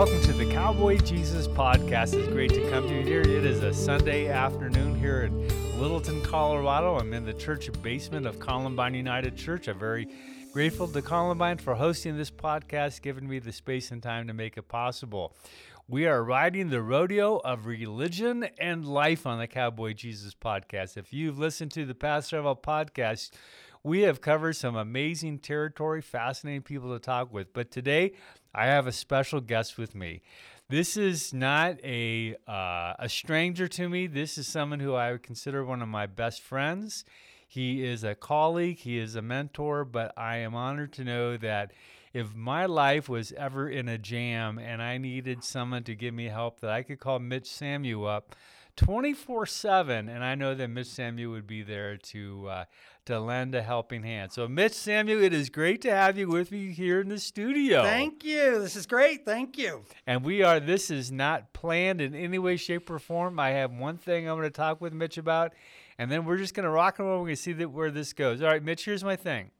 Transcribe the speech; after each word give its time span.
welcome 0.00 0.22
to 0.22 0.32
the 0.32 0.50
Cowboy 0.50 0.96
Jesus 0.96 1.46
podcast. 1.46 2.14
It's 2.14 2.26
great 2.28 2.54
to 2.54 2.70
come 2.70 2.88
to 2.88 2.94
you 2.94 3.02
here. 3.02 3.20
It 3.20 3.44
is 3.44 3.62
a 3.62 3.70
Sunday 3.70 4.28
afternoon 4.28 4.98
here 4.98 5.24
in 5.24 5.46
Littleton, 5.78 6.22
Colorado. 6.22 6.96
I'm 6.98 7.12
in 7.12 7.26
the 7.26 7.34
church 7.34 7.70
basement 7.82 8.24
of 8.24 8.40
Columbine 8.40 8.94
United 8.94 9.36
Church. 9.36 9.68
I'm 9.68 9.78
very 9.78 10.08
grateful 10.54 10.88
to 10.88 11.02
Columbine 11.02 11.58
for 11.58 11.74
hosting 11.74 12.16
this 12.16 12.30
podcast, 12.30 13.02
giving 13.02 13.28
me 13.28 13.40
the 13.40 13.52
space 13.52 13.90
and 13.90 14.02
time 14.02 14.26
to 14.28 14.32
make 14.32 14.56
it 14.56 14.68
possible. 14.68 15.36
We 15.86 16.06
are 16.06 16.24
riding 16.24 16.70
the 16.70 16.80
rodeo 16.80 17.36
of 17.36 17.66
religion 17.66 18.48
and 18.58 18.88
life 18.88 19.26
on 19.26 19.38
the 19.38 19.48
Cowboy 19.48 19.92
Jesus 19.92 20.34
podcast. 20.34 20.96
If 20.96 21.12
you've 21.12 21.38
listened 21.38 21.72
to 21.72 21.84
the 21.84 21.94
past 21.94 22.30
several 22.30 22.56
podcasts, 22.56 23.32
we 23.82 24.02
have 24.02 24.20
covered 24.20 24.56
some 24.56 24.76
amazing 24.76 25.38
territory, 25.38 26.00
fascinating 26.00 26.62
people 26.62 26.92
to 26.92 26.98
talk 26.98 27.32
with. 27.32 27.52
But 27.52 27.70
today, 27.70 28.12
I 28.54 28.66
have 28.66 28.86
a 28.86 28.92
special 28.92 29.40
guest 29.40 29.78
with 29.78 29.94
me. 29.94 30.22
This 30.68 30.96
is 30.96 31.34
not 31.34 31.78
a 31.84 32.36
uh, 32.46 32.94
a 32.98 33.08
stranger 33.08 33.66
to 33.68 33.88
me. 33.88 34.06
This 34.06 34.38
is 34.38 34.46
someone 34.46 34.80
who 34.80 34.94
I 34.94 35.12
would 35.12 35.22
consider 35.22 35.64
one 35.64 35.82
of 35.82 35.88
my 35.88 36.06
best 36.06 36.40
friends. 36.40 37.04
He 37.46 37.84
is 37.84 38.04
a 38.04 38.14
colleague. 38.14 38.78
He 38.78 38.98
is 38.98 39.16
a 39.16 39.22
mentor. 39.22 39.84
But 39.84 40.12
I 40.16 40.36
am 40.36 40.54
honored 40.54 40.92
to 40.94 41.04
know 41.04 41.36
that 41.38 41.72
if 42.12 42.34
my 42.34 42.66
life 42.66 43.08
was 43.08 43.32
ever 43.32 43.68
in 43.68 43.88
a 43.88 43.98
jam 43.98 44.58
and 44.58 44.80
I 44.80 44.98
needed 44.98 45.42
someone 45.42 45.82
to 45.84 45.96
give 45.96 46.14
me 46.14 46.26
help, 46.26 46.60
that 46.60 46.70
I 46.70 46.82
could 46.82 47.00
call 47.00 47.18
Mitch 47.18 47.48
Samu 47.48 48.08
up 48.08 48.36
24 48.76 49.46
7. 49.46 50.08
And 50.08 50.24
I 50.24 50.36
know 50.36 50.54
that 50.54 50.68
Mitch 50.68 50.86
Samu 50.86 51.32
would 51.32 51.46
be 51.48 51.62
there 51.62 51.96
to, 51.96 52.48
uh, 52.48 52.64
to 53.10 53.20
lend 53.20 53.54
a 53.54 53.62
helping 53.62 54.02
hand. 54.02 54.32
So, 54.32 54.48
Mitch 54.48 54.72
Samu, 54.72 55.22
it 55.22 55.32
is 55.32 55.50
great 55.50 55.82
to 55.82 55.90
have 55.90 56.16
you 56.16 56.28
with 56.28 56.50
me 56.50 56.72
here 56.72 57.00
in 57.00 57.08
the 57.08 57.18
studio. 57.18 57.82
Thank 57.82 58.24
you. 58.24 58.58
This 58.58 58.74
is 58.74 58.86
great. 58.86 59.24
Thank 59.24 59.58
you. 59.58 59.84
And 60.06 60.24
we 60.24 60.42
are, 60.42 60.58
this 60.58 60.90
is 60.90 61.12
not 61.12 61.52
planned 61.52 62.00
in 62.00 62.14
any 62.14 62.38
way, 62.38 62.56
shape, 62.56 62.88
or 62.90 62.98
form. 62.98 63.38
I 63.38 63.50
have 63.50 63.72
one 63.72 63.98
thing 63.98 64.28
I'm 64.28 64.36
going 64.36 64.48
to 64.48 64.50
talk 64.50 64.80
with 64.80 64.92
Mitch 64.92 65.18
about, 65.18 65.52
and 65.98 66.10
then 66.10 66.24
we're 66.24 66.38
just 66.38 66.54
going 66.54 66.64
to 66.64 66.70
rock 66.70 66.98
and 66.98 67.06
roll. 67.06 67.18
We're 67.18 67.26
going 67.26 67.36
to 67.36 67.42
see 67.42 67.52
that 67.52 67.70
where 67.70 67.90
this 67.90 68.12
goes. 68.12 68.40
All 68.42 68.48
right, 68.48 68.62
Mitch, 68.62 68.84
here's 68.84 69.04
my 69.04 69.16
thing. 69.16 69.50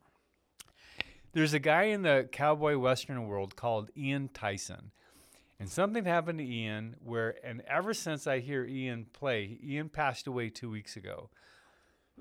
There's 1.32 1.54
a 1.54 1.60
guy 1.60 1.84
in 1.84 2.02
the 2.02 2.28
cowboy 2.32 2.76
western 2.78 3.26
world 3.28 3.54
called 3.54 3.90
Ian 3.96 4.30
Tyson. 4.32 4.90
And 5.60 5.68
something 5.68 6.06
happened 6.06 6.38
to 6.38 6.44
Ian 6.44 6.96
where, 7.04 7.36
and 7.44 7.60
ever 7.68 7.92
since 7.92 8.26
I 8.26 8.38
hear 8.38 8.64
Ian 8.64 9.06
play, 9.12 9.58
Ian 9.62 9.90
passed 9.90 10.26
away 10.26 10.48
two 10.48 10.70
weeks 10.70 10.96
ago. 10.96 11.28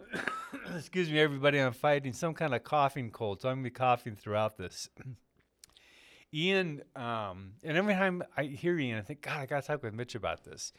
Excuse 0.76 1.10
me, 1.10 1.20
everybody, 1.20 1.60
I'm 1.60 1.74
fighting 1.74 2.14
some 2.14 2.34
kind 2.34 2.54
of 2.54 2.64
coughing 2.64 3.12
cold, 3.12 3.42
so 3.42 3.50
I'm 3.50 3.58
to 3.58 3.64
be 3.64 3.70
coughing 3.70 4.16
throughout 4.16 4.58
this. 4.58 4.90
Ian, 6.34 6.82
um, 6.96 7.54
and 7.64 7.76
every 7.76 7.94
time 7.94 8.22
I 8.38 8.44
hear 8.44 8.78
Ian, 8.78 9.00
I 9.00 9.02
think, 9.02 9.22
God, 9.22 9.40
I 9.40 9.46
got 9.48 9.62
to 9.62 9.68
talk 9.68 9.84
with 9.84 9.94
Mitch 9.94 10.14
about 10.16 10.44
this. 10.44 10.74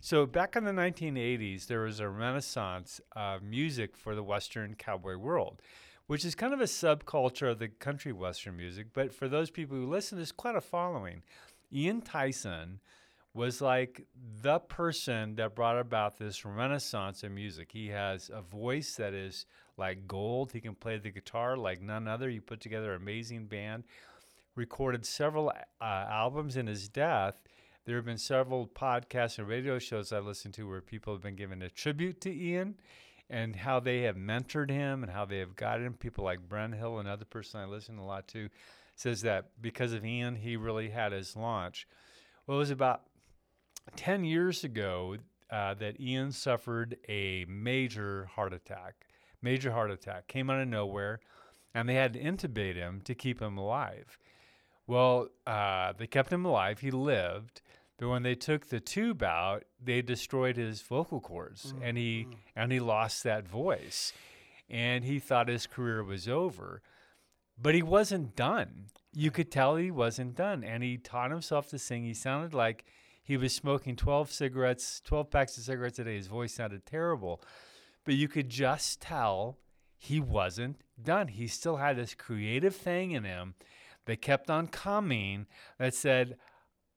So 0.00 0.26
back 0.26 0.56
in 0.56 0.64
the 0.64 0.72
1980s, 0.72 1.66
there 1.66 1.80
was 1.80 2.00
a 2.00 2.08
renaissance 2.08 3.00
of 3.12 3.42
music 3.42 3.96
for 3.96 4.14
the 4.14 4.22
Western 4.22 4.74
cowboy 4.74 5.16
world, 5.16 5.60
which 6.06 6.24
is 6.24 6.34
kind 6.34 6.54
of 6.54 6.60
a 6.60 6.64
subculture 6.64 7.50
of 7.50 7.58
the 7.58 7.68
country 7.68 8.12
Western 8.12 8.56
music. 8.56 8.88
But 8.92 9.12
for 9.12 9.28
those 9.28 9.50
people 9.50 9.76
who 9.76 9.86
listen, 9.86 10.18
there's 10.18 10.32
quite 10.32 10.56
a 10.56 10.60
following. 10.60 11.22
Ian 11.72 12.00
Tyson 12.00 12.80
was 13.38 13.60
like 13.60 14.04
the 14.42 14.58
person 14.58 15.36
that 15.36 15.54
brought 15.54 15.78
about 15.78 16.18
this 16.18 16.44
renaissance 16.44 17.22
in 17.22 17.32
music. 17.32 17.70
He 17.72 17.86
has 17.86 18.32
a 18.34 18.42
voice 18.42 18.96
that 18.96 19.14
is 19.14 19.46
like 19.76 20.08
gold. 20.08 20.50
He 20.50 20.60
can 20.60 20.74
play 20.74 20.98
the 20.98 21.10
guitar 21.10 21.56
like 21.56 21.80
none 21.80 22.08
other. 22.08 22.28
He 22.28 22.40
put 22.40 22.60
together 22.60 22.94
an 22.94 23.00
amazing 23.00 23.46
band, 23.46 23.84
recorded 24.56 25.06
several 25.06 25.50
uh, 25.50 25.84
albums 25.84 26.56
in 26.56 26.66
his 26.66 26.88
death. 26.88 27.40
There 27.84 27.94
have 27.94 28.04
been 28.04 28.18
several 28.18 28.66
podcasts 28.66 29.38
and 29.38 29.46
radio 29.46 29.78
shows 29.78 30.12
I 30.12 30.18
listened 30.18 30.54
to 30.54 30.68
where 30.68 30.80
people 30.80 31.12
have 31.12 31.22
been 31.22 31.36
giving 31.36 31.62
a 31.62 31.70
tribute 31.70 32.20
to 32.22 32.32
Ian 32.34 32.74
and 33.30 33.54
how 33.54 33.78
they 33.78 34.02
have 34.02 34.16
mentored 34.16 34.68
him 34.68 35.04
and 35.04 35.12
how 35.12 35.24
they 35.24 35.38
have 35.38 35.54
guided 35.54 35.86
him. 35.86 35.94
People 35.94 36.24
like 36.24 36.48
Brenn 36.48 36.72
Hill, 36.72 36.98
another 36.98 37.24
person 37.24 37.60
I 37.60 37.66
listen 37.66 37.98
a 37.98 38.04
lot 38.04 38.26
to, 38.28 38.48
says 38.96 39.22
that 39.22 39.50
because 39.62 39.92
of 39.92 40.04
Ian, 40.04 40.34
he 40.34 40.56
really 40.56 40.88
had 40.88 41.12
his 41.12 41.36
launch. 41.36 41.86
Well, 42.44 42.56
it 42.56 42.60
was 42.60 42.70
about 42.70 43.02
10 43.96 44.24
years 44.24 44.64
ago 44.64 45.16
uh, 45.50 45.74
that 45.74 46.00
Ian 46.00 46.32
suffered 46.32 46.96
a 47.08 47.44
major 47.48 48.28
heart 48.34 48.52
attack. 48.52 49.06
Major 49.40 49.72
heart 49.72 49.90
attack 49.90 50.26
came 50.26 50.50
out 50.50 50.60
of 50.60 50.68
nowhere, 50.68 51.20
and 51.74 51.88
they 51.88 51.94
had 51.94 52.12
to 52.14 52.20
intubate 52.20 52.74
him 52.74 53.00
to 53.02 53.14
keep 53.14 53.40
him 53.40 53.56
alive. 53.56 54.18
Well, 54.86 55.28
uh, 55.46 55.92
they 55.96 56.06
kept 56.06 56.32
him 56.32 56.44
alive. 56.44 56.80
He 56.80 56.90
lived, 56.90 57.62
but 57.98 58.08
when 58.08 58.22
they 58.22 58.34
took 58.34 58.66
the 58.66 58.80
tube 58.80 59.22
out, 59.22 59.64
they 59.82 60.02
destroyed 60.02 60.56
his 60.56 60.82
vocal 60.82 61.20
cords, 61.20 61.72
mm-hmm. 61.72 61.82
and 61.82 61.98
he 61.98 62.26
and 62.56 62.72
he 62.72 62.80
lost 62.80 63.22
that 63.24 63.46
voice, 63.46 64.12
and 64.68 65.04
he 65.04 65.18
thought 65.18 65.48
his 65.48 65.66
career 65.66 66.02
was 66.02 66.28
over. 66.28 66.82
But 67.60 67.74
he 67.74 67.82
wasn't 67.82 68.36
done. 68.36 68.86
You 69.12 69.30
could 69.30 69.50
tell 69.50 69.76
he 69.76 69.90
wasn't 69.90 70.36
done. 70.36 70.62
And 70.62 70.82
he 70.82 70.96
taught 70.96 71.30
himself 71.30 71.68
to 71.70 71.78
sing. 71.78 72.04
He 72.04 72.14
sounded 72.14 72.54
like 72.54 72.84
he 73.28 73.36
was 73.36 73.52
smoking 73.52 73.94
12 73.94 74.32
cigarettes, 74.32 75.02
12 75.04 75.30
packs 75.30 75.58
of 75.58 75.64
cigarettes 75.64 75.98
a 75.98 76.04
day. 76.04 76.16
His 76.16 76.28
voice 76.28 76.54
sounded 76.54 76.86
terrible. 76.86 77.42
But 78.06 78.14
you 78.14 78.26
could 78.26 78.48
just 78.48 79.02
tell 79.02 79.58
he 79.98 80.18
wasn't 80.18 80.80
done. 81.00 81.28
He 81.28 81.46
still 81.46 81.76
had 81.76 81.98
this 81.98 82.14
creative 82.14 82.74
thing 82.74 83.10
in 83.10 83.24
him 83.24 83.52
that 84.06 84.22
kept 84.22 84.48
on 84.48 84.68
coming 84.68 85.46
that 85.78 85.92
said, 85.92 86.38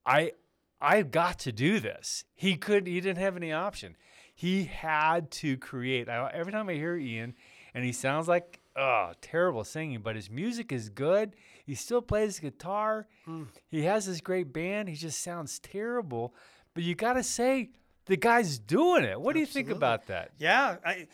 I 0.06 0.32
I've 0.80 1.12
got 1.12 1.38
to 1.40 1.52
do 1.52 1.82
this. 1.82 2.24
He 2.34 2.56
could 2.56 2.88
he 2.88 3.02
didn't 3.02 3.22
have 3.22 3.36
any 3.36 3.52
option. 3.52 3.98
He 4.34 4.64
had 4.64 5.32
to 5.32 5.58
create. 5.58 6.08
I, 6.08 6.32
every 6.34 6.54
time 6.54 6.70
I 6.70 6.76
hear 6.76 6.96
Ian 6.96 7.36
and 7.74 7.84
he 7.84 7.92
sounds 7.92 8.30
like 8.30 8.62
oh, 8.78 9.12
terrible 9.20 9.66
singing, 9.66 10.00
but 10.00 10.16
his 10.16 10.30
music 10.30 10.72
is 10.72 10.88
good. 10.88 11.36
He 11.66 11.76
still 11.76 12.02
plays 12.02 12.40
guitar. 12.40 13.08
Mm. 13.28 13.48
He 13.70 13.84
has 13.84 14.06
this 14.06 14.22
great 14.22 14.52
band. 14.52 14.90
He 14.90 14.96
just 14.96 15.22
sounds 15.22 15.60
terrible, 15.60 16.36
but 16.74 16.84
you 16.84 16.96
got 16.96 17.14
to 17.14 17.24
say 17.24 17.70
the 18.06 18.18
guy's 18.18 18.60
doing 18.60 19.04
it. 19.04 19.20
What 19.20 19.32
Absolutely. 19.32 19.34
do 19.34 19.40
you 19.40 19.46
think 19.46 19.70
about 19.70 20.08
that? 20.08 20.32
Yeah, 20.40 20.78
I, 20.86 21.08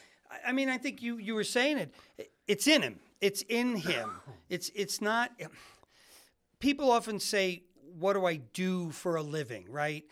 I 0.45 0.51
mean, 0.51 0.69
I 0.69 0.77
think 0.77 1.01
you 1.01 1.17
you 1.17 1.35
were 1.35 1.43
saying 1.43 1.77
it. 1.77 1.93
It's 2.47 2.67
in 2.67 2.81
him. 2.81 2.99
It's 3.21 3.43
in 3.43 3.75
him. 3.75 4.11
it's 4.49 4.71
it's 4.75 5.01
not. 5.01 5.31
People 6.59 6.91
often 6.91 7.19
say, 7.19 7.63
"What 7.99 8.13
do 8.13 8.25
I 8.25 8.37
do 8.37 8.91
for 8.91 9.15
a 9.15 9.23
living?" 9.23 9.65
Right? 9.69 10.05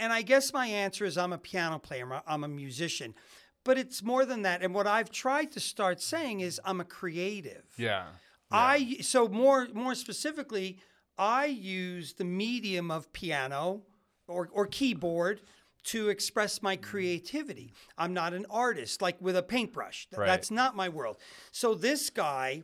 And 0.00 0.14
I 0.14 0.22
guess 0.22 0.54
my 0.54 0.66
answer 0.66 1.04
is, 1.04 1.18
I'm 1.18 1.34
a 1.34 1.38
piano 1.38 1.78
player. 1.78 2.22
I'm 2.26 2.42
a 2.42 2.48
musician. 2.48 3.14
But 3.64 3.76
it's 3.76 4.02
more 4.02 4.24
than 4.24 4.42
that. 4.42 4.62
And 4.62 4.74
what 4.74 4.86
I've 4.86 5.10
tried 5.10 5.52
to 5.52 5.60
start 5.60 6.00
saying 6.00 6.40
is 6.40 6.58
I'm 6.64 6.80
a 6.80 6.86
creative. 6.86 7.64
Yeah. 7.76 8.06
Yeah. 8.52 8.58
I 8.58 8.96
so 9.00 9.28
more 9.28 9.68
more 9.74 9.94
specifically, 9.94 10.78
I 11.18 11.46
use 11.46 12.14
the 12.14 12.24
medium 12.24 12.90
of 12.90 13.12
piano 13.12 13.82
or, 14.26 14.48
or 14.52 14.66
keyboard 14.66 15.42
to 15.82 16.08
express 16.08 16.62
my 16.62 16.76
mm. 16.76 16.82
creativity. 16.82 17.74
I'm 17.98 18.14
not 18.14 18.32
an 18.32 18.46
artist 18.48 19.02
like 19.02 19.20
with 19.20 19.36
a 19.36 19.42
paintbrush. 19.42 20.08
Right. 20.16 20.26
That's 20.26 20.50
not 20.50 20.76
my 20.76 20.88
world. 20.88 21.16
So 21.52 21.74
this 21.74 22.10
guy, 22.10 22.62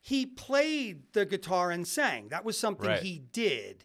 he 0.00 0.26
played 0.26 1.12
the 1.12 1.26
guitar 1.26 1.70
and 1.70 1.86
sang. 1.86 2.28
That 2.28 2.44
was 2.44 2.58
something 2.58 2.88
right. 2.88 3.02
he 3.02 3.18
did. 3.18 3.84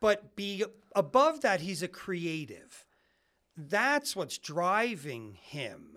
But 0.00 0.36
be 0.36 0.64
above 0.94 1.40
that, 1.40 1.60
he's 1.60 1.82
a 1.82 1.88
creative. 1.88 2.84
That's 3.56 4.14
what's 4.14 4.36
driving 4.36 5.38
him. 5.40 5.95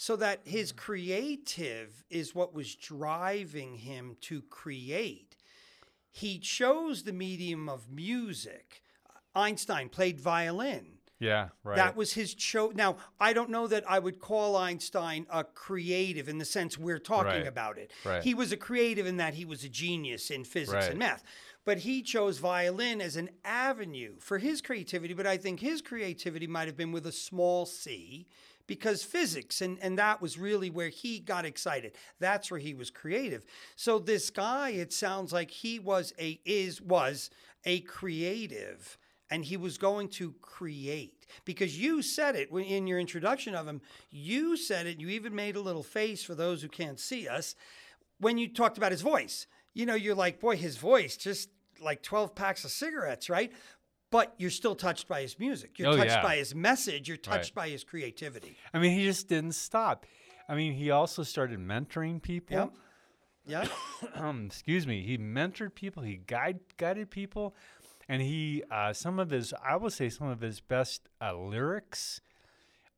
So 0.00 0.16
that 0.16 0.40
his 0.44 0.72
mm. 0.72 0.76
creative 0.76 2.04
is 2.08 2.34
what 2.34 2.54
was 2.54 2.74
driving 2.74 3.74
him 3.74 4.16
to 4.22 4.40
create. 4.40 5.36
He 6.10 6.38
chose 6.38 7.02
the 7.02 7.12
medium 7.12 7.68
of 7.68 7.90
music. 7.90 8.82
Einstein 9.34 9.90
played 9.90 10.18
violin. 10.18 10.86
Yeah, 11.18 11.48
right. 11.64 11.76
That 11.76 11.96
was 11.96 12.14
his 12.14 12.32
choice. 12.32 12.72
Now, 12.74 12.96
I 13.20 13.34
don't 13.34 13.50
know 13.50 13.66
that 13.66 13.84
I 13.86 13.98
would 13.98 14.20
call 14.20 14.56
Einstein 14.56 15.26
a 15.28 15.44
creative 15.44 16.30
in 16.30 16.38
the 16.38 16.46
sense 16.46 16.78
we're 16.78 16.98
talking 16.98 17.26
right. 17.26 17.46
about 17.46 17.76
it. 17.76 17.90
Right. 18.02 18.22
He 18.22 18.32
was 18.32 18.52
a 18.52 18.56
creative 18.56 19.06
in 19.06 19.18
that 19.18 19.34
he 19.34 19.44
was 19.44 19.64
a 19.64 19.68
genius 19.68 20.30
in 20.30 20.44
physics 20.44 20.72
right. 20.84 20.90
and 20.92 20.98
math 20.98 21.22
but 21.64 21.78
he 21.78 22.02
chose 22.02 22.38
violin 22.38 23.02
as 23.02 23.16
an 23.16 23.28
avenue 23.44 24.14
for 24.18 24.38
his 24.38 24.62
creativity. 24.62 25.12
But 25.12 25.26
I 25.26 25.36
think 25.36 25.60
his 25.60 25.82
creativity 25.82 26.46
might 26.46 26.66
have 26.66 26.76
been 26.76 26.90
with 26.90 27.06
a 27.06 27.12
small 27.12 27.66
c 27.66 28.26
because 28.70 29.02
physics 29.02 29.62
and, 29.62 29.78
and 29.82 29.98
that 29.98 30.22
was 30.22 30.38
really 30.38 30.70
where 30.70 30.90
he 30.90 31.18
got 31.18 31.44
excited. 31.44 31.90
That's 32.20 32.52
where 32.52 32.60
he 32.60 32.72
was 32.72 32.88
creative. 32.88 33.44
So 33.74 33.98
this 33.98 34.30
guy 34.30 34.70
it 34.70 34.92
sounds 34.92 35.32
like 35.32 35.50
he 35.50 35.80
was 35.80 36.14
a 36.20 36.38
is 36.44 36.80
was 36.80 37.30
a 37.64 37.80
creative 37.80 38.96
and 39.28 39.44
he 39.44 39.56
was 39.56 39.76
going 39.76 40.06
to 40.10 40.34
create. 40.40 41.26
Because 41.44 41.76
you 41.80 42.00
said 42.00 42.36
it 42.36 42.48
in 42.52 42.86
your 42.86 43.00
introduction 43.00 43.56
of 43.56 43.66
him 43.66 43.80
you 44.08 44.56
said 44.56 44.86
it 44.86 45.00
you 45.00 45.08
even 45.08 45.34
made 45.34 45.56
a 45.56 45.60
little 45.60 45.82
face 45.82 46.22
for 46.22 46.36
those 46.36 46.62
who 46.62 46.68
can't 46.68 47.00
see 47.00 47.26
us 47.26 47.56
when 48.20 48.38
you 48.38 48.46
talked 48.46 48.78
about 48.78 48.92
his 48.92 49.02
voice. 49.02 49.48
You 49.74 49.84
know, 49.84 49.96
you're 49.96 50.14
like, 50.14 50.38
boy, 50.38 50.56
his 50.56 50.76
voice 50.76 51.16
just 51.16 51.48
like 51.80 52.04
12 52.04 52.36
packs 52.36 52.64
of 52.64 52.70
cigarettes, 52.70 53.28
right? 53.28 53.52
But 54.10 54.34
you're 54.38 54.50
still 54.50 54.74
touched 54.74 55.06
by 55.06 55.22
his 55.22 55.38
music. 55.38 55.78
You're 55.78 55.90
Oh, 55.92 55.96
touched 55.96 56.10
yeah. 56.10 56.22
by 56.22 56.36
his 56.36 56.54
message. 56.54 57.08
You're 57.08 57.16
Right. 57.16 57.22
touched 57.22 57.54
by 57.54 57.68
his 57.68 57.84
creativity. 57.84 58.56
I 58.74 58.78
mean, 58.80 58.98
he 58.98 59.04
just 59.04 59.28
didn't 59.28 59.52
stop. 59.52 60.04
I 60.48 60.56
mean, 60.56 60.72
he 60.72 60.90
also 60.90 61.22
started 61.22 61.60
mentoring 61.60 62.20
people. 62.20 62.56
Yep. 62.56 62.72
Yeah. 63.46 63.68
um, 64.14 64.46
excuse 64.46 64.86
me, 64.86 65.02
he 65.02 65.16
mentored 65.16 65.74
people, 65.74 66.02
he 66.02 66.16
guide, 66.16 66.58
guided 66.76 67.10
people, 67.10 67.54
and 68.08 68.20
he 68.20 68.64
uh, 68.70 68.92
some 68.92 69.18
of 69.20 69.30
his 69.30 69.54
I 69.64 69.76
will 69.76 69.90
say 69.90 70.08
some 70.08 70.26
of 70.26 70.40
his 70.40 70.60
best 70.60 71.08
uh, 71.20 71.34
lyrics 71.34 72.20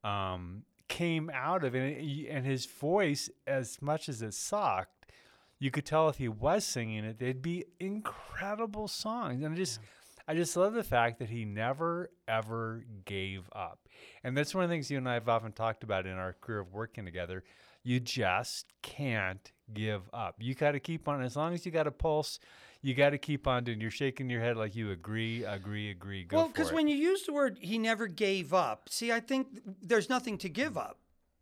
um, 0.03 0.65
came 0.89 1.31
out 1.33 1.63
of 1.63 1.75
it, 1.75 1.99
and 1.99 2.27
and 2.27 2.47
his 2.47 2.65
voice, 2.67 3.29
as 3.47 3.81
much 3.83 4.09
as 4.09 4.23
it 4.23 4.33
sucked, 4.35 5.13
you 5.59 5.71
could 5.71 5.85
tell 5.85 6.09
if 6.09 6.17
he 6.17 6.29
was 6.29 6.65
singing 6.65 7.05
it, 7.05 7.19
they'd 7.19 7.43
be 7.43 7.67
incredible 7.79 8.89
songs, 8.89 9.43
and 9.43 9.53
I 9.55 9.57
just. 9.57 9.79
I 10.27 10.35
just 10.35 10.57
love 10.57 10.75
the 10.75 10.85
fact 10.85 11.19
that 11.19 11.31
he 11.31 11.45
never 11.45 12.11
ever 12.29 12.85
gave 13.05 13.49
up. 13.53 13.81
And 14.25 14.37
that's 14.37 14.55
one 14.55 14.65
of 14.65 14.71
the 14.71 14.75
things 14.75 14.91
you 14.91 14.99
and 14.99 15.09
I 15.09 15.15
have 15.15 15.29
often 15.29 15.53
talked 15.53 15.85
about 15.85 16.07
in 16.07 16.13
our 16.13 16.35
career 16.41 16.61
of 16.61 16.73
working 16.73 17.05
together. 17.05 17.45
You 17.83 17.99
just 17.99 18.67
can't 18.83 19.51
give 19.75 20.03
up. 20.13 20.37
You 20.39 20.55
got 20.55 20.73
to 20.73 20.81
keep 20.81 21.09
on, 21.09 21.23
as 21.23 21.37
long 21.37 21.55
as 21.55 21.67
you 21.67 21.73
got 21.73 21.87
a 21.87 21.91
pulse, 21.91 22.39
you 22.81 22.95
got 22.95 23.11
to 23.11 23.19
keep 23.19 23.47
on 23.47 23.65
doing. 23.65 23.81
You're 23.81 23.91
shaking 23.91 24.29
your 24.31 24.41
head 24.41 24.57
like 24.57 24.75
you 24.77 24.91
agree, 24.91 25.45
agree, 25.45 25.91
agree. 25.91 26.25
Go 26.25 26.37
well, 26.37 26.49
because 26.49 26.73
when 26.73 26.89
you 26.89 26.97
use 26.97 27.25
the 27.25 27.33
word 27.33 27.59
he 27.61 27.79
never 27.79 28.07
gave 28.07 28.53
up, 28.55 28.89
see, 28.89 29.13
I 29.13 29.21
think 29.21 29.49
there's 29.81 30.09
nothing 30.09 30.39
to 30.39 30.49
give 30.49 30.77
up. 30.77 30.99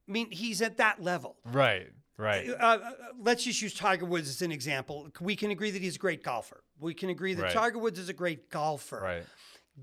I 0.08 0.12
mean, 0.12 0.30
he's 0.30 0.60
at 0.60 0.76
that 0.78 1.02
level. 1.02 1.36
right, 1.44 1.90
right, 2.20 2.48
Uh, 2.48 2.54
uh, 2.54 2.90
let's 3.18 3.44
just 3.44 3.60
use 3.62 3.74
Tiger 3.74 4.04
Woods 4.06 4.28
as 4.28 4.42
an 4.42 4.52
example. 4.52 5.10
We 5.20 5.34
can 5.36 5.50
agree 5.50 5.70
that 5.70 5.82
he's 5.82 5.96
a 5.96 5.98
great 5.98 6.22
golfer. 6.22 6.62
We 6.78 6.94
can 6.94 7.08
agree 7.10 7.34
that 7.34 7.42
Right. 7.42 7.52
Tiger 7.52 7.78
Woods 7.78 7.98
is 7.98 8.08
a 8.08 8.12
great 8.14 8.50
golfer. 8.50 9.00
right, 9.00 9.24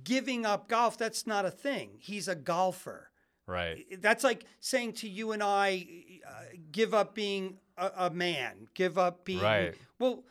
Giving 0.03 0.45
up 0.45 0.67
golf, 0.67 0.97
that's 0.97 1.25
not 1.25 1.45
a 1.45 1.51
thing. 1.51 1.97
He's 1.99 2.27
a 2.27 2.35
golfer. 2.35 3.09
right. 3.47 3.85
That's 4.01 4.23
like 4.23 4.43
saying 4.59 4.93
to 4.93 5.09
you 5.09 5.31
and 5.31 5.41
I, 5.41 5.87
uh, 6.27 6.31
give 6.71 6.93
up 6.93 7.15
being 7.15 7.57
a, 7.77 7.91
a 7.97 8.09
man, 8.09 8.67
give 8.73 8.97
up 8.97 9.23
being. 9.25 9.41
Right. 9.41 9.73
Well, 9.99 10.23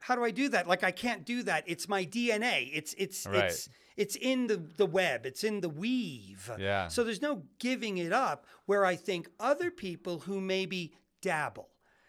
how 0.00 0.14
do 0.14 0.24
I 0.24 0.30
do 0.30 0.48
that? 0.50 0.66
Like 0.68 0.82
I 0.84 0.90
can't 0.92 1.24
do 1.26 1.42
that. 1.42 1.64
It's 1.66 1.88
my 1.88 2.04
DNA. 2.06 2.70
It's 2.72 2.94
it's 2.96 3.26
Right. 3.26 3.44
it's 3.44 3.68
it's 3.96 4.16
in 4.16 4.46
the 4.46 4.56
the 4.76 4.86
web. 4.86 5.26
It's 5.26 5.42
in 5.44 5.60
the 5.60 5.68
weave. 5.68 6.50
Yeah. 6.58 6.88
So 6.88 7.02
there's 7.04 7.20
no 7.20 7.42
giving 7.58 7.98
it 7.98 8.12
up. 8.12 8.46
Where 8.66 8.84
I 8.86 8.96
think 8.96 9.28
other 9.40 9.70
people 9.70 10.20
who 10.20 10.40
maybe 10.40 10.92
dabble. 11.20 11.68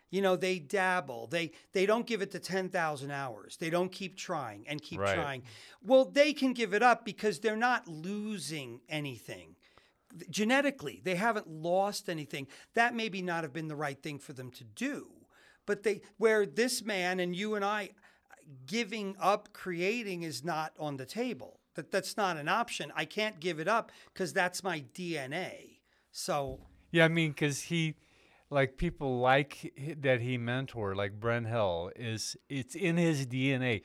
You 0.09 0.21
know, 0.21 0.35
they 0.35 0.59
dabble. 0.59 1.27
They 1.27 1.51
they 1.71 1.85
don't 1.85 2.05
give 2.05 2.21
it 2.21 2.31
the 2.31 2.39
10,000 2.39 3.11
hours. 3.11 3.57
They 3.57 3.69
don't 3.69 3.91
keep 3.91 4.17
trying 4.17 4.67
and 4.67 4.81
keep 4.81 4.99
Right. 4.99 5.13
trying. 5.13 5.43
Well, 5.81 6.05
they 6.05 6.33
can 6.33 6.53
give 6.53 6.73
it 6.73 6.83
up 6.83 7.05
because 7.05 7.39
they're 7.39 7.55
not 7.55 7.87
losing 7.87 8.81
anything 8.89 9.55
genetically 10.29 10.99
they 11.05 11.15
haven't 11.15 11.47
lost 11.47 12.09
anything 12.09 12.45
that 12.73 12.93
maybe 12.93 13.21
not 13.21 13.43
have 13.43 13.53
been 13.53 13.69
the 13.69 13.75
right 13.75 14.03
thing 14.03 14.19
for 14.19 14.33
them 14.33 14.51
to 14.51 14.63
do 14.63 15.07
but 15.65 15.83
they 15.83 16.01
where 16.17 16.45
this 16.45 16.83
man 16.83 17.19
and 17.21 17.33
you 17.33 17.55
and 17.55 17.63
i 17.63 17.89
giving 18.65 19.15
up 19.21 19.53
creating 19.53 20.23
is 20.23 20.43
not 20.43 20.73
on 20.77 20.97
the 20.97 21.05
table 21.05 21.61
that 21.75 21.91
that's 21.91 22.17
not 22.17 22.35
an 22.35 22.49
option 22.49 22.91
i 22.93 23.05
can't 23.05 23.39
give 23.39 23.57
it 23.57 23.69
up 23.69 23.89
because 24.13 24.33
that's 24.33 24.63
my 24.63 24.83
dna 24.93 25.77
so 26.11 26.59
Yeah, 26.91 27.05
I 27.05 27.07
mean, 27.07 27.31
because 27.31 27.61
he, 27.61 27.95
like 28.51 28.77
people 28.77 29.19
like 29.19 29.73
that 30.01 30.21
he 30.21 30.37
mentored, 30.37 30.97
like 30.97 31.19
Brenn 31.19 31.45
Hill, 31.45 31.89
is 31.95 32.35
it's 32.49 32.75
in 32.75 32.97
his 32.97 33.25
DNA. 33.25 33.81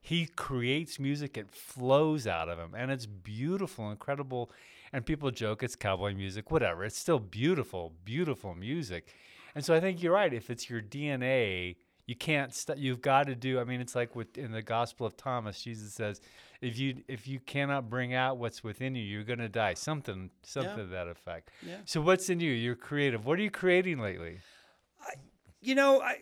He 0.00 0.26
creates 0.26 1.00
music; 1.00 1.36
it 1.36 1.50
flows 1.50 2.26
out 2.26 2.48
of 2.48 2.58
him, 2.58 2.74
and 2.76 2.90
it's 2.92 3.06
beautiful, 3.06 3.90
incredible. 3.90 4.50
And 4.92 5.06
people 5.06 5.30
joke 5.30 5.62
it's 5.62 5.76
cowboy 5.76 6.14
music, 6.14 6.50
whatever. 6.50 6.84
It's 6.84 6.98
still 6.98 7.20
beautiful, 7.20 7.94
beautiful 8.04 8.54
music. 8.54 9.08
And 9.54 9.64
so 9.64 9.74
I 9.74 9.80
think 9.80 10.02
you're 10.02 10.12
right. 10.12 10.32
If 10.32 10.50
it's 10.50 10.68
your 10.68 10.82
DNA, 10.82 11.76
you 12.10 12.16
can't. 12.16 12.52
St- 12.52 12.78
you've 12.78 13.00
got 13.00 13.28
to 13.28 13.34
do. 13.34 13.60
I 13.60 13.64
mean, 13.64 13.80
it's 13.80 13.94
like 13.94 14.16
with 14.16 14.36
in 14.36 14.52
the 14.52 14.62
Gospel 14.62 15.06
of 15.06 15.16
Thomas, 15.16 15.62
Jesus 15.62 15.94
says, 15.94 16.20
"If 16.60 16.78
you 16.78 17.02
if 17.08 17.28
you 17.28 17.40
cannot 17.40 17.88
bring 17.88 18.14
out 18.14 18.36
what's 18.36 18.64
within 18.64 18.94
you, 18.94 19.02
you're 19.02 19.24
going 19.24 19.38
to 19.38 19.48
die." 19.48 19.74
Something 19.74 20.30
something 20.42 20.76
to 20.76 20.86
that 20.86 21.08
effect. 21.08 21.50
Yeah. 21.66 21.76
So 21.84 22.00
what's 22.00 22.28
in 22.28 22.40
you? 22.40 22.52
You're 22.52 22.74
creative. 22.74 23.26
What 23.26 23.38
are 23.38 23.42
you 23.42 23.50
creating 23.50 24.00
lately? 24.00 24.38
you 25.60 25.74
know 25.74 26.00
I, 26.00 26.16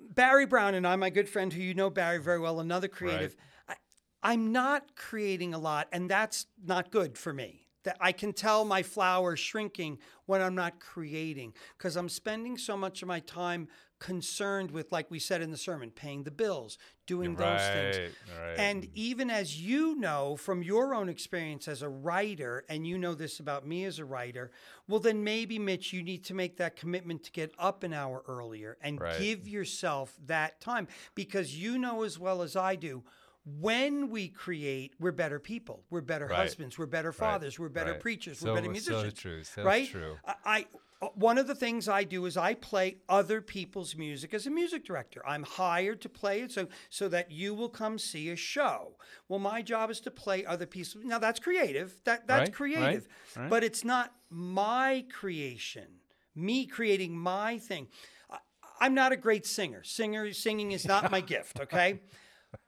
barry 0.00 0.46
brown 0.46 0.74
and 0.74 0.86
i 0.86 0.96
my 0.96 1.10
good 1.10 1.28
friend 1.28 1.52
who 1.52 1.62
you 1.62 1.74
know 1.74 1.90
barry 1.90 2.18
very 2.18 2.38
well 2.38 2.60
another 2.60 2.88
creative 2.88 3.36
I, 3.68 3.74
i'm 4.22 4.52
not 4.52 4.96
creating 4.96 5.54
a 5.54 5.58
lot 5.58 5.88
and 5.92 6.10
that's 6.10 6.46
not 6.64 6.90
good 6.90 7.18
for 7.18 7.32
me 7.32 7.66
that 7.84 7.96
i 8.00 8.12
can 8.12 8.32
tell 8.32 8.64
my 8.64 8.82
flower 8.82 9.36
shrinking 9.36 9.98
when 10.26 10.40
i'm 10.40 10.54
not 10.54 10.80
creating 10.80 11.52
because 11.76 11.96
i'm 11.96 12.08
spending 12.08 12.56
so 12.56 12.76
much 12.76 13.02
of 13.02 13.08
my 13.08 13.20
time 13.20 13.68
concerned 13.98 14.70
with 14.70 14.92
like 14.92 15.10
we 15.10 15.18
said 15.18 15.40
in 15.40 15.50
the 15.50 15.56
sermon 15.56 15.90
paying 15.90 16.22
the 16.24 16.30
bills 16.30 16.76
doing 17.06 17.34
those 17.34 17.60
things 17.68 17.96
Right, 17.96 18.46
right. 18.48 18.58
and 18.58 18.88
even 18.94 19.30
as 19.30 19.60
you 19.60 19.94
know 19.96 20.36
from 20.36 20.62
your 20.62 20.94
own 20.94 21.08
experience 21.08 21.66
as 21.68 21.80
a 21.82 21.88
writer, 21.88 22.64
and 22.68 22.86
you 22.86 22.98
know 22.98 23.14
this 23.14 23.38
about 23.40 23.66
me 23.66 23.84
as 23.84 23.98
a 23.98 24.04
writer, 24.04 24.50
well, 24.88 25.00
then 25.00 25.22
maybe, 25.24 25.58
Mitch, 25.58 25.92
you 25.92 26.02
need 26.02 26.24
to 26.24 26.34
make 26.34 26.56
that 26.56 26.76
commitment 26.76 27.22
to 27.24 27.30
get 27.32 27.52
up 27.58 27.84
an 27.84 27.92
hour 27.92 28.22
earlier 28.26 28.76
and 28.82 29.00
Right. 29.00 29.18
give 29.20 29.48
yourself 29.48 30.16
that 30.26 30.60
time 30.60 30.88
because 31.14 31.56
you 31.56 31.78
know 31.78 32.02
as 32.02 32.18
well 32.18 32.42
as 32.42 32.56
I 32.56 32.74
do. 32.74 33.04
When 33.44 34.10
we 34.10 34.28
create, 34.28 34.94
we're 34.98 35.12
better 35.12 35.38
people. 35.38 35.84
We're 35.88 36.00
better 36.00 36.26
Right. 36.26 36.36
husbands. 36.38 36.76
We're 36.76 36.86
better 36.86 37.12
fathers. 37.12 37.58
We're 37.60 37.68
better 37.68 37.92
right. 37.92 38.00
preachers. 38.00 38.40
So- 38.40 38.48
we're 38.48 38.54
better 38.56 38.66
so 38.66 38.70
musicians. 38.92 39.20
true, 39.20 39.44
so 39.44 39.62
right? 39.62 39.88
true. 39.88 40.18
I, 40.44 40.66
Uh, 41.02 41.08
one 41.14 41.36
of 41.36 41.46
the 41.46 41.54
things 41.54 41.88
I 41.88 42.04
do 42.04 42.24
is 42.24 42.36
I 42.38 42.54
play 42.54 42.96
other 43.08 43.42
people's 43.42 43.94
music 43.96 44.32
as 44.32 44.46
a 44.46 44.50
music 44.50 44.84
director. 44.84 45.22
I'm 45.26 45.42
hired 45.42 46.00
to 46.02 46.08
play 46.08 46.40
it 46.40 46.52
so 46.52 46.68
so 46.88 47.08
that 47.08 47.30
you 47.30 47.52
will 47.54 47.68
come 47.68 47.98
see 47.98 48.30
a 48.30 48.36
show. 48.36 48.96
Well, 49.28 49.38
my 49.38 49.60
job 49.62 49.90
is 49.90 50.00
to 50.00 50.10
play 50.10 50.46
other 50.46 50.64
people's. 50.66 51.04
Now 51.04 51.18
that's 51.18 51.38
creative. 51.40 52.00
That 52.04 52.26
that's 52.26 52.38
Right, 52.38 52.46
right, 52.48 52.54
creative, 52.54 53.08
right. 53.36 53.50
but 53.50 53.62
it's 53.62 53.84
not 53.84 54.14
my 54.30 55.04
creation. 55.12 55.86
Me 56.34 56.66
creating 56.66 57.16
my 57.16 57.58
thing. 57.58 57.88
I, 58.30 58.38
I'm 58.80 58.94
not 58.94 59.12
a 59.12 59.16
great 59.16 59.44
singer. 59.46 59.82
Singer 59.84 60.32
singing 60.32 60.72
is 60.72 60.86
not 60.86 61.10
my 61.10 61.20
gift. 61.20 61.60
Okay. 61.66 62.00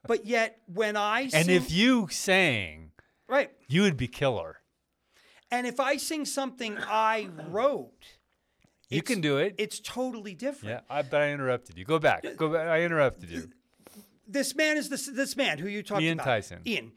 But 0.06 0.26
yet, 0.26 0.58
when 0.66 0.96
I 0.98 1.30
and 1.32 1.48
if 1.48 1.70
you 1.70 2.08
sang, 2.10 2.90
right, 3.26 3.50
you 3.68 3.82
would 3.82 3.96
be 3.96 4.06
killer. 4.08 4.56
and 5.50 5.66
if 5.66 5.80
I 5.80 5.96
sing 5.96 6.26
something 6.26 6.76
I 6.78 7.28
wrote, 7.48 8.17
You 8.88 8.98
it's- 8.98 9.12
can 9.12 9.20
do 9.20 9.38
it. 9.38 9.54
It's 9.58 9.80
totally 9.80 10.34
different. 10.34 10.70
Yeah, 10.74 10.80
I 10.96 11.02
but 11.02 11.20
I 11.20 11.30
interrupted 11.32 11.76
you. 11.78 11.84
Go 11.84 11.98
back. 11.98 12.24
Go 12.36 12.48
back. 12.52 12.68
I 12.68 12.82
interrupted 12.82 13.30
you. 13.30 13.50
This 14.26 14.54
man 14.54 14.76
is 14.76 14.88
this 14.88 15.06
this 15.06 15.36
man 15.36 15.58
who 15.58 15.68
you 15.68 15.82
talked 15.82 16.02
Ian 16.02 16.14
about. 16.14 16.24
Tyson. 16.24 16.60
Ian. 16.66 16.92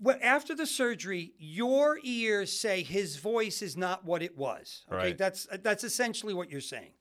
Well, 0.00 0.18
after 0.22 0.54
the 0.54 0.66
surgery, 0.66 1.34
your 1.38 1.98
ears 2.02 2.58
say 2.58 2.82
his 2.82 3.16
voice 3.16 3.60
is 3.60 3.76
not 3.76 4.04
what 4.04 4.22
it 4.22 4.36
was. 4.36 4.84
Okay, 4.88 4.96
Right. 4.96 5.18
that's 5.18 5.46
that's 5.62 5.84
essentially 5.84 6.34
what 6.34 6.50
you're 6.50 6.60
saying. 6.60 6.92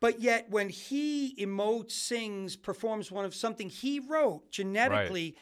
But 0.00 0.20
yet, 0.20 0.50
when 0.50 0.68
he 0.68 1.36
emotes, 1.38 1.92
sings, 1.92 2.56
performs 2.56 3.12
one 3.12 3.24
of 3.24 3.34
something 3.36 3.68
he 3.68 4.00
wrote 4.00 4.50
genetically, 4.50 5.36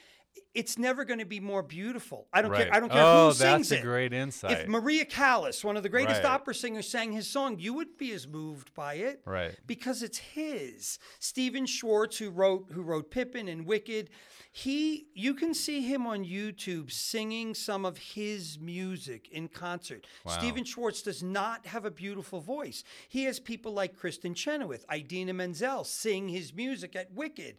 it's 0.53 0.79
never 0.79 1.05
going 1.05 1.21
to 1.21 1.25
be 1.25 1.39
more 1.39 1.63
beautiful. 1.63 2.27
I 2.33 2.43
don't 2.43 2.51
Right. 2.51 2.65
care. 2.65 2.75
I 2.75 2.81
don't 2.81 2.91
care 2.91 3.03
oh, 3.03 3.29
who 3.29 3.35
sings 3.35 3.69
that's 3.69 3.71
a 3.73 3.79
it. 3.79 3.83
great 3.83 4.13
insight. 4.13 4.51
If 4.63 4.69
Maria 4.69 5.05
Callas, 5.05 5.65
one 5.65 5.77
of 5.77 5.83
the 5.85 5.89
greatest 5.89 6.25
Right. 6.25 6.33
opera 6.33 6.55
singers, 6.55 6.89
sang 6.89 7.13
his 7.13 7.29
song, 7.29 7.59
you 7.61 7.73
would 7.75 7.97
be 7.97 8.11
as 8.13 8.27
moved 8.27 8.75
by 8.75 8.95
it, 8.95 9.23
Right. 9.25 9.57
Because 9.67 10.03
it's 10.03 10.19
his. 10.19 10.99
Stephen 11.21 11.67
Schwartz, 11.67 12.19
who 12.19 12.31
wrote 12.31 12.71
who 12.73 12.83
wrote 12.83 13.11
Pippin 13.13 13.47
and 13.49 13.65
Wicked, 13.65 14.11
he 14.51 15.07
you 15.15 15.35
can 15.35 15.55
see 15.55 15.83
him 15.83 16.05
on 16.07 16.25
YouTube 16.25 16.91
singing 16.91 17.55
some 17.55 17.85
of 17.85 17.97
his 17.99 18.59
music 18.59 19.29
in 19.31 19.47
concert. 19.49 20.07
Stephen 20.27 20.65
Schwartz 20.65 21.03
does 21.03 21.23
not 21.23 21.67
have 21.67 21.85
a 21.85 21.91
beautiful 21.93 22.41
voice. 22.41 22.83
He 23.09 23.25
has 23.25 23.39
people 23.39 23.73
like 23.73 23.97
Kristin 23.97 24.35
Chenoweth, 24.35 24.85
Idina 24.93 25.33
Menzel 25.33 25.85
sing 25.85 26.29
his 26.29 26.53
music 26.53 26.97
at 26.97 27.13
Wicked. 27.13 27.59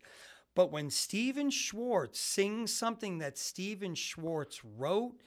But 0.54 0.72
when 0.72 0.90
Stephen 0.90 1.50
Schwartz 1.50 2.20
sings 2.20 2.74
something 2.74 3.20
that 3.20 3.38
Stephen 3.38 3.96
Schwartz 3.96 4.64
wrote, 4.66 5.22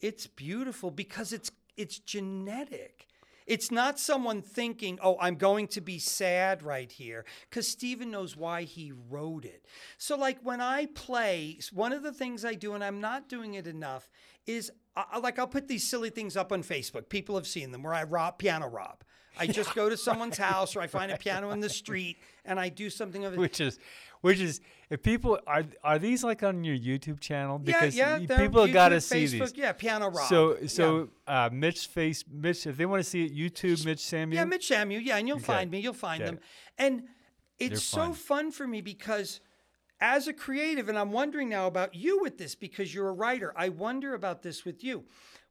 it's 0.00 0.26
beautiful 0.26 0.90
because 0.90 1.32
it's 1.32 1.50
it's 1.76 1.98
genetic. 1.98 3.06
It's 3.46 3.70
not 3.70 3.98
someone 4.00 4.42
thinking, 4.42 4.98
"Oh, 5.00 5.16
I'm 5.20 5.36
going 5.36 5.68
to 5.68 5.80
be 5.80 5.98
sad 5.98 6.62
right 6.62 6.90
here," 6.90 7.24
because 7.48 7.68
Stephen 7.68 8.10
knows 8.10 8.36
why 8.36 8.62
he 8.64 8.92
wrote 9.08 9.44
it. 9.44 9.64
So, 9.98 10.16
like 10.16 10.40
when 10.42 10.60
I 10.60 10.86
play, 10.86 11.58
one 11.72 11.92
of 11.92 12.02
the 12.02 12.12
things 12.12 12.44
I 12.44 12.54
do, 12.54 12.74
and 12.74 12.82
I'm 12.82 13.00
not 13.00 13.28
doing 13.28 13.54
it 13.54 13.66
enough, 13.66 14.10
is 14.46 14.72
I- 14.96 15.18
like 15.18 15.38
I'll 15.38 15.46
put 15.46 15.68
these 15.68 15.88
silly 15.88 16.10
things 16.10 16.36
up 16.36 16.50
on 16.52 16.62
Facebook. 16.62 17.08
People 17.08 17.36
have 17.36 17.46
seen 17.46 17.70
them 17.70 17.82
where 17.82 17.94
I 17.94 18.02
rob 18.02 18.38
piano 18.38 18.68
rob. 18.68 19.04
I 19.38 19.46
just 19.46 19.74
go 19.74 19.88
to 19.88 19.96
someone's 20.08 20.38
house 20.38 20.74
or 20.74 20.80
I 20.80 20.86
find 20.86 21.12
a 21.12 21.16
piano 21.16 21.50
in 21.50 21.60
the 21.60 21.68
street 21.68 22.18
and 22.44 22.58
I 22.58 22.68
do 22.70 22.88
something 22.90 23.24
of 23.24 23.34
it. 23.34 23.38
which 23.38 23.60
is 23.60 23.78
Which 24.26 24.40
is 24.40 24.60
if 24.90 25.02
people 25.04 25.38
are 25.46 25.62
are 25.84 26.00
these 26.00 26.24
like 26.24 26.42
on 26.42 26.64
your 26.64 26.76
YouTube 26.76 27.20
channel? 27.20 27.60
Because 27.60 27.96
yeah, 27.96 28.18
yeah. 28.18 28.36
people 28.36 28.66
got 28.66 28.88
to 28.88 29.00
see 29.00 29.26
these. 29.26 29.52
Yeah, 29.56 29.72
Piano 29.72 30.10
Rob. 30.10 30.28
So 30.28 30.56
Yeah. 30.60 30.66
so 30.66 31.08
uh, 31.28 31.48
Mitch 31.52 31.86
face 31.86 32.24
Mitch 32.28 32.66
if 32.66 32.76
they 32.76 32.86
want 32.86 33.04
to 33.04 33.08
see 33.08 33.24
it 33.24 33.32
YouTube 33.32 33.84
Mitch 33.84 33.98
Samu. 33.98 34.34
Yeah, 34.34 34.44
Mitch 34.44 34.68
Samu. 34.68 35.00
Yeah, 35.00 35.18
and 35.18 35.28
you'll 35.28 35.36
Okay. 35.36 35.46
find 35.46 35.70
me. 35.70 35.78
You'll 35.78 35.92
find 35.92 36.22
Okay. 36.22 36.32
them. 36.32 36.40
And 36.76 37.04
it's 37.60 37.70
They're 37.70 37.78
so 37.78 38.00
fun. 38.06 38.14
fun 38.14 38.50
for 38.50 38.66
me 38.66 38.80
because 38.80 39.40
as 40.00 40.26
a 40.26 40.32
creative, 40.32 40.88
and 40.88 40.98
I'm 40.98 41.12
wondering 41.12 41.48
now 41.48 41.68
about 41.68 41.94
you 41.94 42.20
with 42.20 42.36
this 42.36 42.56
because 42.56 42.92
you're 42.92 43.08
a 43.08 43.12
writer. 43.12 43.52
I 43.56 43.68
wonder 43.68 44.12
about 44.12 44.42
this 44.42 44.64
with 44.64 44.82
you. 44.82 45.04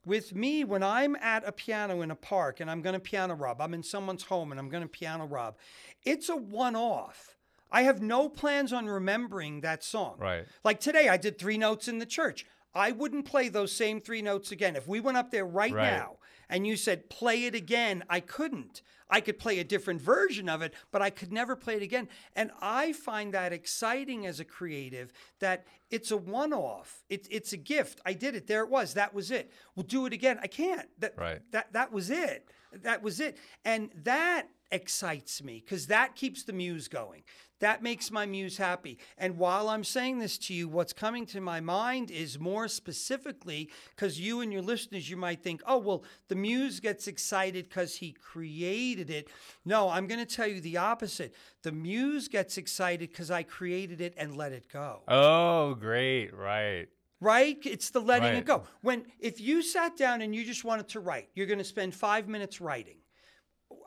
With 0.06 0.36
me, 0.36 0.66
when 0.66 0.84
I'm 0.84 1.16
at 1.16 1.48
a 1.48 1.52
piano 1.52 2.02
in 2.02 2.12
a 2.12 2.16
park 2.16 2.60
and 2.60 2.70
I'm 2.70 2.82
going 2.82 2.94
to 2.94 3.00
piano 3.00 3.36
rob, 3.36 3.60
I'm 3.62 3.74
in 3.74 3.84
someone's 3.84 4.24
home 4.24 4.52
and 4.52 4.60
I'm 4.60 4.70
going 4.70 4.84
to 4.84 4.90
piano 4.90 5.26
rob, 5.26 5.58
it's 6.04 6.30
a 6.30 6.36
one 6.36 6.76
off. 6.76 7.35
I 7.72 7.84
have 7.84 8.02
no 8.02 8.30
plans 8.30 8.72
on 8.72 8.86
remembering 8.88 9.62
that 9.62 9.84
song. 9.84 10.16
Right. 10.20 10.46
Like 10.64 10.80
today, 10.80 11.10
I 11.10 11.18
did 11.18 11.38
three 11.38 11.58
notes 11.58 11.88
in 11.88 12.00
the 12.00 12.06
church. 12.06 12.46
I 12.74 12.92
wouldn't 12.92 13.26
play 13.26 13.48
those 13.50 13.72
same 13.72 14.02
three 14.02 14.22
notes 14.22 14.52
again. 14.52 14.76
If 14.76 14.88
we 14.88 15.00
went 15.00 15.18
up 15.18 15.32
there 15.32 15.46
right, 15.46 15.74
Right. 15.74 15.92
now 15.98 16.18
and 16.50 16.68
you 16.68 16.76
said, 16.76 17.10
play 17.10 17.46
it 17.46 17.56
again, 17.56 18.04
I 18.10 18.20
couldn't. 18.20 18.82
I 19.10 19.22
could 19.22 19.38
play 19.40 19.60
a 19.60 19.64
different 19.64 20.02
version 20.02 20.50
of 20.50 20.62
it, 20.62 20.74
but 20.92 21.02
I 21.02 21.10
could 21.12 21.32
never 21.32 21.56
play 21.56 21.76
it 21.76 21.84
again. 21.84 22.08
And 22.36 22.52
I 22.60 22.92
find 22.92 23.34
that 23.34 23.54
exciting 23.54 24.26
as 24.26 24.40
a 24.40 24.46
creative 24.46 25.14
that 25.40 25.66
it's 25.92 26.10
a 26.12 26.18
one 26.18 26.54
off. 26.54 27.04
It, 27.08 27.28
it's 27.30 27.54
a 27.54 27.58
gift. 27.58 28.02
I 28.06 28.14
did 28.14 28.36
it. 28.36 28.48
There 28.48 28.64
it 28.64 28.70
was. 28.70 28.96
That 28.96 29.14
was 29.14 29.30
it. 29.32 29.52
We'll 29.76 29.84
do 29.86 30.06
it 30.08 30.14
again. 30.14 30.40
I 30.42 30.48
can't. 30.48 30.88
That, 31.00 31.14
Right. 31.18 31.42
that, 31.52 31.72
that 31.74 31.92
was 31.92 32.10
it. 32.10 32.50
That 32.82 33.04
was 33.04 33.20
it. 33.20 33.38
And 33.64 33.90
that 34.04 34.50
excites 34.76 35.42
me 35.44 35.64
because 35.64 35.88
that 35.88 36.16
keeps 36.16 36.44
the 36.44 36.54
muse 36.54 36.88
going. 36.88 37.24
That 37.62 37.82
makes 37.82 38.12
my 38.12 38.26
muse 38.26 38.58
happy. 38.58 39.00
And 39.18 39.38
while 39.38 39.70
I'm 39.70 39.86
saying 39.86 40.20
this 40.20 40.38
to 40.40 40.54
you, 40.54 40.68
what's 40.68 40.92
coming 40.92 41.26
to 41.28 41.40
my 41.40 41.62
mind 41.62 42.12
is 42.12 42.38
more 42.38 42.68
specifically 42.68 43.70
because 43.96 44.20
you 44.20 44.42
and 44.42 44.52
your 44.52 44.62
listeners, 44.62 45.10
you 45.10 45.16
might 45.16 45.42
think, 45.42 45.62
oh, 45.66 45.78
well, 45.78 46.04
the 46.28 46.36
muse 46.36 46.82
gets 46.82 47.08
excited 47.08 47.70
because 47.70 47.96
he 47.96 48.12
created 48.12 49.10
it. 49.10 49.30
No, 49.64 49.88
I'm 49.90 50.06
going 50.06 50.20
to 50.20 50.26
tell 50.36 50.48
you 50.48 50.60
the 50.60 50.76
opposite. 50.78 51.34
The 51.64 51.72
muse 51.72 52.28
gets 52.28 52.58
excited 52.58 53.10
because 53.10 53.32
I 53.32 53.44
created 53.44 54.02
it 54.02 54.14
and 54.18 54.36
let 54.36 54.52
it 54.52 54.68
go 54.72 55.04
Oh, 55.08 55.76
great! 55.76 56.34
Right. 56.36 56.88
right? 57.22 57.58
It's 57.64 57.90
the 57.90 58.02
letting 58.02 58.30
Right. 58.34 58.38
it 58.40 58.46
go. 58.46 58.64
When 58.82 59.06
if 59.20 59.40
you 59.40 59.62
sat 59.62 59.96
down 59.96 60.22
and 60.22 60.36
you 60.36 60.44
just 60.44 60.66
wanted 60.66 60.90
to 60.90 61.00
write, 61.00 61.30
you're 61.36 61.48
going 61.48 61.60
to 61.60 61.64
spend 61.64 61.96
five 61.96 62.28
minutes 62.28 62.60
writing. 62.60 62.98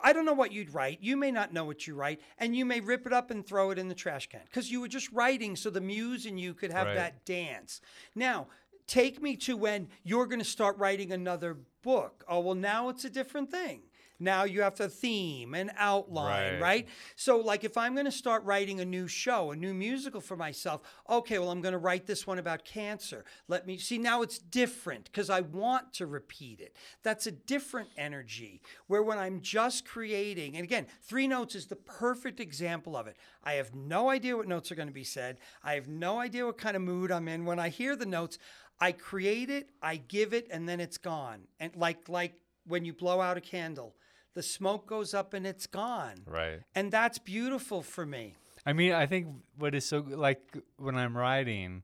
I 0.01 0.13
don't 0.13 0.25
know 0.25 0.33
what 0.33 0.51
you'd 0.51 0.73
write. 0.73 0.99
You 1.01 1.17
may 1.17 1.31
not 1.31 1.53
know 1.53 1.65
what 1.65 1.85
you 1.85 1.95
write, 1.95 2.21
and 2.37 2.55
you 2.55 2.65
may 2.65 2.79
rip 2.79 3.05
it 3.05 3.13
up 3.13 3.31
and 3.31 3.45
throw 3.45 3.71
it 3.71 3.77
in 3.79 3.87
the 3.87 3.95
trash 3.95 4.27
can 4.27 4.41
because 4.45 4.71
you 4.71 4.81
were 4.81 4.87
just 4.87 5.11
writing 5.11 5.55
so 5.55 5.69
the 5.69 5.81
muse 5.81 6.25
and 6.25 6.39
you 6.39 6.53
could 6.53 6.71
have 6.71 6.87
Right. 6.87 6.95
that 6.95 7.25
dance. 7.25 7.81
Now, 8.15 8.47
take 8.87 9.21
me 9.21 9.35
to 9.37 9.55
when 9.57 9.89
you're 10.03 10.25
going 10.25 10.39
to 10.39 10.45
start 10.45 10.77
writing 10.77 11.11
another 11.11 11.57
book. 11.81 12.23
Oh, 12.27 12.39
well, 12.39 12.55
now 12.55 12.89
it's 12.89 13.05
a 13.05 13.09
different 13.09 13.51
thing. 13.51 13.83
Now 14.19 14.43
you 14.43 14.61
have 14.61 14.75
to 14.75 14.89
theme 14.89 15.53
and 15.53 15.71
outline, 15.77 16.53
Right. 16.55 16.61
right? 16.61 16.87
So, 17.15 17.37
like, 17.39 17.63
if 17.63 17.77
I'm 17.77 17.93
going 17.93 18.05
to 18.05 18.11
start 18.11 18.43
writing 18.43 18.79
a 18.79 18.85
new 18.85 19.07
show, 19.07 19.51
a 19.51 19.55
new 19.55 19.73
musical 19.73 20.21
for 20.21 20.35
myself, 20.35 20.81
okay, 21.09 21.39
well, 21.39 21.51
I'm 21.51 21.61
going 21.61 21.71
to 21.73 21.77
write 21.77 22.05
this 22.05 22.27
one 22.27 22.37
about 22.39 22.65
cancer. 22.65 23.23
Let 23.47 23.65
me 23.65 23.77
see. 23.77 23.97
Now 23.97 24.21
it's 24.21 24.37
different 24.39 25.05
because 25.05 25.29
I 25.29 25.41
want 25.41 25.93
to 25.95 26.05
repeat 26.05 26.59
it. 26.59 26.75
That's 27.03 27.27
a 27.27 27.31
different 27.31 27.89
energy. 27.97 28.61
Where 28.87 29.03
when 29.03 29.17
I'm 29.17 29.41
just 29.41 29.85
creating, 29.85 30.55
and 30.55 30.63
again, 30.63 30.87
three 31.01 31.27
notes 31.27 31.55
is 31.55 31.67
the 31.67 31.75
perfect 31.75 32.39
example 32.39 32.97
of 32.97 33.07
it. 33.07 33.17
I 33.43 33.53
have 33.53 33.73
no 33.73 34.09
idea 34.09 34.35
what 34.35 34.47
notes 34.47 34.71
are 34.71 34.75
going 34.75 34.87
to 34.89 34.93
be 34.93 35.03
said. 35.03 35.37
I 35.63 35.73
have 35.73 35.87
no 35.87 36.19
idea 36.19 36.45
what 36.45 36.57
kind 36.57 36.75
of 36.75 36.81
mood 36.81 37.11
I'm 37.11 37.27
in. 37.27 37.45
When 37.45 37.59
I 37.59 37.69
hear 37.69 37.95
the 37.95 38.05
notes, 38.05 38.37
I 38.81 38.91
create 38.91 39.49
it, 39.49 39.69
I 39.81 39.97
give 39.97 40.33
it, 40.33 40.47
and 40.51 40.67
then 40.67 40.79
it's 40.79 40.97
gone. 40.97 41.41
And 41.59 41.75
like 41.75 42.07
like 42.09 42.33
when 42.65 42.85
you 42.85 42.93
blow 42.93 43.19
out 43.19 43.37
a 43.37 43.41
candle, 43.41 43.95
the 44.39 44.43
smoke 44.43 44.87
goes 44.87 45.13
up 45.13 45.33
and 45.33 45.45
it's 45.45 45.67
gone. 45.67 46.15
Right. 46.25 46.61
And 46.73 46.93
that's 46.93 47.17
beautiful 47.19 47.81
for 47.81 48.05
me. 48.05 48.35
I 48.65 48.71
mean, 48.71 48.93
I 48.93 49.05
think 49.05 49.27
what 49.57 49.75
is 49.75 49.83
so 49.85 49.99
like 50.07 50.39
when 50.77 50.95
I'm 50.95 51.17
writing, 51.17 51.83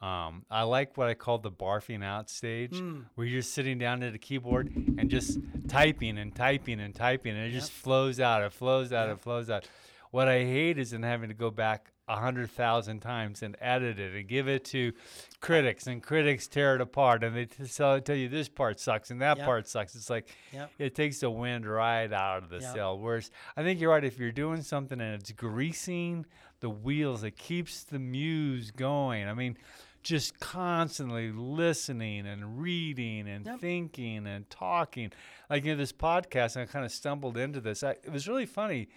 um, 0.00 0.44
I 0.50 0.64
like 0.64 0.96
what 0.96 1.06
I 1.06 1.14
call 1.14 1.38
the 1.38 1.52
barfing 1.52 2.02
out 2.04 2.28
stage, 2.28 2.76
Hmm. 2.76 3.02
where 3.14 3.24
you're 3.24 3.40
sitting 3.40 3.78
down 3.78 4.02
at 4.02 4.16
a 4.16 4.18
keyboard 4.18 4.74
and 4.98 5.08
just 5.08 5.38
typing 5.68 6.18
and 6.18 6.34
typing 6.34 6.80
and 6.80 6.92
typing, 6.92 7.36
and 7.36 7.46
it 7.46 7.52
just 7.52 7.70
flows 7.70 8.18
out. 8.18 8.42
It 8.42 8.52
flows 8.52 8.92
out. 8.92 9.08
It 9.08 9.20
flows 9.20 9.48
out. 9.48 9.68
What 10.10 10.26
I 10.26 10.40
hate 10.42 10.78
is 10.78 10.92
in 10.92 11.04
having 11.04 11.28
to 11.28 11.36
go 11.36 11.52
back 11.52 11.92
a 12.12 12.16
hundred 12.20 12.50
thousand 12.50 13.00
times 13.00 13.42
and 13.42 13.56
edit 13.60 13.98
it 13.98 14.14
and 14.14 14.28
give 14.28 14.48
it 14.48 14.64
to 14.66 14.92
critics, 15.40 15.86
and 15.86 16.02
critics 16.02 16.46
tear 16.46 16.74
it 16.74 16.80
apart, 16.80 17.24
and 17.24 17.34
they 17.36 17.46
t- 17.46 17.64
tell, 17.66 18.00
tell 18.00 18.16
you 18.16 18.28
this 18.28 18.48
part 18.48 18.78
sucks 18.78 19.10
and 19.10 19.20
that 19.22 19.38
Yep. 19.38 19.46
part 19.46 19.68
sucks. 19.68 19.94
It's 19.94 20.10
like 20.10 20.28
Yep. 20.52 20.70
it 20.78 20.94
takes 20.94 21.20
the 21.20 21.30
wind 21.30 21.66
right 21.66 22.12
out 22.12 22.42
of 22.44 22.48
the 22.50 22.60
Yep. 22.60 22.74
sail. 22.74 22.98
Whereas 22.98 23.30
I 23.56 23.62
think 23.62 23.80
you're 23.80 23.90
right. 23.90 24.04
If 24.04 24.18
you're 24.18 24.32
doing 24.32 24.62
something 24.62 25.00
and 25.00 25.14
it's 25.20 25.32
greasing 25.32 26.26
the 26.60 26.70
wheels, 26.70 27.24
it 27.24 27.36
keeps 27.36 27.82
the 27.84 27.98
muse 27.98 28.70
going. 28.70 29.26
I 29.28 29.34
mean, 29.34 29.56
just 30.04 30.38
constantly 30.40 31.30
listening 31.30 32.26
and 32.26 32.60
reading 32.60 33.28
and 33.28 33.46
Yep. 33.46 33.60
thinking 33.60 34.26
and 34.26 34.48
talking. 34.50 35.12
Like 35.48 35.64
in 35.64 35.78
this 35.78 35.92
podcast, 35.92 36.60
I 36.60 36.66
kind 36.66 36.84
of 36.84 36.90
stumbled 36.92 37.36
into 37.36 37.60
this. 37.60 37.82
I, 37.82 37.92
it 37.92 38.10
was 38.10 38.26
really 38.28 38.46
funny. 38.46 38.88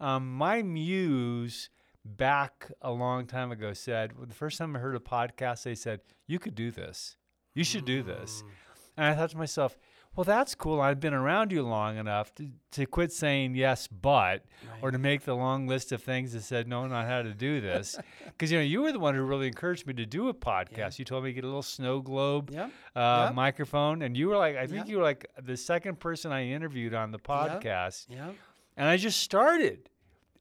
Um, 0.00 0.34
my 0.36 0.62
muse 0.62 1.68
back 2.04 2.70
a 2.82 2.90
long 2.92 3.26
time 3.26 3.50
ago 3.52 3.72
said, 3.72 4.16
well, 4.16 4.26
the 4.26 4.34
first 4.34 4.58
time 4.58 4.76
I 4.76 4.78
heard 4.78 4.94
a 4.96 5.00
podcast, 5.00 5.62
they 5.62 5.74
said, 5.74 6.00
You 6.26 6.38
could 6.38 6.54
do 6.54 6.70
this. 6.70 7.16
You 7.54 7.64
should 7.64 7.84
do 7.84 8.02
this. 8.02 8.42
Mm. 8.44 8.50
And 8.96 9.06
I 9.06 9.14
thought 9.14 9.30
to 9.30 9.36
myself, 9.38 9.76
well, 10.16 10.24
that's 10.24 10.54
cool. 10.54 10.80
I've 10.80 11.00
been 11.00 11.12
around 11.14 11.50
you 11.50 11.64
long 11.64 11.96
enough 11.96 12.32
to, 12.36 12.48
to 12.72 12.86
quit 12.86 13.10
saying 13.10 13.56
yes, 13.56 13.88
but, 13.88 14.44
or 14.80 14.92
to 14.92 14.98
make 14.98 15.24
the 15.24 15.34
long 15.34 15.66
list 15.66 15.90
of 15.90 16.04
things 16.04 16.32
that 16.34 16.42
said 16.42 16.68
no, 16.68 16.86
not 16.86 17.06
how 17.06 17.22
to 17.22 17.34
do 17.34 17.60
this. 17.60 17.96
Because, 18.24 18.52
you 18.52 18.58
know, 18.58 18.64
you 18.64 18.82
were 18.82 18.92
the 18.92 18.98
one 19.00 19.14
who 19.16 19.22
really 19.22 19.48
encouraged 19.48 19.86
me 19.88 19.94
to 19.94 20.06
do 20.06 20.28
a 20.28 20.34
podcast. 20.34 20.98
You 21.00 21.04
told 21.04 21.24
me 21.24 21.30
to 21.30 21.34
get 21.34 21.42
a 21.42 21.48
little 21.48 21.62
snow 21.62 22.00
globe 22.00 22.50
Yep. 22.52 22.70
uh, 22.94 23.24
Yep. 23.26 23.34
microphone. 23.34 24.02
And 24.02 24.16
you 24.16 24.28
were 24.28 24.36
like, 24.36 24.56
I 24.56 24.66
think 24.68 24.86
you 24.88 24.98
were 24.98 25.02
like 25.02 25.26
the 25.42 25.56
second 25.56 25.98
person 25.98 26.30
I 26.30 26.46
interviewed 26.46 26.94
on 26.94 27.10
the 27.10 27.18
podcast. 27.18 28.06
Yeah. 28.08 28.30
And 28.76 28.88
I 28.88 28.96
just 28.96 29.20
started. 29.20 29.88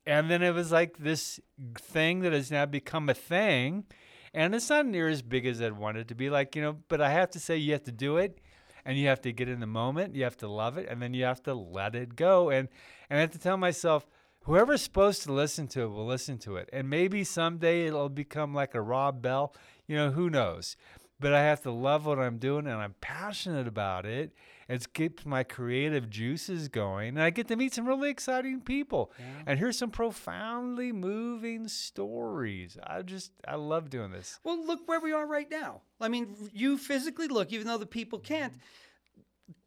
And 0.05 0.29
then 0.29 0.41
it 0.41 0.53
was 0.53 0.71
like 0.71 0.97
this 0.97 1.39
thing 1.77 2.21
that 2.21 2.33
has 2.33 2.51
now 2.51 2.65
become 2.65 3.09
a 3.09 3.13
thing. 3.13 3.85
And 4.33 4.55
it's 4.55 4.69
not 4.69 4.85
near 4.85 5.07
as 5.07 5.21
big 5.21 5.45
as 5.45 5.61
I'd 5.61 5.77
want 5.77 5.97
it 5.97 6.07
to 6.09 6.15
be. 6.15 6.29
Like, 6.29 6.55
you 6.55 6.61
know, 6.61 6.77
but 6.89 7.01
I 7.01 7.11
have 7.11 7.29
to 7.31 7.39
say, 7.39 7.57
you 7.57 7.73
have 7.73 7.83
to 7.83 7.91
do 7.91 8.17
it 8.17 8.39
and 8.85 8.97
you 8.97 9.07
have 9.07 9.21
to 9.21 9.31
get 9.31 9.47
in 9.47 9.59
the 9.59 9.67
moment. 9.67 10.15
You 10.15 10.23
have 10.23 10.37
to 10.37 10.47
love 10.47 10.77
it. 10.77 10.87
And 10.89 11.01
then 11.01 11.13
you 11.13 11.23
have 11.23 11.43
to 11.43 11.53
let 11.53 11.95
it 11.95 12.15
go. 12.15 12.49
And, 12.49 12.67
and 13.09 13.19
I 13.19 13.21
have 13.21 13.31
to 13.31 13.39
tell 13.39 13.57
myself, 13.57 14.05
whoever's 14.41 14.81
supposed 14.81 15.23
to 15.23 15.31
listen 15.31 15.67
to 15.69 15.83
it 15.83 15.89
will 15.89 16.05
listen 16.05 16.37
to 16.39 16.57
it. 16.57 16.69
And 16.73 16.89
maybe 16.89 17.23
someday 17.23 17.85
it'll 17.85 18.09
become 18.09 18.53
like 18.53 18.75
a 18.75 18.81
Rob 18.81 19.21
Bell. 19.21 19.55
You 19.87 19.95
know, 19.95 20.11
who 20.11 20.29
knows? 20.29 20.75
But 21.19 21.33
I 21.33 21.43
have 21.43 21.61
to 21.61 21.71
love 21.71 22.05
what 22.05 22.19
I'm 22.19 22.37
doing 22.37 22.67
and 22.67 22.75
I'm 22.75 22.95
passionate 22.99 23.67
about 23.67 24.05
it. 24.05 24.33
It 24.73 24.91
keeps 24.91 25.23
my 25.23 25.43
creative 25.43 26.09
juices 26.09 26.67
going. 26.67 27.09
And 27.09 27.21
I 27.21 27.29
get 27.29 27.47
to 27.49 27.55
meet 27.55 27.75
some 27.75 27.85
really 27.85 28.09
exciting 28.09 28.59
people 28.59 29.11
and 29.45 29.59
hear 29.59 29.71
some 29.71 29.91
profoundly 29.91 30.91
moving 30.91 31.67
stories. 31.67 32.75
I 32.83 33.03
just, 33.03 33.33
I 33.47 33.53
love 33.53 33.91
doing 33.91 34.11
this. 34.11 34.39
Well, 34.43 34.65
look 34.65 34.87
where 34.87 34.99
we 34.99 35.11
are 35.11 35.27
right 35.27 35.47
now. 35.51 35.81
I 36.01 36.07
mean, 36.07 36.35
you 36.51 36.79
physically 36.79 37.27
look, 37.27 37.53
even 37.53 37.67
though 37.67 37.77
the 37.77 37.85
people 37.85 38.17
can't. 38.17 38.55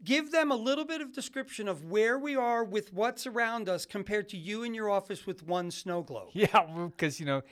Give 0.02 0.32
them 0.32 0.50
a 0.50 0.56
little 0.56 0.84
bit 0.84 1.00
of 1.00 1.12
description 1.12 1.68
of 1.68 1.84
where 1.84 2.18
we 2.18 2.34
are 2.34 2.64
with 2.64 2.92
what's 2.92 3.28
around 3.28 3.68
us 3.68 3.86
compared 3.86 4.28
to 4.30 4.36
you 4.36 4.64
in 4.64 4.74
your 4.74 4.90
office 4.90 5.24
with 5.24 5.46
one 5.46 5.70
snow 5.70 6.02
globe. 6.02 6.30
Yeah, 6.34 6.66
because, 6.90 7.20
you 7.20 7.26
know, 7.26 7.42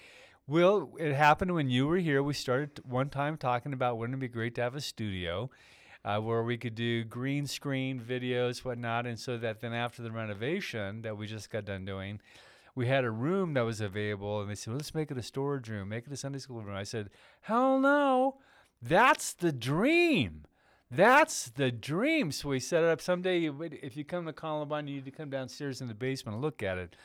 Will, 0.48 0.90
it 0.98 1.14
happened 1.14 1.54
when 1.54 1.70
you 1.70 1.86
were 1.86 1.98
here. 1.98 2.20
We 2.20 2.34
started 2.34 2.80
one 2.84 3.10
time 3.10 3.36
talking 3.36 3.72
about 3.72 3.96
wouldn't 3.98 4.18
it 4.18 4.20
be 4.20 4.28
great 4.28 4.56
to 4.56 4.62
have 4.62 4.74
a 4.74 4.80
studio 4.80 5.50
uh, 6.04 6.18
where 6.18 6.42
we 6.42 6.56
could 6.56 6.74
do 6.74 7.04
green 7.04 7.46
screen 7.46 7.98
videos, 8.00 8.64
whatnot. 8.64 9.06
And 9.06 9.18
so 9.18 9.38
that 9.38 9.60
then 9.60 9.72
after 9.72 10.02
the 10.02 10.12
renovation 10.12 11.02
that 11.02 11.16
we 11.16 11.26
just 11.26 11.50
got 11.50 11.64
done 11.64 11.84
doing, 11.84 12.20
we 12.74 12.86
had 12.86 13.04
a 13.04 13.10
room 13.10 13.54
that 13.54 13.62
was 13.62 13.80
available. 13.80 14.40
And 14.40 14.50
they 14.50 14.54
said, 14.54 14.72
well, 14.72 14.78
let's 14.78 14.94
make 14.94 15.10
it 15.10 15.18
a 15.18 15.22
storage 15.22 15.68
room, 15.68 15.88
make 15.88 16.06
it 16.06 16.12
a 16.12 16.16
Sunday 16.16 16.38
school 16.38 16.62
room. 16.62 16.76
I 16.76 16.82
said, 16.82 17.10
hell 17.42 17.78
no, 17.78 18.36
that's 18.82 19.32
the 19.32 19.52
dream. 19.52 20.44
That's 20.90 21.50
the 21.50 21.72
dream. 21.72 22.30
So 22.30 22.50
we 22.50 22.60
set 22.60 22.82
it 22.82 22.88
up. 22.88 23.00
Someday, 23.00 23.50
if 23.82 23.96
you 23.96 24.04
come 24.04 24.26
to 24.26 24.32
Columbine, 24.32 24.86
you 24.86 24.96
need 24.96 25.06
to 25.06 25.10
come 25.10 25.30
downstairs 25.30 25.80
in 25.80 25.88
the 25.88 25.94
basement 25.94 26.34
and 26.34 26.42
look 26.42 26.62
at 26.62 26.78
it. 26.78 26.96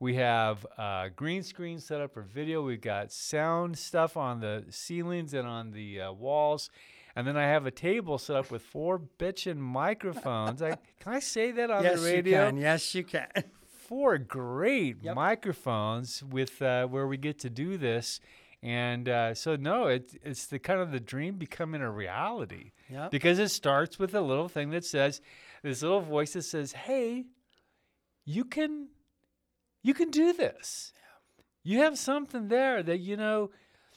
We 0.00 0.14
have 0.16 0.66
uh, 0.78 1.08
green 1.14 1.42
screen 1.42 1.78
set 1.78 2.00
up 2.00 2.14
for 2.14 2.22
video. 2.22 2.62
We've 2.62 2.80
got 2.80 3.12
sound 3.12 3.76
stuff 3.78 4.16
on 4.16 4.40
the 4.40 4.64
ceilings 4.70 5.34
and 5.34 5.46
on 5.46 5.72
the 5.72 6.00
uh, 6.02 6.12
walls. 6.12 6.70
And 7.16 7.26
then 7.26 7.36
I 7.36 7.44
have 7.44 7.64
a 7.66 7.70
table 7.70 8.18
set 8.18 8.36
up 8.36 8.50
with 8.50 8.62
four 8.62 8.98
bitchin' 8.98 9.58
microphones. 9.58 10.60
I, 10.62 10.76
can 11.00 11.12
I 11.12 11.20
say 11.20 11.52
that 11.52 11.70
on 11.70 11.84
yes, 11.84 12.00
the 12.00 12.06
radio? 12.06 12.38
Yes, 12.38 12.44
you 12.44 12.50
can. 12.50 12.56
Yes, 12.58 12.94
you 12.94 13.04
can. 13.04 13.44
four 13.84 14.18
great 14.18 14.96
Yep. 15.02 15.14
microphones 15.14 16.22
with 16.24 16.60
uh, 16.62 16.86
where 16.86 17.06
we 17.06 17.16
get 17.16 17.38
to 17.40 17.50
do 17.50 17.76
this. 17.76 18.20
And 18.62 19.08
uh, 19.08 19.34
so 19.34 19.56
no, 19.56 19.88
it's 19.88 20.16
it's 20.22 20.46
the 20.46 20.58
kind 20.58 20.80
of 20.80 20.90
the 20.90 21.00
dream 21.00 21.36
becoming 21.36 21.82
a 21.82 21.90
reality 21.90 22.72
Yep. 22.88 23.10
because 23.10 23.38
it 23.38 23.50
starts 23.50 23.98
with 23.98 24.14
a 24.14 24.22
little 24.22 24.48
thing 24.48 24.70
that 24.70 24.84
says 24.86 25.20
this 25.62 25.82
little 25.82 26.00
voice 26.00 26.32
that 26.32 26.42
says, 26.42 26.72
"Hey, 26.72 27.26
you 28.24 28.44
can 28.44 28.88
you 29.82 29.92
can 29.92 30.10
do 30.10 30.32
this. 30.32 30.92
You 31.62 31.80
have 31.80 31.98
something 31.98 32.48
there 32.48 32.82
that 32.82 32.98
you 33.00 33.16
know 33.18 33.50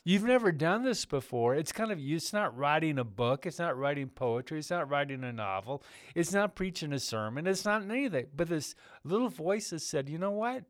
you've 0.07 0.23
never 0.23 0.53
done 0.53 0.83
this 0.83 1.03
before. 1.03 1.53
It's 1.53 1.73
kind 1.73 1.91
of 1.91 1.99
it's 1.99 2.31
not 2.31 2.57
writing 2.57 2.97
a 2.97 3.03
book, 3.03 3.45
it's 3.45 3.59
not 3.59 3.77
writing 3.77 4.07
poetry, 4.07 4.59
it's 4.59 4.69
not 4.69 4.89
writing 4.89 5.21
a 5.25 5.33
novel, 5.33 5.83
it's 6.15 6.31
not 6.31 6.55
preaching 6.55 6.93
a 6.93 6.99
sermon, 6.99 7.45
it's 7.45 7.65
not 7.65 7.83
anything. 7.83 8.27
But 8.33 8.47
this 8.47 8.73
little 9.03 9.27
voice 9.27 9.71
has 9.71 9.85
said, 9.85 10.07
"You 10.07 10.17
know 10.17 10.31
what? 10.31 10.63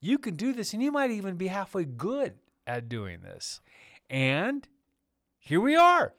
You 0.00 0.16
can 0.16 0.34
do 0.34 0.54
this 0.54 0.72
and 0.72 0.82
you 0.82 0.90
might 0.90 1.10
even 1.10 1.36
be 1.36 1.48
halfway 1.48 1.84
good 1.84 2.38
at 2.66 2.88
doing 2.88 3.20
this." 3.20 3.60
And 4.08 4.66
here 5.38 5.60
we 5.60 5.76
are. 5.76 6.14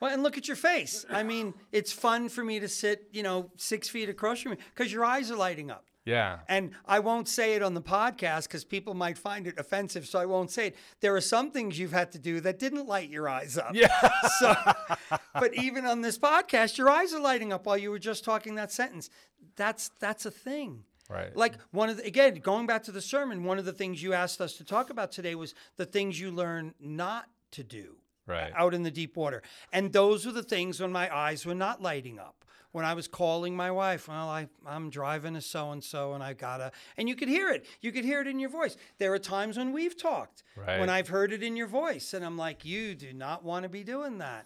Well, 0.00 0.12
and 0.12 0.22
look 0.22 0.38
at 0.38 0.48
your 0.48 0.56
face. 0.56 1.04
I 1.10 1.22
mean, 1.22 1.52
it's 1.70 1.92
fun 1.92 2.30
for 2.30 2.44
me 2.44 2.60
to 2.60 2.68
sit, 2.68 3.08
you 3.12 3.22
know, 3.22 3.50
six 3.56 3.90
feet 3.90 4.08
across 4.08 4.40
from 4.40 4.52
you 4.52 4.58
because 4.74 4.90
your 4.90 5.04
eyes 5.04 5.30
are 5.30 5.36
lighting 5.36 5.70
up. 5.70 5.84
Yeah. 6.06 6.38
And 6.48 6.70
I 6.86 7.00
won't 7.00 7.28
say 7.28 7.54
it 7.54 7.62
on 7.62 7.74
the 7.74 7.82
podcast 7.82 8.44
because 8.44 8.64
people 8.64 8.94
might 8.94 9.18
find 9.18 9.46
it 9.46 9.58
offensive, 9.58 10.06
so 10.06 10.18
I 10.18 10.24
won't 10.24 10.50
say 10.50 10.68
it. 10.68 10.76
There 11.00 11.14
are 11.14 11.20
some 11.20 11.50
things 11.50 11.78
you've 11.78 11.92
had 11.92 12.12
to 12.12 12.18
do 12.18 12.40
that 12.40 12.58
didn't 12.58 12.86
light 12.86 13.10
your 13.10 13.28
eyes 13.28 13.58
up. 13.58 13.74
Yeah. 13.74 13.88
So, 14.38 14.54
but 15.34 15.54
even 15.54 15.84
on 15.84 16.00
this 16.02 16.18
podcast, 16.18 16.78
your 16.78 16.88
eyes 16.88 17.12
are 17.12 17.20
lighting 17.20 17.52
up 17.52 17.66
while 17.66 17.76
you 17.76 17.90
were 17.90 17.98
just 17.98 18.24
talking 18.24 18.54
that 18.54 18.70
sentence. 18.72 19.10
That's 19.56 19.90
that's 20.00 20.26
a 20.26 20.30
thing. 20.30 20.84
Right. 21.08 21.34
Like 21.36 21.54
one 21.70 21.88
of 21.88 21.98
the, 21.98 22.06
again, 22.06 22.36
going 22.36 22.66
back 22.66 22.82
to 22.84 22.92
the 22.92 23.00
sermon, 23.00 23.44
one 23.44 23.58
of 23.58 23.64
the 23.64 23.72
things 23.72 24.02
you 24.02 24.12
asked 24.12 24.40
us 24.40 24.54
to 24.54 24.64
talk 24.64 24.90
about 24.90 25.12
today 25.12 25.34
was 25.34 25.54
the 25.76 25.86
things 25.86 26.18
you 26.20 26.30
learn 26.30 26.74
not 26.80 27.26
to 27.52 27.62
do 27.64 27.96
Right. 28.26 28.50
out 28.56 28.74
in 28.74 28.82
the 28.82 28.90
deep 28.90 29.16
water. 29.16 29.42
And 29.72 29.92
those 29.92 30.26
were 30.26 30.32
the 30.32 30.42
things 30.42 30.80
when 30.80 30.90
my 30.90 31.14
eyes 31.14 31.46
were 31.46 31.54
not 31.54 31.80
lighting 31.80 32.18
up. 32.18 32.44
When 32.76 32.84
I 32.84 32.92
was 32.92 33.08
calling 33.08 33.56
my 33.56 33.70
wife, 33.70 34.06
well, 34.06 34.28
I, 34.28 34.48
I'm 34.66 34.90
driving 34.90 35.32
to 35.32 35.40
so 35.40 35.70
and 35.70 35.82
so, 35.82 36.12
and 36.12 36.22
I 36.22 36.34
gotta, 36.34 36.72
and 36.98 37.08
you 37.08 37.16
could 37.16 37.30
hear 37.30 37.48
it. 37.48 37.64
You 37.80 37.90
could 37.90 38.04
hear 38.04 38.20
it 38.20 38.26
in 38.26 38.38
your 38.38 38.50
voice. 38.50 38.76
There 38.98 39.14
are 39.14 39.18
times 39.18 39.56
when 39.56 39.72
we've 39.72 39.96
talked, 39.96 40.42
Right. 40.54 40.78
when 40.78 40.90
I've 40.90 41.08
heard 41.08 41.32
it 41.32 41.42
in 41.42 41.56
your 41.56 41.68
voice, 41.68 42.12
and 42.12 42.22
I'm 42.22 42.36
like, 42.36 42.66
you 42.66 42.94
do 42.94 43.14
not 43.14 43.42
want 43.42 43.62
to 43.62 43.70
be 43.70 43.82
doing 43.82 44.18
that. 44.18 44.44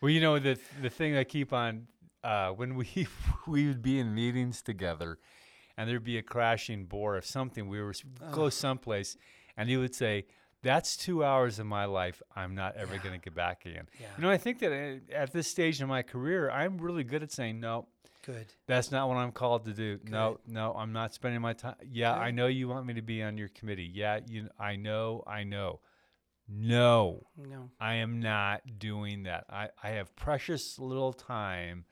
Well, 0.00 0.08
you 0.10 0.22
know 0.22 0.38
the 0.38 0.58
the 0.80 0.88
thing 0.88 1.18
I 1.18 1.24
keep 1.24 1.52
on 1.52 1.86
uh, 2.24 2.52
when 2.52 2.76
we 2.76 3.06
we 3.46 3.66
would 3.66 3.82
be 3.82 3.98
in 3.98 4.14
meetings 4.14 4.62
together, 4.62 5.18
and 5.76 5.86
there'd 5.86 6.02
be 6.02 6.16
a 6.16 6.22
crashing 6.22 6.86
bore 6.86 7.14
of 7.14 7.26
something. 7.26 7.68
We 7.68 7.82
were 7.82 7.92
go 8.32 8.48
someplace, 8.48 9.18
and 9.58 9.68
he 9.68 9.76
would 9.76 9.94
say, 9.94 10.24
"That's 10.62 10.96
two 10.96 11.24
hours 11.24 11.58
of 11.58 11.66
my 11.66 11.84
life. 11.86 12.20
I'm 12.34 12.54
not 12.54 12.76
ever 12.76 12.98
going 12.98 13.12
to 13.14 13.18
get 13.24 13.34
back 13.34 13.66
again." 13.66 13.88
Yeah. 14.00 14.06
You 14.16 14.22
know, 14.22 14.30
I 14.30 14.36
think 14.38 14.58
that 14.60 14.72
uh, 14.72 15.14
at 15.14 15.32
this 15.32 15.48
stage 15.48 15.80
in 15.80 15.88
my 15.88 16.02
career, 16.02 16.50
I'm 16.50 16.78
really 16.78 17.04
good 17.04 17.22
at 17.22 17.32
saying 17.32 17.60
no. 17.60 17.86
Good. 18.26 18.52
That's 18.66 18.90
not 18.90 19.08
what 19.08 19.16
I'm 19.16 19.32
called 19.32 19.64
to 19.64 19.72
do. 19.72 19.98
No, 20.04 20.40
no, 20.46 20.74
I'm 20.74 20.92
not 20.92 21.14
spending 21.14 21.40
my 21.40 21.54
time. 21.54 21.76
Yeah, 21.82 22.12
good. 22.14 22.20
I 22.20 22.30
know 22.30 22.48
you 22.48 22.68
want 22.68 22.86
me 22.86 22.94
to 22.94 23.02
be 23.02 23.22
on 23.22 23.38
your 23.38 23.48
committee. 23.48 23.90
Yeah, 23.92 24.20
you. 24.26 24.48
I 24.58 24.76
know, 24.76 25.24
I 25.26 25.44
know. 25.44 25.80
No, 26.52 27.26
No. 27.36 27.70
I 27.78 27.94
am 27.94 28.20
not 28.20 28.62
doing 28.78 29.22
that. 29.22 29.44
I, 29.48 29.68
I 29.82 29.90
have 29.90 30.14
precious 30.16 30.78
little 30.80 31.12
time 31.12 31.84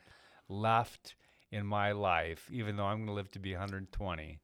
left 0.49 1.15
in 1.53 1.65
my 1.65 1.93
life, 1.93 2.49
even 2.51 2.77
though 2.77 2.85
I'm 2.85 2.99
going 2.99 3.07
to 3.07 3.13
live 3.13 3.31
to 3.33 3.39
be 3.39 3.53
120. 3.53 4.41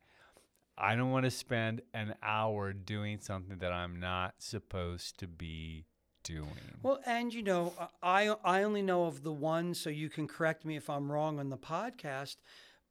I 0.77 0.97
don't 0.97 1.11
want 1.11 1.25
to 1.25 1.31
spend 1.31 1.83
an 1.93 2.15
hour 2.23 2.73
doing 2.73 3.19
something 3.21 3.59
that 3.59 3.73
I'm 3.73 4.01
not 4.01 4.35
supposed 4.39 5.19
to 5.21 5.27
be 5.29 5.87
doing. 6.25 6.49
Well, 6.83 7.01
and 7.07 7.33
you 7.33 7.43
know, 7.43 7.73
I 8.03 8.35
I 8.45 8.63
only 8.63 8.83
know 8.83 9.05
of 9.05 9.23
the 9.23 9.33
one, 9.33 9.75
so 9.75 9.91
you 9.91 10.09
can 10.11 10.27
correct 10.27 10.65
me 10.65 10.77
if 10.77 10.89
I'm 10.91 11.11
wrong 11.13 11.39
on 11.39 11.51
the 11.51 11.59
podcast. 11.59 12.37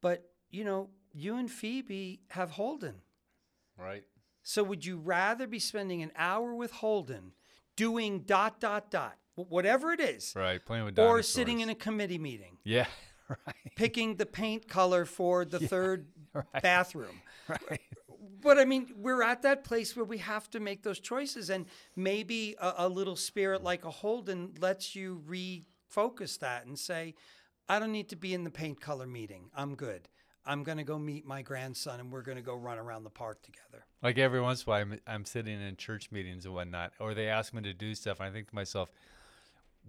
But 0.02 0.30
you 0.50 0.64
know, 0.64 0.90
you 1.14 1.36
and 1.36 1.50
Phoebe 1.52 2.22
have 2.30 2.52
Holden. 2.52 3.02
Right. 3.78 4.04
So 4.44 4.62
would 4.64 4.86
you 4.86 4.98
rather 4.98 5.48
be 5.48 5.60
spending 5.60 6.02
an 6.04 6.12
hour 6.16 6.54
with 6.54 6.72
Holden 6.72 7.32
doing 7.76 8.20
dot 8.22 8.60
dot 8.60 8.92
dot, 8.92 9.18
whatever 9.36 9.92
it 9.92 10.00
is, 10.00 10.34
Right. 10.36 10.64
Playing 10.64 10.86
with 10.86 10.96
dinosaurs. 10.96 11.20
or 11.20 11.24
sitting 11.24 11.60
in 11.62 11.70
a 11.70 11.76
committee 11.76 12.18
meeting, 12.20 12.58
Yeah. 12.64 12.86
Right. 13.30 13.72
picking 13.78 14.18
the 14.18 14.26
paint 14.26 14.68
color 14.68 15.06
for 15.06 15.46
the 15.46 15.60
third 15.60 16.08
bathroom? 16.62 17.22
Right. 17.50 17.82
But 18.42 18.58
I 18.58 18.64
mean, 18.64 18.94
we're 18.96 19.22
at 19.22 19.42
that 19.42 19.66
place 19.66 19.98
where 19.98 20.06
we 20.06 20.18
have 20.20 20.50
to 20.52 20.62
make 20.62 20.82
those 20.82 21.00
choices, 21.00 21.50
and 21.50 21.66
maybe 21.98 22.56
a, 22.58 22.74
a 22.80 22.90
little 22.90 23.18
spirit 23.18 23.64
like 23.64 23.84
a 23.84 23.92
Holden 23.92 24.54
lets 24.62 24.96
you 24.96 25.22
refocus 25.28 26.40
that 26.40 26.66
and 26.66 26.80
say, 26.80 27.16
"I 27.68 27.80
don't 27.80 27.92
need 27.92 28.08
to 28.10 28.16
be 28.16 28.34
in 28.34 28.46
the 28.46 28.50
paint 28.50 28.80
color 28.80 29.08
meeting. 29.08 29.50
I'm 29.54 29.76
good. 29.76 30.08
I'm 30.46 30.64
going 30.64 30.78
to 30.78 30.86
go 30.86 30.98
meet 30.98 31.26
my 31.26 31.42
grandson, 31.42 32.00
and 32.00 32.12
we're 32.14 32.22
going 32.22 32.38
to 32.38 32.42
go 32.42 32.56
run 32.56 32.78
around 32.78 33.04
the 33.04 33.10
park 33.10 33.42
together." 33.42 33.86
Like 34.02 34.18
every 34.18 34.40
once 34.40 34.64
in 34.64 34.70
a 34.70 34.72
while, 34.72 34.82
I'm, 34.82 35.00
I'm 35.06 35.26
sitting 35.26 35.62
in 35.62 35.76
church 35.76 36.10
meetings 36.10 36.46
and 36.46 36.54
whatnot, 36.54 36.94
or 37.00 37.14
they 37.14 37.28
ask 37.28 37.54
me 37.54 37.62
to 37.64 37.74
do 37.74 37.94
stuff, 37.94 38.22
and 38.22 38.30
I 38.30 38.32
think 38.32 38.48
to 38.50 38.56
myself, 38.56 38.90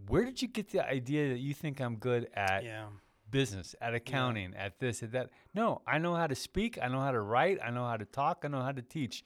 where 0.09 0.24
did 0.24 0.42
you 0.42 0.48
get 0.48 0.70
the 0.70 0.85
idea 0.85 1.28
that 1.28 1.38
you 1.38 1.54
think 1.54 1.80
I'm 1.80 1.96
good 1.96 2.28
at 2.35 2.64
Yeah. 2.64 2.87
Business, 3.35 3.75
at 3.81 3.94
accounting, 3.94 4.55
at 4.55 4.79
this, 4.79 5.03
at 5.03 5.11
that? 5.12 5.31
No, 5.55 5.83
I 5.87 5.99
know 5.99 6.14
how 6.14 6.29
to 6.29 6.35
speak, 6.37 6.79
I 6.81 6.87
know 6.88 7.01
how 7.01 7.11
to 7.11 7.20
write, 7.20 7.59
I 7.62 7.70
know 7.70 7.85
how 7.85 7.97
to 7.97 8.05
talk, 8.05 8.44
I 8.44 8.49
know 8.49 8.62
how 8.62 8.73
to 8.73 8.81
teach. 8.83 9.25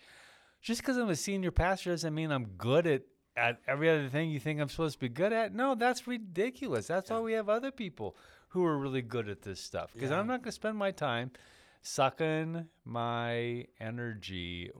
Just 0.62 0.80
because 0.80 0.96
I'm 0.96 1.10
a 1.10 1.14
senior 1.16 1.50
pastor 1.50 1.90
doesn't 1.90 2.14
mean 2.14 2.32
I'm 2.32 2.46
good 2.56 2.86
at, 2.86 3.02
at 3.36 3.60
every 3.68 3.88
other 3.90 4.08
thing 4.08 4.30
you 4.30 4.40
think 4.40 4.60
I'm 4.60 4.68
supposed 4.70 4.94
to 4.94 5.00
be 5.00 5.10
good 5.10 5.32
at. 5.32 5.54
No, 5.54 5.74
that's 5.74 6.06
ridiculous. 6.06 6.86
That's 6.86 7.10
why 7.10 7.20
we 7.20 7.34
have 7.34 7.48
other 7.50 7.70
people 7.70 8.16
who 8.48 8.64
are 8.64 8.78
really 8.78 9.02
good 9.02 9.28
at 9.28 9.42
this 9.42 9.60
stuff. 9.60 9.92
Because 9.92 10.10
Yeah. 10.10 10.18
I'm 10.18 10.26
not 10.26 10.38
going 10.42 10.44
to 10.44 10.52
spend 10.52 10.76
my 10.78 10.90
time 10.90 11.30
sucking 11.82 12.66
my 12.84 13.66
energy 13.78 14.70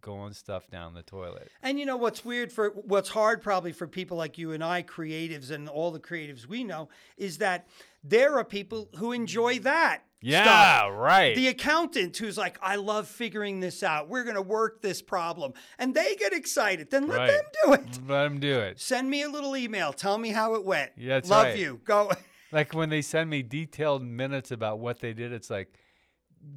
going 0.00 0.32
stuff 0.32 0.68
down 0.68 0.94
the 0.94 1.02
toilet. 1.02 1.50
And 1.62 1.78
you 1.78 1.86
know 1.86 1.96
what's 1.96 2.24
weird 2.24 2.52
for 2.52 2.70
what's 2.70 3.08
hard 3.08 3.42
probably 3.42 3.72
for 3.72 3.86
people 3.86 4.16
like 4.16 4.38
you 4.38 4.52
and 4.52 4.62
I, 4.64 4.82
creatives, 4.82 5.50
and 5.50 5.68
all 5.68 5.90
the 5.90 6.00
creatives 6.00 6.46
we 6.46 6.64
know, 6.64 6.88
is 7.16 7.38
that 7.38 7.66
there 8.04 8.36
are 8.38 8.44
people 8.44 8.88
who 8.96 9.12
enjoy 9.12 9.58
that. 9.60 10.02
Yeah, 10.22 10.78
stuff. 10.80 10.92
right. 10.96 11.36
The 11.36 11.48
accountant 11.48 12.16
who's 12.16 12.38
like, 12.38 12.58
I 12.62 12.76
love 12.76 13.06
figuring 13.06 13.60
this 13.60 13.82
out. 13.82 14.08
We're 14.08 14.24
going 14.24 14.34
to 14.36 14.42
work 14.42 14.80
this 14.82 15.02
problem. 15.02 15.52
And 15.78 15.94
they 15.94 16.16
get 16.16 16.32
excited. 16.32 16.90
Then 16.90 17.06
let 17.06 17.18
Right. 17.18 17.26
them 17.28 17.44
do 17.64 17.72
it. 17.74 18.00
Let 18.08 18.24
them 18.24 18.40
do 18.40 18.58
it. 18.60 18.80
Send 18.80 19.08
me 19.10 19.22
a 19.22 19.28
little 19.28 19.56
email. 19.56 19.92
Tell 19.92 20.18
me 20.18 20.30
how 20.30 20.54
it 20.54 20.64
went. 20.64 20.92
Yeah, 20.96 21.14
that's 21.14 21.28
love 21.28 21.44
right. 21.46 21.58
you. 21.58 21.80
Go. 21.84 22.10
Like 22.52 22.72
when 22.74 22.88
they 22.90 23.02
send 23.02 23.28
me 23.28 23.42
detailed 23.42 24.04
minutes 24.04 24.52
about 24.52 24.78
what 24.78 25.00
they 25.00 25.12
did, 25.12 25.32
it's 25.32 25.50
like, 25.50 25.74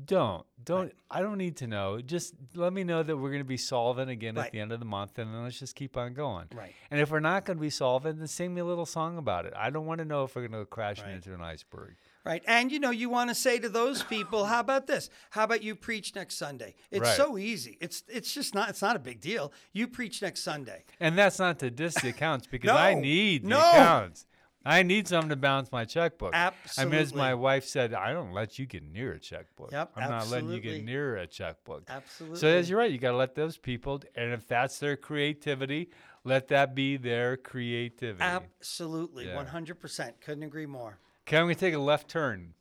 don't, 0.06 0.46
don't, 0.64 0.94
I 1.10 1.22
don't 1.22 1.38
need 1.38 1.58
to 1.58 1.68
know. 1.68 2.00
Just 2.02 2.34
let 2.56 2.74
me 2.74 2.84
know 2.84 3.02
that 3.02 3.18
we're 3.18 3.30
going 3.30 3.42
to 3.42 3.48
be 3.48 3.58
solvent 3.58 4.10
again 4.10 4.36
Right. 4.36 4.46
at 4.48 4.52
the 4.52 4.60
end 4.60 4.72
of 4.72 4.80
the 4.80 4.86
month, 4.86 5.18
and 5.18 5.34
then 5.34 5.44
let's 5.44 5.58
just 5.60 5.76
keep 5.76 5.98
on 5.98 6.14
going. 6.14 6.46
Right. 6.54 6.74
And 6.92 7.00
if 7.00 7.10
we're 7.12 7.20
not 7.20 7.46
going 7.46 7.58
to 7.58 7.62
be 7.62 7.70
solvent, 7.70 8.20
then 8.20 8.28
sing 8.28 8.54
me 8.54 8.62
a 8.62 8.66
little 8.66 8.86
song 8.86 9.18
about 9.18 9.46
it. 9.46 9.54
I 9.56 9.70
don't 9.70 9.86
want 9.86 10.00
to 10.00 10.06
know 10.06 10.24
if 10.26 10.36
we're 10.36 10.42
going 10.44 10.52
to 10.52 10.58
go 10.60 10.66
crashing 10.66 11.06
Right. 11.06 11.14
into 11.16 11.34
an 11.34 11.42
iceberg. 11.42 11.96
Right. 12.26 12.44
And 12.46 12.72
you 12.72 12.80
know, 12.80 12.92
you 12.92 13.10
want 13.10 13.30
to 13.30 13.36
say 13.36 13.58
to 13.60 13.70
those 13.70 14.04
people, 14.04 14.46
how 14.46 14.60
about 14.60 14.86
this? 14.88 15.10
How 15.32 15.46
about 15.46 15.64
you 15.64 15.74
preach 15.76 16.14
next 16.16 16.36
Sunday? 16.36 16.76
It's 16.92 17.02
Right. 17.02 17.18
so 17.18 17.38
easy. 17.38 17.78
It's 17.82 18.04
it's 18.08 18.34
just 18.34 18.54
not 18.54 18.70
it's 18.70 18.82
not 18.82 18.96
a 18.96 19.00
big 19.00 19.22
deal. 19.22 19.52
You 19.74 19.88
preach 19.88 20.22
next 20.22 20.42
Sunday. 20.42 20.84
And 21.00 21.18
that's 21.18 21.40
not 21.40 21.58
to 21.60 21.72
diss 21.72 21.96
the 21.96 22.10
accounts 22.10 22.46
because 22.46 22.70
I 22.72 22.94
No, 22.94 23.00
need 23.00 23.44
the 23.46 23.48
no. 23.50 23.58
accounts. 23.60 24.26
I 24.70 24.84
need 24.84 25.08
something 25.08 25.30
to 25.30 25.36
balance 25.36 25.72
my 25.72 25.86
checkbook. 25.86 26.36
I 26.36 26.52
mean, 26.80 26.94
as 26.94 27.14
my 27.14 27.34
wife 27.34 27.66
said, 27.66 27.94
I 27.94 28.14
don't 28.14 28.34
let 28.34 28.60
you 28.60 28.66
get 28.66 28.84
near 28.84 29.14
a 29.14 29.20
checkbook. 29.20 29.72
Yep, 29.72 29.94
I'm 29.96 30.10
not 30.10 30.30
letting 30.30 30.50
you 30.50 30.60
get 30.60 30.84
near 30.84 31.18
a 31.18 31.26
checkbook. 31.26 31.84
Absolutely. 31.90 32.38
So 32.38 32.48
as 32.48 32.70
you're 32.70 32.78
right, 32.78 32.92
you 32.92 33.00
got 33.00 33.12
to 33.12 33.18
let 33.18 33.34
those 33.34 33.58
people, 33.58 34.02
and 34.16 34.32
if 34.32 34.48
that's 34.48 34.78
their 34.78 34.96
creativity, 34.96 35.90
let 36.24 36.50
that 36.50 36.76
be 36.76 36.98
their 36.98 37.36
creativity. 37.36 38.22
Absolutely. 38.24 39.26
Yeah. 39.28 39.44
100%. 39.44 40.14
Couldn't 40.22 40.44
agree 40.44 40.68
more. 40.68 41.00
Okay, 41.28 41.38
I'm 41.38 41.46
going 41.46 41.56
to 41.56 41.60
take 41.60 41.74
a 41.74 41.80
left 41.80 42.08
turn. 42.08 42.54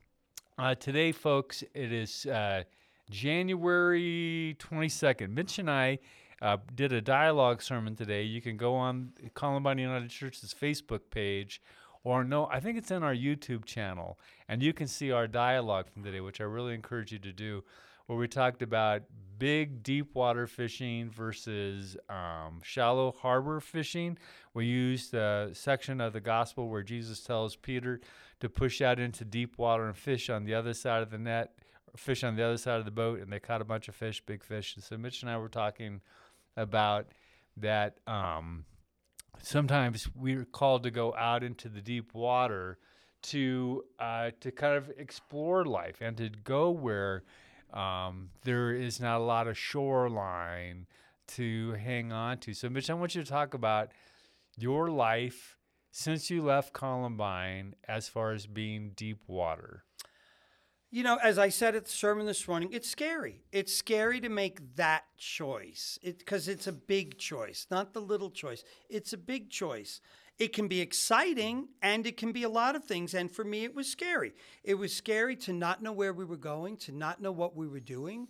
Uh, 0.57 0.75
today, 0.75 1.13
folks, 1.13 1.63
it 1.75 1.93
is 1.93 2.27
uh, 2.27 2.65
January 3.11 4.57
22nd. 4.59 5.31
Mitch 5.31 5.59
and 5.59 5.71
I 5.71 5.99
uh, 6.41 6.57
did 6.75 6.93
a 6.93 7.01
dialogue 7.01 7.63
sermon 7.63 7.97
today. 7.97 8.23
You 8.23 8.41
can 8.41 8.57
go 8.57 8.75
on 8.75 9.13
Columbine 9.35 9.79
United 9.79 10.11
Church's 10.11 10.55
Facebook 10.55 11.01
page, 11.11 11.61
or 12.05 12.25
no, 12.25 12.47
I 12.47 12.61
think 12.61 12.79
it's 12.79 12.91
in 12.91 13.03
our 13.03 13.15
YouTube 13.15 13.65
channel, 13.65 14.19
and 14.49 14.63
you 14.63 14.73
can 14.73 14.87
see 14.87 15.11
our 15.11 15.27
dialogue 15.27 15.89
from 15.93 16.05
today, 16.05 16.21
which 16.21 16.41
I 16.41 16.45
really 16.45 16.75
encourage 16.75 17.13
you 17.13 17.19
to 17.19 17.33
do, 17.33 17.65
where 18.07 18.19
we 18.19 18.29
talked 18.29 18.63
about 18.63 19.03
big 19.39 19.83
deep 19.83 20.15
water 20.15 20.47
fishing 20.47 21.11
versus 21.11 21.97
um, 22.09 22.61
shallow 22.63 23.13
harbor 23.13 23.61
fishing. 23.61 24.19
We 24.55 24.67
used 24.67 25.15
a 25.15 25.51
section 25.53 26.01
of 26.01 26.13
the 26.13 26.21
gospel 26.21 26.69
where 26.69 26.83
Jesus 26.83 27.21
tells 27.21 27.55
Peter 27.55 28.01
to 28.41 28.49
push 28.49 28.81
out 28.81 28.99
into 28.99 29.25
deep 29.25 29.59
water 29.59 29.87
and 29.87 29.97
fish 29.97 30.31
on 30.31 30.45
the 30.45 30.55
other 30.55 30.75
side 30.75 31.03
of 31.03 31.11
the 31.11 31.19
net 31.19 31.53
fish 31.97 32.23
on 32.23 32.37
the 32.37 32.45
other 32.45 32.57
side 32.57 32.79
of 32.79 32.85
the 32.85 32.91
boat, 32.91 33.21
and 33.21 33.33
they 33.33 33.41
caught 33.41 33.61
a 33.61 33.65
bunch 33.65 33.89
of 33.89 33.95
fish, 33.95 34.23
big 34.25 34.45
fish. 34.45 34.75
And 34.77 34.85
so 34.85 34.97
Mitch 34.97 35.23
and 35.23 35.31
I 35.31 35.37
were 35.37 35.49
talking 35.49 36.01
about 36.57 37.07
that. 37.57 37.99
Um, 38.07 38.65
sometimes 39.41 40.09
we're 40.15 40.45
called 40.45 40.83
to 40.85 40.91
go 40.91 41.15
out 41.15 41.43
into 41.43 41.69
the 41.69 41.81
deep 41.81 42.15
water 42.15 42.79
to 43.21 43.85
uh, 43.99 44.31
to 44.41 44.51
kind 44.51 44.77
of 44.77 44.91
explore 44.97 45.65
life 45.65 46.01
and 46.01 46.17
to 46.17 46.29
go 46.29 46.71
where 46.71 47.25
um, 47.73 48.31
there 48.45 48.73
is 48.73 49.01
not 49.01 49.21
a 49.21 49.25
lot 49.25 49.47
of 49.47 49.59
shoreline 49.59 50.87
to 51.27 51.73
hang 51.73 52.13
on 52.13 52.39
to. 52.39 52.55
So, 52.55 52.69
Mitch, 52.69 52.89
I 52.89 52.95
want 52.95 53.15
you 53.15 53.23
to 53.23 53.29
talk 53.29 53.55
about 53.55 53.91
your 54.57 54.91
life 54.91 55.57
since 55.91 56.31
you 56.31 56.43
left 56.43 56.73
Columbine 56.73 57.75
as 57.87 58.09
far 58.09 58.33
as 58.33 58.47
being 58.47 58.93
deep 58.97 59.23
water. 59.27 59.85
You 60.91 61.03
know, 61.03 61.19
as 61.23 61.39
I 61.39 61.51
said 61.51 61.75
at 61.75 61.85
the 61.85 61.91
sermon 61.91 62.25
this 62.25 62.49
morning, 62.49 62.71
it's 62.73 62.89
scary. 62.89 63.43
It's 63.53 63.75
scary 63.75 64.21
to 64.21 64.31
make 64.31 64.77
that 64.77 65.05
choice 65.19 65.99
because 66.03 66.49
it, 66.49 66.53
it's 66.53 66.67
a 66.67 66.73
big 66.73 67.19
choice, 67.19 67.67
not 67.71 67.93
the 67.93 68.01
little 68.01 68.31
choice. 68.31 68.65
It's 68.89 69.13
a 69.13 69.19
big 69.19 69.51
choice. 69.51 70.01
It 70.39 70.55
can 70.55 70.67
be 70.67 70.81
exciting 70.81 71.69
and 71.83 72.07
it 72.07 72.17
can 72.17 72.33
be 72.33 72.43
a 72.43 72.49
lot 72.49 72.75
of 72.75 72.85
things. 72.85 73.13
And 73.13 73.31
for 73.31 73.45
me, 73.45 73.65
it 73.65 73.75
was 73.75 73.87
scary. 73.87 74.33
It 74.65 74.75
was 74.75 74.95
scary 74.95 75.37
to 75.37 75.53
not 75.53 75.83
know 75.83 75.93
where 75.93 76.15
we 76.15 76.25
were 76.25 76.39
going, 76.39 76.79
to 76.79 76.93
not 76.93 77.21
know 77.21 77.33
what 77.33 77.55
we 77.55 77.69
were 77.69 77.81
doing. 77.81 78.29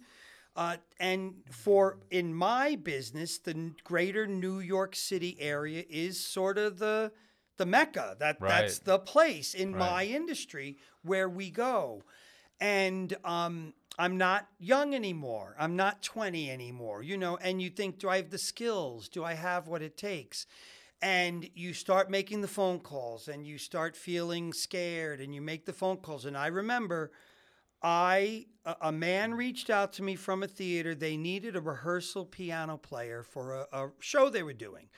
Uh, 0.57 0.79
and 0.99 1.35
for 1.53 1.99
in 2.11 2.35
my 2.35 2.75
business, 2.75 3.39
the 3.39 3.71
greater 3.85 4.27
New 4.27 4.59
York 4.59 4.97
City 4.97 5.37
area 5.39 5.85
is 5.89 6.19
sort 6.19 6.59
of 6.59 6.81
the 6.81 7.13
the 7.57 7.67
mecca. 7.67 8.17
That 8.19 8.41
right. 8.41 8.49
that's 8.49 8.81
the 8.81 8.99
place 8.99 9.55
in 9.55 9.75
right. 9.75 9.79
my 9.79 10.05
industry 10.05 10.79
where 11.03 11.29
we 11.29 11.51
go 11.51 12.03
and 12.61 13.17
um, 13.25 13.73
I'm 13.99 14.17
not 14.17 14.47
young 14.59 14.95
anymore. 14.95 15.57
I'm 15.59 15.77
not 15.77 16.03
20 16.03 16.51
anymore, 16.51 17.03
you 17.03 17.17
know, 17.17 17.37
and 17.37 17.61
you 17.61 17.71
think, 17.71 17.99
do 17.99 18.09
I 18.09 18.17
have 18.17 18.31
the 18.31 18.39
skills? 18.39 19.09
Do 19.09 19.25
I 19.25 19.35
have 19.35 19.67
what 19.69 19.83
it 19.83 19.97
takes? 19.97 20.47
And 21.01 21.49
you 21.55 21.73
start 21.75 22.11
making 22.11 22.41
the 22.41 22.49
phone 22.49 22.81
calls 22.81 23.29
and 23.29 23.47
you 23.47 23.59
start 23.59 23.97
feeling 23.97 24.53
scared 24.53 25.21
and 25.21 25.35
you 25.35 25.41
make 25.41 25.65
the 25.65 25.73
phone 25.73 25.99
calls. 25.99 26.25
And 26.25 26.37
I 26.37 26.49
remember 26.49 27.13
I 27.83 28.47
a, 28.65 28.77
a 28.83 28.93
man 28.93 29.35
reached 29.35 29.71
out 29.71 29.93
to 29.95 30.03
me 30.03 30.17
from 30.17 30.43
a 30.43 30.49
theater. 30.49 30.95
They 30.95 31.17
needed 31.17 31.57
a 31.57 31.61
rehearsal 31.61 32.25
piano 32.25 32.77
player 32.77 33.23
for 33.23 33.55
a, 33.55 33.67
a 33.73 33.91
show 34.01 34.29
they 34.29 34.43
were 34.43 34.53
doing. 34.53 34.89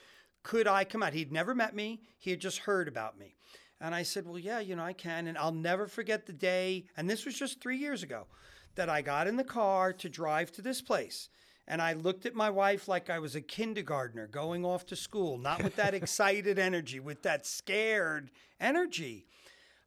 Could 0.43 0.67
I 0.67 0.83
come 0.83 1.03
out? 1.03 1.13
He'd 1.13 1.31
never 1.31 1.53
met 1.53 1.75
me. 1.75 2.01
He 2.17 2.31
had 2.31 2.39
just 2.39 2.59
heard 2.59 2.87
about 2.87 3.17
me. 3.17 3.35
And 3.81 3.95
I 3.95 4.03
said, 4.03 4.27
Well, 4.27 4.39
yeah, 4.39 4.59
you 4.59 4.75
know, 4.75 4.83
I 4.83 4.93
can. 4.93 5.27
And 5.27 5.37
I'll 5.37 5.51
never 5.51 5.87
forget 5.87 6.25
the 6.25 6.33
day, 6.33 6.85
and 6.95 7.09
this 7.09 7.25
was 7.25 7.37
just 7.37 7.59
three 7.59 7.77
years 7.77 8.03
ago, 8.03 8.27
that 8.75 8.89
I 8.89 9.01
got 9.01 9.27
in 9.27 9.37
the 9.37 9.43
car 9.43 9.91
to 9.93 10.09
drive 10.09 10.51
to 10.53 10.61
this 10.61 10.81
place. 10.81 11.29
And 11.67 11.81
I 11.81 11.93
looked 11.93 12.25
at 12.25 12.35
my 12.35 12.49
wife 12.49 12.87
like 12.87 13.09
I 13.09 13.19
was 13.19 13.35
a 13.35 13.41
kindergartner 13.41 14.27
going 14.27 14.63
off 14.63 14.85
to 14.87 14.95
school, 14.95 15.37
not 15.37 15.63
with 15.63 15.75
that 15.77 15.93
excited 15.95 16.59
energy, 16.59 16.99
with 16.99 17.23
that 17.23 17.45
scared 17.45 18.29
energy. 18.59 19.25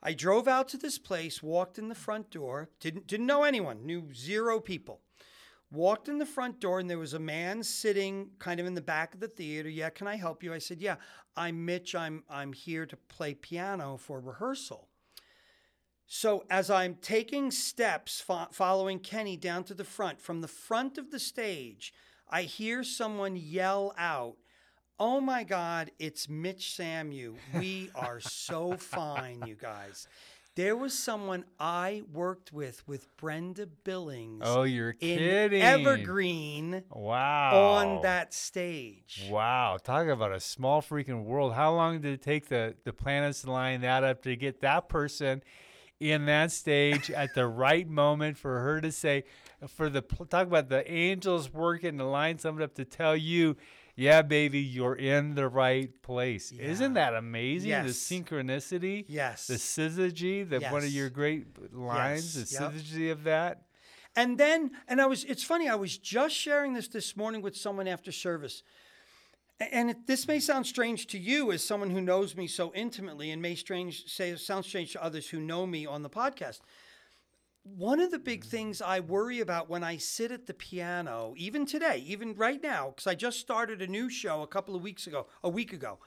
I 0.02 0.12
drove 0.12 0.48
out 0.48 0.68
to 0.68 0.76
this 0.76 0.98
place, 0.98 1.42
walked 1.42 1.78
in 1.78 1.88
the 1.88 1.94
front 1.94 2.30
door, 2.30 2.68
didn't, 2.80 3.06
didn't 3.06 3.26
know 3.26 3.44
anyone, 3.44 3.86
knew 3.86 4.12
zero 4.12 4.60
people 4.60 5.00
walked 5.74 6.08
in 6.08 6.18
the 6.18 6.26
front 6.26 6.60
door 6.60 6.78
and 6.78 6.88
there 6.88 6.98
was 6.98 7.14
a 7.14 7.18
man 7.18 7.62
sitting 7.62 8.30
kind 8.38 8.60
of 8.60 8.66
in 8.66 8.74
the 8.74 8.80
back 8.80 9.14
of 9.14 9.20
the 9.20 9.28
theater. 9.28 9.68
Yeah, 9.68 9.90
can 9.90 10.06
I 10.06 10.16
help 10.16 10.42
you? 10.42 10.52
I 10.54 10.58
said, 10.58 10.80
Yeah, 10.80 10.96
I'm 11.36 11.64
Mitch. 11.64 11.94
I'm 11.94 12.24
I'm 12.28 12.52
here 12.52 12.86
to 12.86 12.96
play 12.96 13.34
piano 13.34 13.96
for 13.96 14.20
rehearsal. 14.20 14.88
So 16.06 16.44
as 16.50 16.70
I'm 16.70 16.96
taking 16.96 17.50
steps 17.50 18.20
fo- 18.20 18.48
following 18.52 18.98
Kenny 18.98 19.36
down 19.36 19.64
to 19.64 19.74
the 19.74 19.84
front, 19.84 20.20
from 20.20 20.42
the 20.42 20.48
front 20.48 20.98
of 20.98 21.10
the 21.10 21.18
stage, 21.18 21.94
I 22.28 22.42
hear 22.42 22.84
someone 22.84 23.36
yell 23.36 23.94
out, 23.96 24.36
"Oh 24.98 25.20
my 25.20 25.44
God, 25.44 25.90
it's 25.98 26.28
Mitch 26.28 26.76
Samu. 26.78 27.36
We 27.54 27.90
are 27.94 28.20
so 28.20 28.76
fine, 28.78 29.42
you 29.46 29.54
guys." 29.54 30.06
There 30.56 30.76
was 30.76 30.96
someone 30.96 31.44
I 31.58 32.02
worked 32.12 32.52
with 32.52 32.86
with 32.86 33.08
Brenda 33.16 33.66
Billings. 33.66 34.42
Oh, 34.44 34.62
you're 34.62 34.92
kidding. 34.92 35.60
Evergreen. 35.60 36.84
Wow. 36.90 37.56
On 37.56 38.02
that 38.02 38.32
stage. 38.32 39.26
Wow. 39.28 39.78
Talk 39.82 40.06
about 40.06 40.30
a 40.30 40.38
small 40.38 40.80
freaking 40.80 41.24
world. 41.24 41.54
How 41.54 41.74
long 41.74 42.00
did 42.00 42.12
it 42.12 42.22
take 42.22 42.48
the, 42.48 42.76
the 42.84 42.92
planets 42.92 43.42
to 43.42 43.50
line 43.50 43.80
that 43.80 44.04
up 44.04 44.22
to 44.22 44.36
get 44.36 44.60
that 44.60 44.88
person 44.88 45.42
in 45.98 46.26
that 46.26 46.52
stage 46.52 47.10
at 47.10 47.34
the 47.34 47.46
right 47.48 47.88
moment 47.88 48.38
for 48.38 48.60
her 48.60 48.80
to 48.80 48.92
say, 48.92 49.24
for 49.66 49.88
the 49.88 50.02
talk 50.02 50.46
about 50.46 50.68
the 50.68 50.88
angels 50.88 51.52
working 51.52 51.98
to 51.98 52.04
line 52.04 52.38
something 52.38 52.62
up 52.62 52.74
to 52.76 52.84
tell 52.84 53.16
you 53.16 53.56
yeah, 53.96 54.22
baby, 54.22 54.60
you're 54.60 54.96
in 54.96 55.34
the 55.34 55.48
right 55.48 55.90
place. 56.02 56.50
Yeah. 56.50 56.64
Isn't 56.64 56.94
that 56.94 57.14
amazing? 57.14 57.70
Yes. 57.70 57.86
The 57.86 58.20
synchronicity. 58.20 59.04
Yes. 59.08 59.46
The 59.46 59.54
syzygy, 59.54 60.48
that 60.48 60.62
yes. 60.62 60.72
one 60.72 60.82
of 60.82 60.90
your 60.90 61.10
great 61.10 61.72
lines, 61.72 62.36
yes. 62.36 62.50
the 62.50 62.64
yep. 62.64 62.72
syzygy 62.72 63.12
of 63.12 63.24
that. 63.24 63.62
And 64.16 64.38
then, 64.38 64.72
and 64.88 65.00
I 65.00 65.06
was, 65.06 65.24
it's 65.24 65.44
funny, 65.44 65.68
I 65.68 65.74
was 65.74 65.98
just 65.98 66.34
sharing 66.34 66.74
this 66.74 66.88
this 66.88 67.16
morning 67.16 67.42
with 67.42 67.56
someone 67.56 67.88
after 67.88 68.12
service. 68.12 68.62
And 69.58 69.90
it, 69.90 70.06
this 70.06 70.26
may 70.26 70.40
sound 70.40 70.66
strange 70.66 71.06
to 71.08 71.18
you 71.18 71.52
as 71.52 71.64
someone 71.64 71.90
who 71.90 72.00
knows 72.00 72.36
me 72.36 72.48
so 72.48 72.72
intimately, 72.74 73.30
and 73.30 73.40
may 73.40 73.54
strange 73.54 74.06
say 74.06 74.34
sound 74.36 74.64
strange 74.64 74.92
to 74.92 75.02
others 75.02 75.28
who 75.28 75.40
know 75.40 75.66
me 75.66 75.86
on 75.86 76.02
the 76.02 76.10
podcast 76.10 76.60
one 77.64 77.98
of 77.98 78.10
the 78.10 78.18
big 78.18 78.44
mm. 78.44 78.48
things 78.48 78.82
I 78.82 79.00
worry 79.00 79.40
about 79.40 79.68
when 79.68 79.82
I 79.82 79.96
sit 79.96 80.30
at 80.30 80.46
the 80.46 80.54
piano, 80.54 81.34
even 81.36 81.66
today, 81.66 82.04
even 82.06 82.34
right 82.34 82.62
now, 82.62 82.90
because 82.90 83.06
I 83.06 83.14
just 83.14 83.40
started 83.40 83.82
a 83.82 83.86
new 83.86 84.08
show 84.08 84.42
a 84.42 84.46
couple 84.46 84.76
of 84.76 84.82
weeks 84.82 85.06
ago, 85.06 85.26
a 85.42 85.48
week 85.48 85.72
ago. 85.72 85.98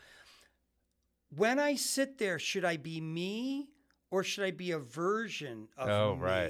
When 1.36 1.60
I 1.60 1.76
sit 1.76 2.20
there, 2.20 2.40
should 2.40 2.64
I 2.64 2.78
be 2.78 3.02
me 3.02 3.70
or 4.12 4.24
should 4.24 4.46
I 4.46 4.52
be 4.52 4.72
a 4.72 4.80
version 4.80 5.68
of 5.78 5.90
oh, 5.90 6.16
me? 6.16 6.22
Right. 6.22 6.42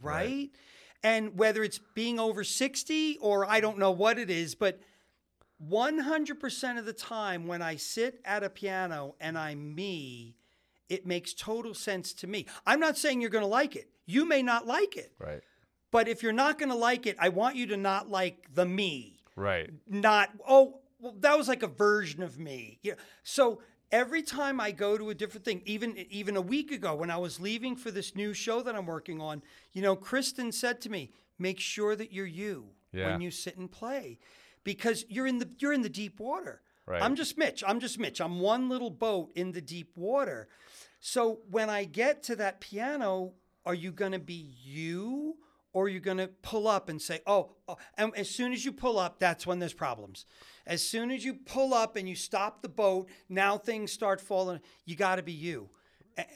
right. 0.00 0.24
Right. 0.24 0.50
And 1.04 1.36
whether 1.36 1.64
it's 1.64 1.80
being 1.94 2.20
over 2.20 2.44
60 2.44 3.18
or 3.20 3.44
I 3.44 3.60
don't 3.60 3.78
know 3.78 3.90
what 3.90 4.18
it 4.18 4.30
is, 4.30 4.54
but 4.54 4.78
100% 5.68 6.78
of 6.78 6.86
the 6.86 6.92
time 6.92 7.46
when 7.46 7.60
I 7.60 7.76
sit 7.76 8.20
at 8.24 8.44
a 8.44 8.50
piano 8.50 9.16
and 9.20 9.36
I'm 9.36 9.74
me, 9.74 10.36
it 10.92 11.06
makes 11.06 11.32
total 11.32 11.72
sense 11.72 12.12
to 12.12 12.26
me. 12.26 12.44
I'm 12.66 12.78
not 12.78 12.98
saying 12.98 13.22
you're 13.22 13.30
going 13.30 13.44
to 13.44 13.48
like 13.48 13.76
it. 13.76 13.88
You 14.04 14.26
may 14.26 14.42
not 14.42 14.66
like 14.66 14.96
it. 14.96 15.12
Right. 15.18 15.40
But 15.90 16.06
if 16.06 16.22
you're 16.22 16.32
not 16.32 16.58
going 16.58 16.68
to 16.68 16.76
like 16.76 17.06
it, 17.06 17.16
I 17.18 17.30
want 17.30 17.56
you 17.56 17.66
to 17.68 17.78
not 17.78 18.10
like 18.10 18.46
the 18.54 18.66
me. 18.66 19.20
Right. 19.34 19.70
Not, 19.88 20.30
oh, 20.46 20.80
well, 21.00 21.14
that 21.20 21.38
was 21.38 21.48
like 21.48 21.62
a 21.62 21.68
version 21.68 22.22
of 22.22 22.38
me. 22.38 22.78
Yeah. 22.82 22.94
So 23.22 23.62
every 23.90 24.22
time 24.22 24.60
I 24.60 24.70
go 24.70 24.98
to 24.98 25.08
a 25.08 25.14
different 25.14 25.46
thing, 25.46 25.62
even 25.64 25.96
even 26.10 26.36
a 26.36 26.40
week 26.40 26.72
ago 26.72 26.94
when 26.94 27.10
I 27.10 27.16
was 27.16 27.40
leaving 27.40 27.74
for 27.74 27.90
this 27.90 28.14
new 28.14 28.34
show 28.34 28.62
that 28.62 28.74
I'm 28.74 28.86
working 28.86 29.20
on, 29.20 29.42
you 29.72 29.82
know, 29.82 29.96
Kristen 29.96 30.52
said 30.52 30.80
to 30.82 30.90
me, 30.90 31.12
"Make 31.38 31.58
sure 31.60 31.96
that 31.96 32.12
you're 32.12 32.26
you 32.26 32.68
yeah. 32.92 33.10
when 33.10 33.20
you 33.20 33.30
sit 33.30 33.56
and 33.56 33.70
play, 33.70 34.18
because 34.62 35.04
you're 35.08 35.26
in 35.26 35.38
the 35.38 35.48
you're 35.58 35.72
in 35.72 35.82
the 35.82 35.88
deep 35.88 36.20
water." 36.20 36.62
Right. 36.86 37.02
I'm 37.02 37.14
just 37.14 37.38
Mitch. 37.38 37.62
I'm 37.66 37.80
just 37.80 37.98
Mitch. 37.98 38.20
I'm 38.20 38.40
one 38.40 38.68
little 38.68 38.90
boat 38.90 39.30
in 39.34 39.52
the 39.52 39.60
deep 39.60 39.92
water. 39.96 40.48
So 41.00 41.40
when 41.50 41.70
I 41.70 41.84
get 41.84 42.22
to 42.24 42.36
that 42.36 42.60
piano, 42.60 43.32
are 43.64 43.74
you 43.74 43.92
going 43.92 44.12
to 44.12 44.18
be 44.18 44.54
you 44.62 45.36
or 45.72 45.84
are 45.84 45.88
you 45.88 46.00
going 46.00 46.18
to 46.18 46.28
pull 46.28 46.68
up 46.68 46.88
and 46.88 47.00
say, 47.00 47.20
oh, 47.26 47.52
oh, 47.66 47.76
and 47.96 48.14
as 48.16 48.28
soon 48.28 48.52
as 48.52 48.64
you 48.64 48.72
pull 48.72 48.98
up, 48.98 49.18
that's 49.18 49.46
when 49.46 49.58
there's 49.58 49.72
problems. 49.72 50.26
As 50.66 50.86
soon 50.86 51.10
as 51.10 51.24
you 51.24 51.34
pull 51.34 51.72
up 51.72 51.96
and 51.96 52.08
you 52.08 52.14
stop 52.14 52.62
the 52.62 52.68
boat, 52.68 53.08
now 53.28 53.56
things 53.56 53.90
start 53.90 54.20
falling. 54.20 54.60
You 54.84 54.96
got 54.96 55.16
to 55.16 55.22
be 55.22 55.32
you. 55.32 55.70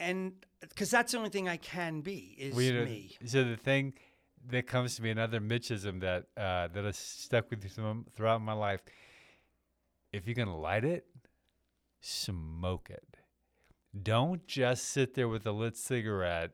And 0.00 0.32
because 0.60 0.90
that's 0.90 1.12
the 1.12 1.18
only 1.18 1.30
thing 1.30 1.48
I 1.48 1.58
can 1.58 2.00
be 2.00 2.34
is 2.38 2.56
know, 2.56 2.84
me. 2.84 3.16
So 3.26 3.44
the 3.44 3.56
thing 3.56 3.92
that 4.48 4.66
comes 4.66 4.96
to 4.96 5.02
me, 5.02 5.10
another 5.10 5.40
Mitchism 5.40 6.00
that 6.00 6.24
uh, 6.36 6.68
that 6.68 6.84
has 6.84 6.96
stuck 6.96 7.50
with 7.50 7.62
me 7.62 8.04
throughout 8.14 8.40
my 8.40 8.54
life. 8.54 8.80
If 10.12 10.26
you're 10.26 10.34
gonna 10.34 10.58
light 10.58 10.84
it, 10.84 11.06
smoke 12.00 12.90
it. 12.90 13.16
Don't 14.02 14.46
just 14.46 14.90
sit 14.90 15.14
there 15.14 15.28
with 15.28 15.46
a 15.46 15.52
lit 15.52 15.76
cigarette 15.76 16.52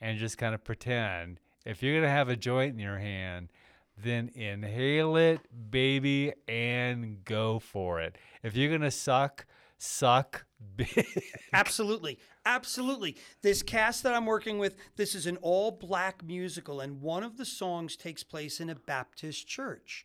and 0.00 0.18
just 0.18 0.38
kind 0.38 0.54
of 0.54 0.62
pretend. 0.64 1.40
If 1.64 1.82
you're 1.82 1.94
going 1.94 2.04
to 2.04 2.10
have 2.10 2.28
a 2.28 2.36
joint 2.36 2.74
in 2.74 2.78
your 2.78 2.98
hand, 2.98 3.48
then 3.96 4.30
inhale 4.34 5.16
it, 5.16 5.40
baby, 5.70 6.32
and 6.46 7.24
go 7.24 7.58
for 7.58 8.00
it. 8.00 8.18
If 8.42 8.54
you're 8.54 8.68
going 8.68 8.82
to 8.82 8.90
suck, 8.90 9.46
suck 9.78 10.44
big. 10.76 11.06
Absolutely. 11.54 12.18
Absolutely. 12.44 13.16
This 13.40 13.62
cast 13.62 14.02
that 14.02 14.12
I'm 14.12 14.26
working 14.26 14.58
with, 14.58 14.76
this 14.96 15.14
is 15.14 15.26
an 15.26 15.38
all 15.38 15.70
black 15.70 16.22
musical, 16.22 16.80
and 16.80 17.00
one 17.00 17.22
of 17.22 17.38
the 17.38 17.46
songs 17.46 17.96
takes 17.96 18.22
place 18.22 18.60
in 18.60 18.68
a 18.68 18.74
Baptist 18.74 19.46
church. 19.46 20.04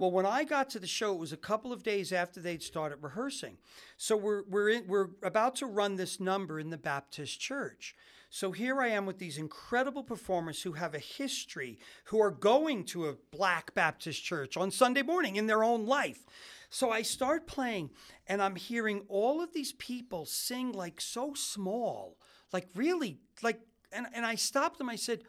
Well, 0.00 0.10
when 0.10 0.24
I 0.24 0.44
got 0.44 0.70
to 0.70 0.78
the 0.78 0.86
show, 0.86 1.12
it 1.12 1.18
was 1.18 1.34
a 1.34 1.36
couple 1.36 1.74
of 1.74 1.82
days 1.82 2.10
after 2.10 2.40
they'd 2.40 2.62
started 2.62 3.02
rehearsing. 3.02 3.58
So 3.98 4.16
we're 4.16 4.44
we're 4.48 4.70
in, 4.70 4.86
we're 4.86 5.08
about 5.22 5.56
to 5.56 5.66
run 5.66 5.96
this 5.96 6.18
number 6.18 6.58
in 6.58 6.70
the 6.70 6.78
Baptist 6.78 7.38
church. 7.38 7.94
So 8.30 8.50
here 8.50 8.80
I 8.80 8.88
am 8.88 9.04
with 9.04 9.18
these 9.18 9.36
incredible 9.36 10.02
performers 10.02 10.62
who 10.62 10.72
have 10.72 10.94
a 10.94 10.98
history, 10.98 11.78
who 12.04 12.18
are 12.18 12.30
going 12.30 12.84
to 12.84 13.08
a 13.08 13.16
black 13.30 13.74
Baptist 13.74 14.24
church 14.24 14.56
on 14.56 14.70
Sunday 14.70 15.02
morning 15.02 15.36
in 15.36 15.46
their 15.46 15.62
own 15.62 15.84
life. 15.84 16.24
So 16.70 16.90
I 16.90 17.02
start 17.02 17.46
playing 17.46 17.90
and 18.26 18.40
I'm 18.40 18.56
hearing 18.56 19.02
all 19.08 19.42
of 19.42 19.52
these 19.52 19.72
people 19.74 20.24
sing 20.24 20.72
like 20.72 20.98
so 21.02 21.34
small, 21.34 22.16
like 22.54 22.68
really 22.74 23.18
like 23.42 23.60
and, 23.92 24.06
and 24.14 24.24
I 24.24 24.36
stopped 24.36 24.78
them. 24.78 24.88
I 24.88 24.96
said, 24.96 25.24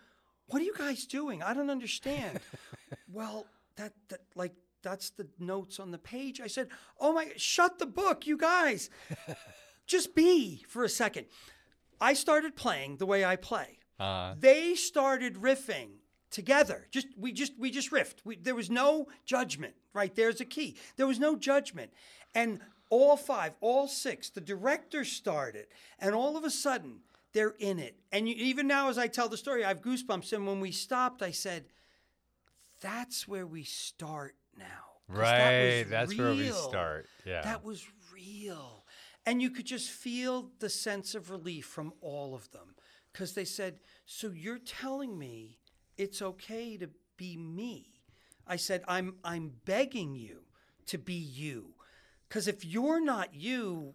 What 0.48 0.62
are 0.62 0.66
you 0.66 0.76
guys 0.78 1.06
doing? 1.06 1.44
I 1.44 1.54
don't 1.54 1.70
understand. 1.70 2.40
well, 3.12 3.48
that, 3.76 3.94
that 4.10 4.22
like 4.36 4.54
that's 4.82 5.10
the 5.12 5.28
notes 5.40 5.80
on 5.80 5.92
the 5.92 5.98
page. 5.98 6.42
I 6.42 6.48
said, 6.48 6.70
Oh 7.00 7.14
my 7.14 7.32
shut 7.38 7.80
the 7.80 7.86
book, 7.86 8.26
you 8.28 8.38
guys. 8.38 8.90
Just 9.88 10.16
be 10.16 10.64
for 10.68 10.84
a 10.84 10.90
second. 10.90 11.26
I 12.00 12.14
started 12.14 12.56
playing 12.56 12.98
the 12.98 13.06
way 13.06 13.26
I 13.26 13.36
play. 13.36 13.80
Uh, 14.00 14.36
They 14.40 14.76
started 14.76 15.36
riffing 15.36 15.90
together. 16.32 16.88
Just 16.92 17.08
we 17.18 17.32
just 17.32 17.54
we 17.60 17.70
just 17.72 17.92
riffed. 17.92 18.16
We, 18.24 18.38
there 18.38 18.56
was 18.56 18.70
no 18.70 19.08
judgment. 19.26 19.74
Right 19.94 20.16
there's 20.16 20.40
a 20.42 20.46
key. 20.46 20.78
There 20.96 21.08
was 21.08 21.20
no 21.20 21.36
judgment, 21.36 21.92
and 22.34 22.60
all 22.90 23.18
five, 23.18 23.54
all 23.62 23.88
six, 23.88 24.30
the 24.30 24.42
director 24.42 25.04
started, 25.04 25.68
and 26.00 26.16
all 26.16 26.38
of 26.38 26.44
a 26.46 26.50
sudden 26.50 27.02
they're 27.34 27.56
in 27.60 27.78
it. 27.80 27.96
And 28.12 28.28
you, 28.30 28.36
even 28.36 28.68
now, 28.68 28.90
as 28.90 28.98
I 28.98 29.08
tell 29.08 29.30
the 29.30 29.38
story, 29.38 29.64
I 29.64 29.68
have 29.68 29.82
goosebumps. 29.82 30.32
And 30.34 30.48
when 30.48 30.60
we 30.62 30.72
stopped, 30.72 31.22
I 31.22 31.32
said, 31.32 31.66
"That's 32.80 33.28
where 33.28 33.46
we 33.46 33.64
start 33.64 34.36
now." 34.58 35.02
'Cause 35.08 35.18
that 35.18 35.24
right. 35.24 35.90
That's 35.90 36.18
where 36.18 36.34
we 36.34 36.52
start. 36.52 37.08
Yeah. 37.26 37.42
That 37.42 37.64
was 37.64 37.86
real. 38.14 38.86
And 39.26 39.42
you 39.42 39.52
could 39.52 39.66
just 39.66 39.90
feel 39.90 40.52
the 40.60 40.70
sense 40.70 41.14
of 41.16 41.30
relief 41.30 41.66
from 41.66 41.94
all 42.02 42.34
of 42.34 42.50
them 42.52 42.76
because 43.12 43.34
they 43.34 43.46
said, 43.46 43.80
So 44.06 44.30
you're 44.30 44.58
telling 44.58 45.18
me 45.18 45.60
it's 45.98 46.22
okay 46.22 46.78
to 46.78 46.90
be 47.18 47.38
me? 47.38 48.02
I 48.48 48.56
said, 48.56 48.84
I'm, 48.88 49.18
I'm 49.24 49.54
begging 49.66 50.16
you 50.16 50.44
to 50.88 50.98
be 50.98 51.14
you. 51.14 51.76
Because 52.28 52.48
if 52.48 52.66
you're 52.66 53.02
not 53.02 53.36
you, 53.36 53.94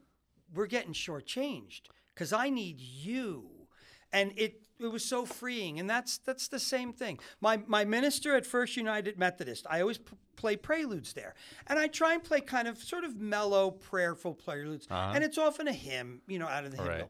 we're 0.54 0.66
getting 0.66 0.92
shortchanged 0.92 1.82
because 2.14 2.32
I 2.32 2.50
need 2.50 2.80
you. 2.80 3.68
And 4.12 4.32
it, 4.36 4.65
it 4.80 4.86
was 4.88 5.04
so 5.04 5.24
freeing. 5.24 5.80
And 5.80 5.88
that's, 5.88 6.18
that's 6.18 6.48
the 6.48 6.58
same 6.58 6.92
thing. 6.92 7.18
My, 7.40 7.60
my 7.66 7.84
minister 7.84 8.36
at 8.36 8.46
First 8.46 8.76
United 8.76 9.18
Methodist, 9.18 9.66
I 9.68 9.80
always 9.80 9.98
p- 9.98 10.16
play 10.36 10.56
preludes 10.56 11.12
there. 11.12 11.34
And 11.66 11.78
I 11.78 11.88
try 11.88 12.14
and 12.14 12.22
play 12.22 12.40
kind 12.40 12.68
of 12.68 12.78
sort 12.78 13.04
of 13.04 13.16
mellow, 13.16 13.70
prayerful 13.70 14.34
preludes. 14.34 14.86
Uh-huh. 14.90 15.12
And 15.14 15.24
it's 15.24 15.38
often 15.38 15.68
a 15.68 15.72
hymn, 15.72 16.20
you 16.26 16.38
know, 16.38 16.46
out 16.48 16.64
of 16.64 16.70
the 16.72 16.76
hymnal. 16.76 16.96
Right. 16.98 17.08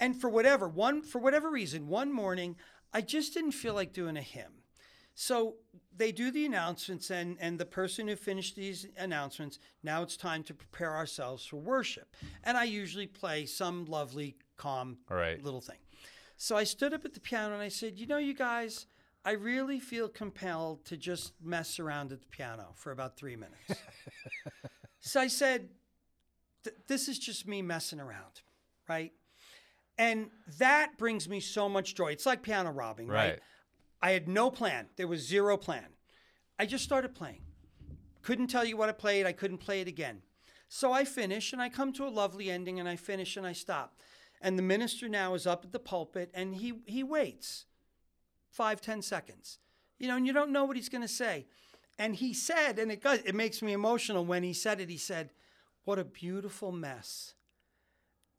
And 0.00 0.20
for 0.20 0.30
whatever, 0.30 0.68
one, 0.68 1.02
for 1.02 1.18
whatever 1.20 1.50
reason, 1.50 1.86
one 1.88 2.12
morning, 2.12 2.56
I 2.92 3.00
just 3.02 3.34
didn't 3.34 3.52
feel 3.52 3.74
like 3.74 3.92
doing 3.92 4.16
a 4.16 4.22
hymn. 4.22 4.52
So 5.14 5.56
they 5.94 6.10
do 6.10 6.30
the 6.30 6.46
announcements, 6.46 7.10
and, 7.10 7.36
and 7.38 7.58
the 7.58 7.66
person 7.66 8.08
who 8.08 8.16
finished 8.16 8.56
these 8.56 8.86
announcements, 8.96 9.58
now 9.82 10.02
it's 10.02 10.16
time 10.16 10.42
to 10.44 10.54
prepare 10.54 10.96
ourselves 10.96 11.44
for 11.44 11.58
worship. 11.58 12.16
And 12.44 12.56
I 12.56 12.64
usually 12.64 13.06
play 13.06 13.44
some 13.44 13.84
lovely, 13.84 14.36
calm 14.56 14.96
Right. 15.10 15.42
little 15.44 15.60
thing. 15.60 15.76
So 16.42 16.56
I 16.56 16.64
stood 16.64 16.92
up 16.92 17.04
at 17.04 17.14
the 17.14 17.20
piano 17.20 17.54
and 17.54 17.62
I 17.62 17.68
said, 17.68 18.00
You 18.00 18.06
know, 18.08 18.16
you 18.16 18.34
guys, 18.34 18.86
I 19.24 19.30
really 19.30 19.78
feel 19.78 20.08
compelled 20.08 20.84
to 20.86 20.96
just 20.96 21.34
mess 21.40 21.78
around 21.78 22.10
at 22.10 22.20
the 22.20 22.26
piano 22.26 22.72
for 22.74 22.90
about 22.90 23.16
three 23.16 23.36
minutes. 23.36 23.80
so 25.00 25.20
I 25.20 25.28
said, 25.28 25.68
This 26.88 27.06
is 27.06 27.20
just 27.20 27.46
me 27.46 27.62
messing 27.62 28.00
around, 28.00 28.40
right? 28.88 29.12
And 29.96 30.30
that 30.58 30.98
brings 30.98 31.28
me 31.28 31.38
so 31.38 31.68
much 31.68 31.94
joy. 31.94 32.08
It's 32.08 32.26
like 32.26 32.42
piano 32.42 32.72
robbing, 32.72 33.06
right? 33.06 33.30
Right. 33.30 33.40
I 34.02 34.10
had 34.10 34.26
no 34.26 34.50
plan. 34.50 34.88
There 34.96 35.06
was 35.06 35.20
zero 35.20 35.56
plan. 35.56 35.90
I 36.58 36.66
just 36.66 36.82
started 36.82 37.14
playing. 37.14 37.42
Couldn't 38.22 38.48
tell 38.48 38.64
you 38.64 38.76
what 38.76 38.88
I 38.88 38.92
played. 38.92 39.26
I 39.26 39.32
couldn't 39.32 39.58
play 39.58 39.80
it 39.80 39.86
again. 39.86 40.22
So 40.68 40.90
I 40.90 41.04
finish 41.04 41.52
and 41.52 41.62
I 41.62 41.68
come 41.68 41.92
to 41.92 42.04
a 42.04 42.10
lovely 42.10 42.50
ending 42.50 42.80
and 42.80 42.88
I 42.88 42.96
finish 42.96 43.36
and 43.36 43.46
I 43.46 43.52
stop. 43.52 43.94
And 44.42 44.58
the 44.58 44.62
minister 44.62 45.08
now 45.08 45.34
is 45.34 45.46
up 45.46 45.64
at 45.64 45.72
the 45.72 45.78
pulpit 45.78 46.30
and 46.34 46.56
he, 46.56 46.74
he 46.86 47.02
waits 47.04 47.66
five, 48.50 48.80
ten 48.80 49.00
seconds. 49.00 49.58
You 49.98 50.08
know, 50.08 50.16
and 50.16 50.26
you 50.26 50.32
don't 50.32 50.50
know 50.50 50.64
what 50.64 50.76
he's 50.76 50.88
going 50.88 51.02
to 51.02 51.08
say. 51.08 51.46
And 51.98 52.16
he 52.16 52.34
said, 52.34 52.78
and 52.78 52.90
it, 52.90 53.00
it 53.24 53.34
makes 53.34 53.62
me 53.62 53.72
emotional 53.72 54.24
when 54.24 54.42
he 54.42 54.52
said 54.52 54.80
it, 54.80 54.90
he 54.90 54.96
said, 54.96 55.30
What 55.84 55.98
a 55.98 56.04
beautiful 56.04 56.72
mess. 56.72 57.34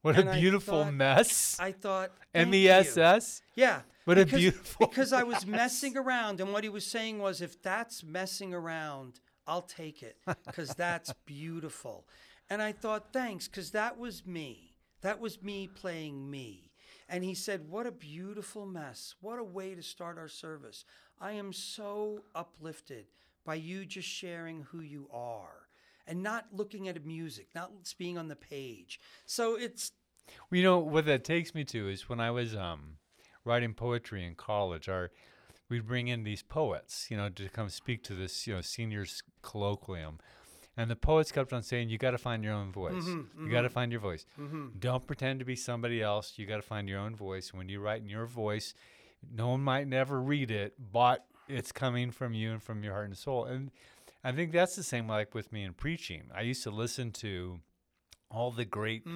What 0.02 0.18
and 0.18 0.28
a 0.28 0.32
I 0.32 0.40
beautiful 0.40 0.84
thought- 0.84 0.92
mess. 0.92 1.56
I 1.58 1.72
thought, 1.72 2.10
M 2.34 2.46
"Thank 2.50 2.54
E 2.56 2.64
you." 2.64 2.70
S 2.70 2.98
S. 2.98 3.42
Yeah. 3.54 3.80
What 4.04 4.18
a 4.18 4.26
beautiful 4.26 4.86
Because 4.88 5.14
I 5.14 5.22
was 5.22 5.46
messing 5.46 5.96
around, 5.96 6.42
and 6.42 6.52
what 6.52 6.62
he 6.62 6.68
was 6.68 6.84
saying 6.86 7.20
was, 7.20 7.40
if 7.40 7.62
that's 7.62 8.04
messing 8.04 8.52
around, 8.52 9.20
I'll 9.46 9.62
take 9.62 10.02
it 10.02 10.18
because 10.44 10.74
that's 10.74 11.14
beautiful. 11.24 12.06
And 12.50 12.60
I 12.60 12.72
thought, 12.72 13.14
thanks, 13.14 13.48
because 13.48 13.70
that 13.70 13.98
was 13.98 14.26
me. 14.26 14.73
That 15.04 15.20
was 15.20 15.42
me 15.42 15.66
playing 15.66 16.30
me. 16.30 16.70
And 17.10 17.22
he 17.22 17.34
said, 17.34 17.68
What 17.68 17.86
a 17.86 17.92
beautiful 17.92 18.64
mess. 18.64 19.14
What 19.20 19.38
a 19.38 19.44
way 19.44 19.74
to 19.74 19.82
start 19.82 20.16
our 20.16 20.28
service. 20.28 20.86
I 21.20 21.32
am 21.32 21.52
so 21.52 22.22
uplifted 22.34 23.04
by 23.44 23.56
you 23.56 23.84
just 23.84 24.08
sharing 24.08 24.62
who 24.62 24.80
you 24.80 25.06
are 25.12 25.68
and 26.06 26.22
not 26.22 26.46
looking 26.52 26.88
at 26.88 27.04
music, 27.04 27.48
not 27.54 27.70
being 27.98 28.16
on 28.16 28.28
the 28.28 28.36
page. 28.36 28.98
So 29.26 29.56
it's, 29.56 29.92
Well, 30.50 30.56
you 30.56 30.64
know 30.64 30.78
what 30.78 31.04
that 31.04 31.22
takes 31.22 31.54
me 31.54 31.64
to 31.64 31.86
is 31.86 32.08
when 32.08 32.18
I 32.18 32.30
was 32.30 32.56
um, 32.56 32.96
writing 33.44 33.74
poetry 33.74 34.24
in 34.24 34.34
college, 34.34 34.88
our 34.88 35.10
we'd 35.68 35.86
bring 35.86 36.08
in 36.08 36.24
these 36.24 36.42
poets, 36.42 37.08
you 37.10 37.18
know, 37.18 37.28
to 37.28 37.50
come 37.50 37.68
speak 37.68 38.02
to 38.04 38.14
this, 38.14 38.46
you 38.46 38.54
know, 38.54 38.62
seniors 38.62 39.22
colloquium, 39.42 40.14
and 40.76 40.90
the 40.90 40.96
poets 40.96 41.32
kept 41.32 41.52
on 41.52 41.62
saying, 41.62 41.88
"You 41.88 41.98
got 41.98 42.12
to 42.12 42.18
find 42.18 42.44
your 42.44 42.54
own 42.54 42.72
voice. 42.72 43.04
Mm-hmm, 43.04 43.46
you 43.46 43.52
got 43.52 43.62
to 43.62 43.68
mm-hmm. 43.68 43.74
find 43.74 43.92
your 43.92 44.00
voice. 44.00 44.26
Mm-hmm. 44.40 44.78
Don't 44.78 45.06
pretend 45.06 45.38
to 45.38 45.44
be 45.44 45.56
somebody 45.56 46.02
else. 46.02 46.34
You 46.36 46.46
got 46.46 46.56
to 46.56 46.62
find 46.62 46.88
your 46.88 47.00
own 47.00 47.14
voice. 47.14 47.52
When 47.52 47.68
you 47.68 47.80
write 47.80 48.02
in 48.02 48.08
your 48.08 48.26
voice, 48.26 48.74
no 49.32 49.48
one 49.50 49.60
might 49.60 49.86
never 49.86 50.20
read 50.20 50.50
it, 50.50 50.74
but 50.92 51.26
it's 51.48 51.72
coming 51.72 52.10
from 52.10 52.34
you 52.34 52.52
and 52.52 52.62
from 52.62 52.82
your 52.82 52.92
heart 52.92 53.06
and 53.06 53.16
soul." 53.16 53.44
And 53.44 53.70
I 54.24 54.32
think 54.32 54.52
that's 54.52 54.74
the 54.74 54.82
same 54.82 55.06
like 55.06 55.34
with 55.34 55.52
me 55.52 55.64
in 55.64 55.74
preaching. 55.74 56.30
I 56.34 56.40
used 56.40 56.62
to 56.62 56.70
listen 56.70 57.12
to 57.12 57.60
all 58.30 58.50
the 58.50 58.64
great 58.64 59.06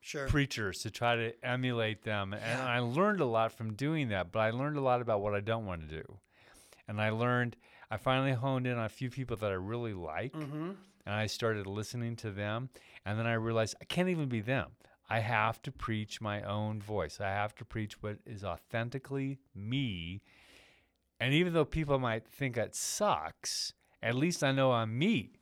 sure. 0.00 0.28
preachers 0.28 0.80
to 0.82 0.90
try 0.90 1.16
to 1.16 1.44
emulate 1.44 2.04
them. 2.04 2.32
And 2.32 2.62
I 2.62 2.78
learned 2.78 3.20
a 3.20 3.26
lot 3.26 3.52
from 3.52 3.74
doing 3.74 4.08
that, 4.08 4.32
but 4.32 4.40
I 4.40 4.50
learned 4.50 4.76
a 4.76 4.80
lot 4.80 5.00
about 5.00 5.20
what 5.20 5.34
I 5.34 5.40
don't 5.40 5.66
want 5.66 5.88
to 5.88 6.02
do. 6.02 6.18
And 6.86 7.00
I 7.00 7.10
learned, 7.10 7.56
I 7.90 7.96
finally 7.96 8.32
honed 8.32 8.66
in 8.66 8.78
on 8.78 8.84
a 8.84 8.88
few 8.88 9.10
people 9.10 9.36
that 9.38 9.50
I 9.50 9.54
really 9.54 9.94
like. 9.94 10.34
And 11.06 11.14
I 11.14 11.26
started 11.26 11.66
listening 11.66 12.16
to 12.16 12.30
them. 12.30 12.70
And 13.04 13.18
then 13.18 13.26
I 13.26 13.34
realized 13.34 13.76
I 13.80 13.84
can't 13.84 14.08
even 14.08 14.28
be 14.28 14.40
them. 14.40 14.70
I 15.08 15.20
have 15.20 15.60
to 15.62 15.72
preach 15.72 16.20
my 16.20 16.42
own 16.42 16.80
voice. 16.80 17.20
I 17.20 17.28
have 17.28 17.54
to 17.56 17.64
preach 17.64 18.02
what 18.02 18.18
is 18.26 18.42
authentically 18.42 19.38
me. 19.54 20.22
And 21.20 21.34
even 21.34 21.52
though 21.52 21.64
people 21.64 21.98
might 21.98 22.26
think 22.26 22.54
that 22.56 22.74
sucks, 22.74 23.74
at 24.02 24.14
least 24.14 24.42
I 24.42 24.52
know 24.52 24.72
I'm 24.72 24.98
me 24.98 25.40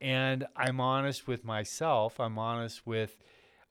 and 0.00 0.46
I'm 0.56 0.80
honest 0.80 1.26
with 1.26 1.44
myself. 1.44 2.18
I'm 2.18 2.38
honest 2.38 2.86
with 2.86 3.16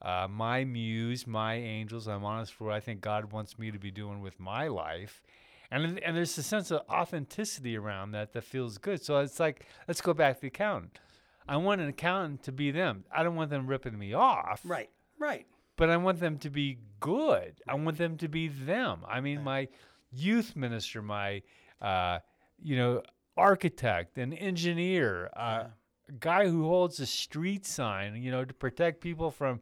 uh, 0.02 0.26
my 0.28 0.64
muse, 0.64 1.26
my 1.26 1.54
angels. 1.54 2.08
I'm 2.08 2.24
honest 2.24 2.52
for 2.52 2.64
what 2.64 2.74
I 2.74 2.80
think 2.80 3.00
God 3.00 3.32
wants 3.32 3.58
me 3.58 3.70
to 3.70 3.78
be 3.78 3.90
doing 3.90 4.20
with 4.20 4.38
my 4.40 4.68
life. 4.68 5.22
And, 5.70 5.98
and 6.00 6.16
there's 6.16 6.36
a 6.38 6.42
sense 6.42 6.70
of 6.70 6.82
authenticity 6.90 7.76
around 7.76 8.12
that 8.12 8.32
that 8.32 8.44
feels 8.44 8.78
good. 8.78 9.02
So 9.02 9.18
it's 9.18 9.40
like, 9.40 9.66
let's 9.88 10.00
go 10.00 10.14
back 10.14 10.36
to 10.36 10.40
the 10.42 10.46
accountant. 10.48 11.00
I 11.48 11.56
want 11.58 11.80
an 11.80 11.88
accountant 11.88 12.42
to 12.44 12.52
be 12.52 12.70
them. 12.70 13.04
I 13.14 13.22
don't 13.22 13.36
want 13.36 13.50
them 13.50 13.66
ripping 13.66 13.98
me 13.98 14.14
off, 14.14 14.60
Right, 14.64 14.90
right. 15.18 15.46
but 15.76 15.90
I 15.90 15.96
want 15.96 16.20
them 16.20 16.38
to 16.38 16.50
be 16.50 16.78
good. 17.00 17.60
I 17.68 17.74
want 17.74 17.98
them 17.98 18.16
to 18.18 18.28
be 18.28 18.48
them. 18.48 19.00
I 19.06 19.20
mean, 19.20 19.42
my 19.42 19.68
youth 20.10 20.56
minister, 20.56 21.02
my, 21.02 21.42
uh, 21.82 22.20
you 22.62 22.76
know, 22.76 23.02
architect, 23.36 24.16
an 24.16 24.32
engineer, 24.32 25.30
uh, 25.36 25.64
a 26.08 26.12
guy 26.20 26.46
who 26.48 26.64
holds 26.64 27.00
a 27.00 27.06
street 27.06 27.66
sign, 27.66 28.16
you 28.16 28.30
know, 28.30 28.44
to 28.44 28.54
protect 28.54 29.00
people 29.00 29.30
from 29.30 29.60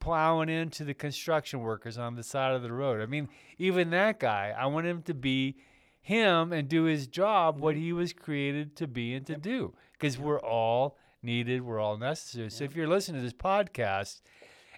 plowing 0.00 0.48
into 0.48 0.82
the 0.84 0.94
construction 0.94 1.60
workers 1.60 1.98
on 1.98 2.14
the 2.16 2.22
side 2.22 2.54
of 2.54 2.62
the 2.62 2.72
road. 2.72 3.00
I 3.02 3.06
mean, 3.06 3.28
even 3.58 3.90
that 3.90 4.18
guy, 4.18 4.54
I 4.58 4.66
want 4.66 4.86
him 4.86 5.02
to 5.02 5.14
be 5.14 5.56
him 6.00 6.52
and 6.52 6.66
do 6.68 6.84
his 6.84 7.06
job 7.06 7.60
what 7.60 7.76
he 7.76 7.92
was 7.92 8.12
created 8.14 8.74
to 8.76 8.86
be 8.86 9.14
and 9.14 9.26
to 9.26 9.36
do 9.36 9.74
because 9.92 10.18
we're 10.18 10.40
all 10.40 10.96
needed, 11.22 11.62
we're 11.62 11.80
all 11.80 11.96
necessary. 11.96 12.50
So 12.50 12.64
if 12.64 12.74
you're 12.74 12.88
listening 12.88 13.20
to 13.20 13.24
this 13.24 13.32
podcast 13.32 14.20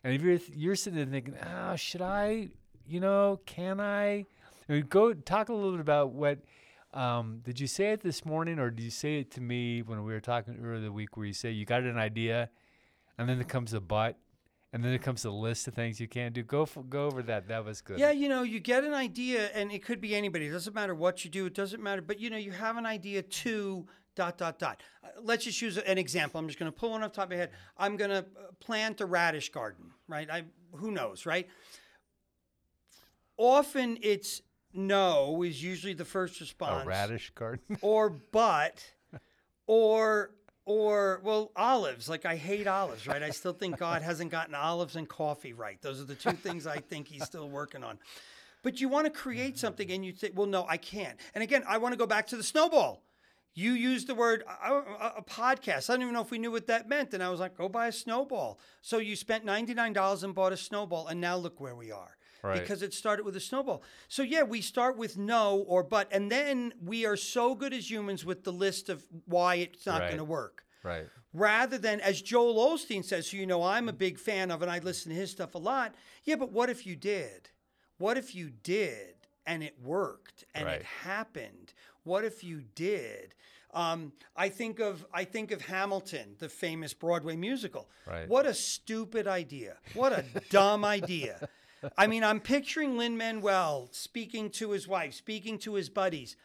and 0.05 0.15
if 0.15 0.23
you're 0.23 0.39
you're 0.55 0.77
sitting 0.77 0.97
there 0.99 1.07
thinking, 1.07 1.37
"Oh, 1.45 1.77
should 1.77 2.03
I, 2.03 2.49
you 2.87 3.01
know, 3.01 3.41
can 3.47 3.81
I?" 3.81 4.27
I 4.69 4.73
mean, 4.73 4.87
go 4.89 5.13
talk 5.13 5.49
a 5.49 5.55
little 5.55 5.73
bit 5.73 5.81
about 5.81 6.13
what 6.13 6.39
Um, 6.95 7.41
did 7.43 7.59
you 7.59 7.67
say 7.67 7.93
it 7.93 8.03
this 8.03 8.23
morning, 8.25 8.59
or 8.59 8.71
did 8.71 8.83
you 8.83 8.91
say 8.91 9.21
it 9.21 9.31
to 9.33 9.41
me 9.41 9.81
when 9.81 10.05
we 10.05 10.13
were 10.13 10.21
talking 10.21 10.59
earlier 10.63 10.81
the 10.81 10.93
week, 10.93 11.17
where 11.17 11.25
you 11.27 11.33
say 11.33 11.51
you 11.51 11.65
got 11.65 11.83
an 11.85 11.97
idea, 11.97 12.51
and 13.17 13.27
then 13.27 13.39
there 13.39 13.47
comes 13.47 13.73
a 13.73 13.81
but, 13.81 14.19
and 14.75 14.85
then 14.85 14.93
it 14.93 15.01
comes 15.01 15.25
a 15.25 15.31
list 15.31 15.67
of 15.69 15.73
things 15.75 16.01
you 16.01 16.07
can't 16.09 16.35
do? 16.35 16.43
Go 16.43 16.67
for, 16.67 16.83
go 16.83 17.07
over 17.07 17.23
that. 17.23 17.49
That 17.49 17.65
was 17.65 17.81
good. 17.81 17.99
Yeah, 17.99 18.11
you 18.11 18.29
know, 18.29 18.43
you 18.43 18.61
get 18.61 18.85
an 18.85 18.93
idea, 18.93 19.47
and 19.55 19.73
it 19.73 19.83
could 19.83 20.03
be 20.03 20.15
anybody. 20.15 20.49
It 20.49 20.53
doesn't 20.53 20.75
matter 20.75 20.95
what 20.95 21.25
you 21.25 21.31
do. 21.31 21.47
It 21.47 21.55
doesn't 21.55 21.83
matter. 21.83 22.03
But 22.03 22.21
you 22.21 22.29
know, 22.29 22.37
you 22.37 22.53
have 22.53 22.77
an 22.77 22.85
idea 22.85 23.23
to 23.23 23.87
dot 24.15 24.39
dot 24.39 24.59
dot. 24.59 24.83
Uh, 25.03 25.09
let's 25.23 25.45
just 25.45 25.61
use 25.61 25.77
an 25.79 25.99
example. 25.99 26.39
I'm 26.39 26.47
just 26.47 26.59
going 26.59 26.71
to 26.71 26.77
pull 26.79 26.91
one 26.91 27.03
off 27.03 27.13
the 27.13 27.17
top 27.17 27.25
of 27.25 27.31
my 27.31 27.37
head. 27.37 27.51
I'm 27.77 27.97
going 27.97 28.11
to 28.11 28.25
plant 28.61 29.01
a 29.01 29.07
radish 29.07 29.51
garden, 29.51 29.91
right? 30.09 30.29
I 30.31 30.45
who 30.73 30.91
knows, 30.91 31.27
right? 31.27 31.49
Often 33.37 33.99
it's 34.03 34.43
no 34.73 35.43
is 35.43 35.63
usually 35.63 35.95
the 35.95 36.05
first 36.05 36.41
response. 36.41 36.85
A 36.85 36.89
radish 36.89 37.31
garden. 37.35 37.79
or 37.81 38.11
but 38.11 38.85
or 39.67 40.31
or 40.65 41.21
well 41.25 41.51
olives 41.57 42.09
like 42.09 42.25
i 42.25 42.37
hate 42.37 42.67
olives 42.67 43.07
right 43.07 43.23
i 43.23 43.31
still 43.31 43.53
think 43.53 43.77
god 43.79 44.01
hasn't 44.11 44.31
gotten 44.31 44.55
olives 44.55 44.95
and 44.97 45.09
coffee 45.09 45.53
right 45.53 45.81
those 45.83 46.01
are 46.01 46.05
the 46.05 46.15
two 46.15 46.33
things 46.33 46.67
i 46.67 46.79
think 46.79 47.09
he's 47.09 47.25
still 47.25 47.49
working 47.49 47.83
on 47.83 47.99
but 48.63 48.81
you 48.81 48.89
want 48.89 49.05
to 49.05 49.11
create 49.11 49.59
something 49.65 49.91
and 49.91 50.05
you 50.05 50.15
say 50.15 50.31
well 50.35 50.47
no 50.47 50.65
i 50.69 50.77
can't 50.77 51.19
and 51.35 51.43
again 51.43 51.65
i 51.67 51.79
want 51.79 51.93
to 51.93 51.99
go 51.99 52.07
back 52.07 52.27
to 52.27 52.37
the 52.37 52.43
snowball 52.43 53.03
you 53.55 53.73
used 53.73 54.07
the 54.07 54.15
word 54.15 54.45
uh, 54.49 54.81
uh, 54.99 55.13
a 55.19 55.23
podcast. 55.23 55.91
I 55.91 55.95
don't 55.95 56.03
even 56.03 56.15
know 56.15 56.23
if 56.23 56.31
we 56.31 56.39
knew 56.39 56.51
what 56.51 56.67
that 56.69 56.89
meant. 56.89 57.13
And 57.15 57.23
I 57.23 57.29
was 57.31 57.41
like, 57.41 57.57
go 57.57 57.69
buy 57.69 57.89
a 57.89 57.93
snowball. 57.93 58.59
So 58.81 58.99
you 58.99 59.15
spent 59.17 59.45
$99 59.45 60.23
and 60.25 60.35
bought 60.35 60.53
a 60.53 60.57
snowball. 60.57 61.07
And 61.09 61.21
now 61.21 61.37
look 61.37 61.61
where 61.61 61.75
we 61.77 61.93
are. 61.93 62.17
Right. 62.43 62.59
Because 62.61 62.83
it 62.83 62.93
started 62.93 63.25
with 63.25 63.37
a 63.37 63.41
snowball. 63.41 63.83
So 64.09 64.23
yeah, 64.23 64.43
we 64.43 64.61
start 64.63 64.97
with 64.97 65.17
no 65.17 65.59
or 65.69 65.83
but. 65.85 66.09
And 66.11 66.31
then 66.33 66.73
we 66.85 67.07
are 67.07 67.17
so 67.17 67.55
good 67.55 67.73
as 67.73 67.89
humans 67.91 68.25
with 68.25 68.43
the 68.43 68.53
list 68.53 68.89
of 68.89 69.05
why 69.27 69.57
it's 69.57 69.87
not 69.87 70.01
Right. 70.01 70.07
going 70.09 70.19
to 70.19 70.25
work. 70.25 70.65
right. 70.83 71.07
Rather 71.35 71.79
than, 71.79 71.99
as 72.03 72.21
Joel 72.21 72.57
Osteen 72.77 73.03
says, 73.03 73.31
who 73.31 73.39
you 73.39 73.47
know 73.47 73.63
I'm 73.63 73.89
a 73.89 73.93
big 73.93 74.19
fan 74.19 74.51
of 74.51 74.61
and 74.61 74.71
I 74.71 74.81
listen 74.81 75.11
to 75.13 75.17
his 75.17 75.31
stuff 75.31 75.55
a 75.55 75.59
lot. 75.59 75.95
Yeah, 76.25 76.35
but 76.37 76.53
what 76.53 76.69
if 76.69 76.85
you 76.87 76.95
did? 76.95 77.49
What 77.97 78.19
if 78.19 78.35
you 78.35 78.51
did 78.51 79.15
and 79.47 79.63
it 79.63 79.77
worked 79.83 80.45
and 80.55 80.67
Right. 80.67 80.81
it 80.81 80.85
happened? 80.85 81.73
What 82.05 82.25
if 82.25 82.43
you 82.43 82.63
did? 82.75 83.35
Um, 83.75 84.13
I 84.37 84.49
think 84.49 84.81
of 84.81 85.07
I 85.15 85.25
think 85.25 85.51
of 85.51 85.63
Hamilton, 85.63 86.37
the 86.39 86.49
famous 86.49 86.93
Broadway 86.93 87.37
musical. 87.37 87.89
Right. 88.07 88.29
What 88.29 88.45
a 88.45 88.53
stupid 88.53 89.27
idea! 89.27 89.79
What 89.95 90.13
a 90.13 90.25
dumb 90.51 90.85
idea! 90.85 91.49
I 91.97 92.07
mean, 92.07 92.23
I'm 92.23 92.39
picturing 92.39 92.99
Lin 92.99 93.17
Manuel 93.17 93.89
speaking 93.93 94.51
to 94.51 94.71
his 94.71 94.87
wife, 94.87 95.15
speaking 95.15 95.59
to 95.61 95.75
his 95.75 95.89
buddies. 95.89 96.37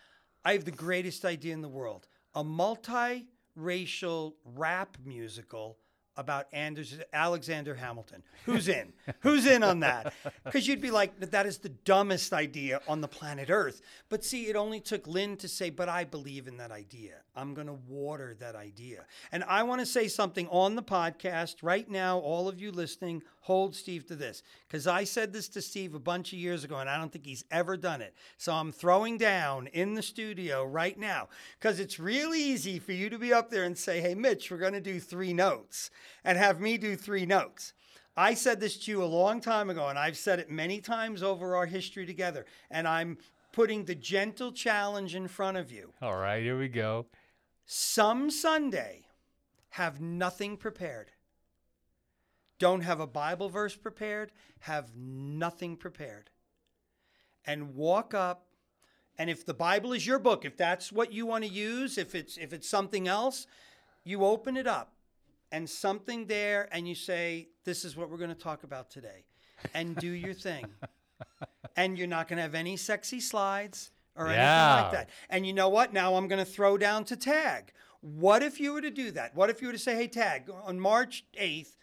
I 0.45 0.53
have 0.53 0.65
the 0.65 0.71
greatest 0.71 1.25
idea 1.25 1.53
in 1.53 1.61
the 1.61 1.67
world: 1.67 2.07
a 2.33 2.43
multi-racial 2.43 4.37
rap 4.45 4.97
musical 5.03 5.79
about 6.17 6.47
Anders, 6.51 6.97
Alexander 7.13 7.75
Hamilton. 7.75 8.23
Who's 8.45 8.67
in? 8.67 8.91
Who's 9.19 9.45
in 9.45 9.63
on 9.63 9.81
that? 9.81 10.13
Because 10.43 10.67
you'd 10.67 10.81
be 10.81 10.91
like, 10.91 11.17
that 11.19 11.45
is 11.45 11.59
the 11.59 11.69
dumbest 11.69 12.33
idea 12.33 12.81
on 12.87 13.01
the 13.01 13.07
planet 13.07 13.49
Earth. 13.49 13.81
But 14.09 14.25
see, 14.25 14.47
it 14.47 14.55
only 14.55 14.79
took 14.79 15.07
Lin 15.07 15.37
to 15.37 15.47
say, 15.47 15.69
but 15.69 15.87
I 15.87 16.03
believe 16.03 16.47
in 16.47 16.57
that 16.57 16.71
idea. 16.71 17.15
I'm 17.35 17.53
going 17.53 17.67
to 17.67 17.77
water 17.87 18.35
that 18.39 18.55
idea. 18.55 19.05
And 19.31 19.43
I 19.43 19.63
want 19.63 19.79
to 19.81 19.85
say 19.85 20.07
something 20.07 20.47
on 20.49 20.75
the 20.75 20.83
podcast 20.83 21.57
right 21.61 21.89
now. 21.89 22.17
All 22.19 22.49
of 22.49 22.59
you 22.59 22.71
listening, 22.71 23.21
hold 23.47 23.73
Steve 23.73 24.05
to 24.05 24.15
this. 24.15 24.43
Because 24.67 24.87
I 24.87 25.05
said 25.05 25.31
this 25.31 25.47
to 25.49 25.61
Steve 25.61 25.95
a 25.95 25.99
bunch 25.99 26.33
of 26.33 26.39
years 26.39 26.65
ago, 26.65 26.79
and 26.79 26.89
I 26.89 26.97
don't 26.97 27.11
think 27.11 27.25
he's 27.25 27.45
ever 27.49 27.77
done 27.77 28.01
it. 28.01 28.13
So 28.37 28.51
I'm 28.51 28.73
throwing 28.73 29.17
down 29.17 29.67
in 29.67 29.93
the 29.93 30.01
studio 30.01 30.65
right 30.65 30.99
now. 30.99 31.29
Because 31.57 31.79
it's 31.79 31.97
really 31.97 32.43
easy 32.43 32.77
for 32.77 32.91
you 32.91 33.09
to 33.09 33.17
be 33.17 33.31
up 33.31 33.49
there 33.49 33.63
and 33.63 33.77
say, 33.77 34.01
hey, 34.01 34.15
Mitch, 34.15 34.51
we're 34.51 34.57
going 34.57 34.73
to 34.73 34.81
do 34.81 34.99
three 34.99 35.33
notes, 35.33 35.89
and 36.25 36.37
have 36.37 36.59
me 36.59 36.77
do 36.77 36.97
three 36.97 37.25
notes. 37.25 37.71
I 38.17 38.33
said 38.33 38.59
this 38.59 38.77
to 38.79 38.91
you 38.91 39.01
a 39.01 39.05
long 39.05 39.39
time 39.39 39.69
ago, 39.69 39.87
and 39.87 39.97
I've 39.97 40.17
said 40.17 40.39
it 40.39 40.51
many 40.51 40.81
times 40.81 41.23
over 41.23 41.55
our 41.55 41.67
history 41.67 42.05
together. 42.05 42.45
And 42.69 42.85
I'm 42.85 43.17
putting 43.53 43.85
the 43.85 43.95
gentle 43.95 44.51
challenge 44.51 45.15
in 45.15 45.27
front 45.29 45.55
of 45.55 45.71
you. 45.71 45.93
All 46.01 46.17
right. 46.17 46.43
Here 46.43 46.59
we 46.59 46.67
go. 46.67 47.05
Some 47.65 48.29
Sunday, 48.29 49.05
have 49.69 50.01
nothing 50.01 50.57
prepared. 50.57 51.11
Don't 52.59 52.81
have 52.81 52.99
a 52.99 53.07
Bible 53.07 53.49
verse 53.49 53.75
prepared, 53.75 54.31
have 54.59 54.95
nothing 54.95 55.77
prepared. 55.77 56.29
And 57.45 57.75
walk 57.75 58.13
up 58.13 58.47
and 59.17 59.29
if 59.29 59.45
the 59.45 59.53
Bible 59.53 59.93
is 59.93 60.05
your 60.05 60.19
book, 60.19 60.45
if 60.45 60.55
that's 60.55 60.91
what 60.91 61.11
you 61.11 61.25
want 61.25 61.43
to 61.43 61.49
use, 61.49 61.97
if 61.97 62.13
it's 62.13 62.37
if 62.37 62.53
it's 62.53 62.69
something 62.69 63.07
else, 63.07 63.47
you 64.03 64.23
open 64.23 64.57
it 64.57 64.67
up 64.67 64.93
and 65.51 65.69
something 65.69 66.27
there 66.27 66.69
and 66.71 66.87
you 66.87 66.95
say 66.95 67.47
this 67.63 67.83
is 67.83 67.95
what 67.97 68.09
we're 68.09 68.17
going 68.17 68.29
to 68.29 68.35
talk 68.35 68.63
about 68.63 68.89
today 68.89 69.25
and 69.73 69.95
do 69.95 70.11
your 70.11 70.33
thing. 70.33 70.65
and 71.75 71.97
you're 71.97 72.07
not 72.07 72.27
going 72.27 72.37
to 72.37 72.43
have 72.43 72.55
any 72.55 72.77
sexy 72.77 73.19
slides 73.19 73.91
or 74.15 74.27
anything 74.27 74.83
like 74.83 74.91
that. 74.91 75.09
And 75.29 75.47
you 75.47 75.53
know 75.53 75.69
what? 75.69 75.93
Now 75.93 76.15
I'm 76.15 76.27
going 76.27 76.43
to 76.43 76.51
throw 76.51 76.77
down 76.77 77.03
to 77.05 77.15
Tag. 77.15 77.71
What 78.01 78.43
if 78.43 78.59
you 78.59 78.73
were 78.73 78.81
to 78.81 78.91
do 78.91 79.09
that? 79.11 79.35
What 79.35 79.49
if 79.49 79.61
you 79.61 79.67
were 79.67 79.73
to 79.73 79.79
say, 79.79 79.95
"Hey 79.95 80.07
Tag, 80.07 80.51
on 80.63 80.79
March 80.79 81.25
8th, 81.39 81.75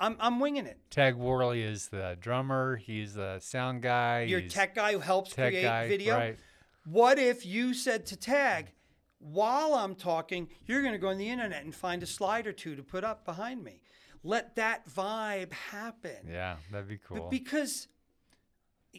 I'm 0.00 0.16
I'm 0.20 0.40
winging 0.40 0.66
it. 0.66 0.78
Tag 0.90 1.16
Worley 1.16 1.62
is 1.62 1.88
the 1.88 2.16
drummer. 2.20 2.76
He's 2.76 3.14
the 3.14 3.38
sound 3.40 3.82
guy. 3.82 4.22
Your 4.22 4.40
he's 4.40 4.52
tech 4.52 4.74
guy 4.74 4.92
who 4.92 5.00
helps 5.00 5.32
tech 5.34 5.50
create 5.52 5.62
guy, 5.62 5.88
video. 5.88 6.16
Right. 6.16 6.38
What 6.84 7.18
if 7.18 7.44
you 7.44 7.74
said 7.74 8.06
to 8.06 8.16
Tag, 8.16 8.72
while 9.18 9.74
I'm 9.74 9.94
talking, 9.94 10.48
you're 10.66 10.80
going 10.80 10.94
to 10.94 10.98
go 10.98 11.08
on 11.08 11.18
the 11.18 11.28
internet 11.28 11.64
and 11.64 11.74
find 11.74 12.02
a 12.02 12.06
slide 12.06 12.46
or 12.46 12.52
two 12.52 12.76
to 12.76 12.82
put 12.82 13.04
up 13.04 13.24
behind 13.24 13.62
me? 13.62 13.82
Let 14.24 14.56
that 14.56 14.88
vibe 14.88 15.52
happen. 15.52 16.16
Yeah, 16.30 16.56
that'd 16.72 16.88
be 16.88 16.98
But 17.08 17.18
cool. 17.18 17.28
because 17.28 17.88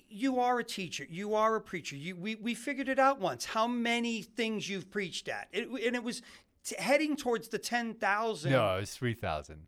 you 0.08 0.40
are 0.40 0.60
a 0.60 0.64
teacher, 0.64 1.06
you 1.10 1.34
are 1.34 1.56
a 1.56 1.62
preacher. 1.62 1.96
You, 1.96 2.16
we, 2.16 2.36
we 2.36 2.54
figured 2.54 2.88
it 2.90 3.00
out 3.00 3.20
once 3.20 3.46
how 3.46 3.68
many 3.68 4.22
things 4.22 4.70
you've 4.70 4.92
preached 4.92 5.28
at. 5.28 5.48
It, 5.52 5.68
and 5.68 5.96
it 5.96 6.04
was 6.04 6.22
t- 6.64 6.76
heading 6.78 7.16
towards 7.16 7.48
the 7.48 7.58
10,000. 7.58 8.52
no, 8.52 8.76
it 8.78 8.80
was 8.82 8.92
three 8.92 9.14
thousand. 9.16 9.68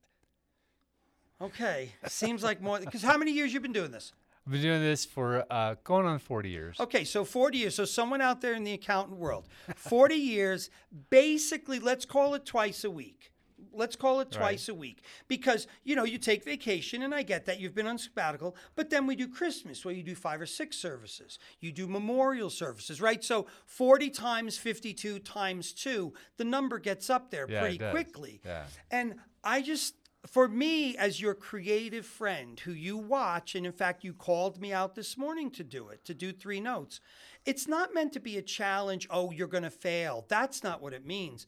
Okay. 1.41 1.91
Seems 2.08 2.43
like 2.43 2.62
more. 2.62 2.80
Because 2.80 3.01
how 3.01 3.17
many 3.17 3.32
years 3.32 3.54
you've 3.54 3.63
been 3.63 3.73
doing 3.73 3.91
this? 3.91 4.13
I've 4.45 4.54
been 4.54 4.62
doing 4.62 4.82
this 4.82 5.06
for 5.06 5.45
uh, 5.51 5.75
going 5.84 6.06
on 6.06 6.17
forty 6.17 6.49
years. 6.49 6.80
Okay, 6.80 7.04
so 7.04 7.23
40 7.23 7.58
years. 7.60 7.75
So 7.75 7.86
someone 7.86 8.21
out 8.21 8.41
there 8.41 8.54
in 8.54 8.63
the 8.63 8.73
accountant 8.73 9.19
world, 9.19 9.47
40 9.75 10.15
years, 10.36 10.71
basically, 11.12 11.80
let's 11.80 12.06
call 12.06 12.34
it 12.34 12.43
twice 12.45 12.84
a 12.84 12.89
week. 12.89 13.32
Let's 13.71 13.95
call 13.95 14.19
it 14.19 14.32
twice 14.32 14.67
a 14.67 14.73
week 14.73 15.04
because 15.27 15.67
you 15.84 15.95
know 15.95 16.04
you 16.04 16.17
take 16.17 16.43
vacation, 16.43 17.04
and 17.04 17.13
I 17.13 17.21
get 17.21 17.45
that 17.45 17.60
you've 17.60 17.75
been 17.75 17.86
on 17.86 17.99
sabbatical. 17.99 18.56
But 18.75 18.89
then 18.89 19.06
we 19.06 19.15
do 19.15 19.27
Christmas, 19.27 19.86
where 19.86 19.93
you 19.93 20.01
do 20.04 20.15
five 20.15 20.41
or 20.41 20.47
six 20.47 20.75
services. 20.75 21.38
You 21.60 21.71
do 21.71 21.88
memorial 21.88 22.49
services, 22.49 22.99
right? 22.99 23.23
So 23.23 23.45
forty 23.67 24.10
times 24.10 24.58
fifty-two 24.58 25.19
times 25.19 25.71
two, 25.71 26.13
the 26.38 26.43
number 26.43 26.80
gets 26.80 27.10
up 27.12 27.30
there 27.30 27.45
Yeah, 27.47 27.62
pretty 27.62 27.77
quickly. 27.77 28.41
Yeah. 28.43 28.63
And 28.89 29.15
I 29.43 29.62
just, 29.62 29.95
for 30.28 30.48
me, 30.48 30.96
as 30.98 31.20
your 31.20 31.34
creative 31.34 32.06
friend 32.06 32.60
who 32.60 32.72
you 32.72 32.98
watch, 32.98 33.56
and 33.56 33.66
in 33.66 33.72
fact, 33.72 34.04
you 34.04 34.14
called 34.14 34.62
me 34.62 34.72
out 34.72 34.96
this 34.96 35.18
morning 35.18 35.50
to 35.52 35.64
do 35.64 35.90
it, 35.90 36.06
to 36.06 36.14
do 36.14 36.32
three 36.32 36.60
notes, 36.60 37.00
it's 37.46 37.68
not 37.68 37.94
meant 37.94 38.14
to 38.14 38.20
be 38.20 38.38
a 38.38 38.42
challenge. 38.42 39.08
Oh, 39.10 39.32
you're 39.32 39.48
going 39.48 39.64
to 39.64 39.72
fail. 39.72 40.26
That's 40.30 40.64
not 40.64 40.82
what 40.82 40.94
it 40.94 41.06
means. 41.06 41.48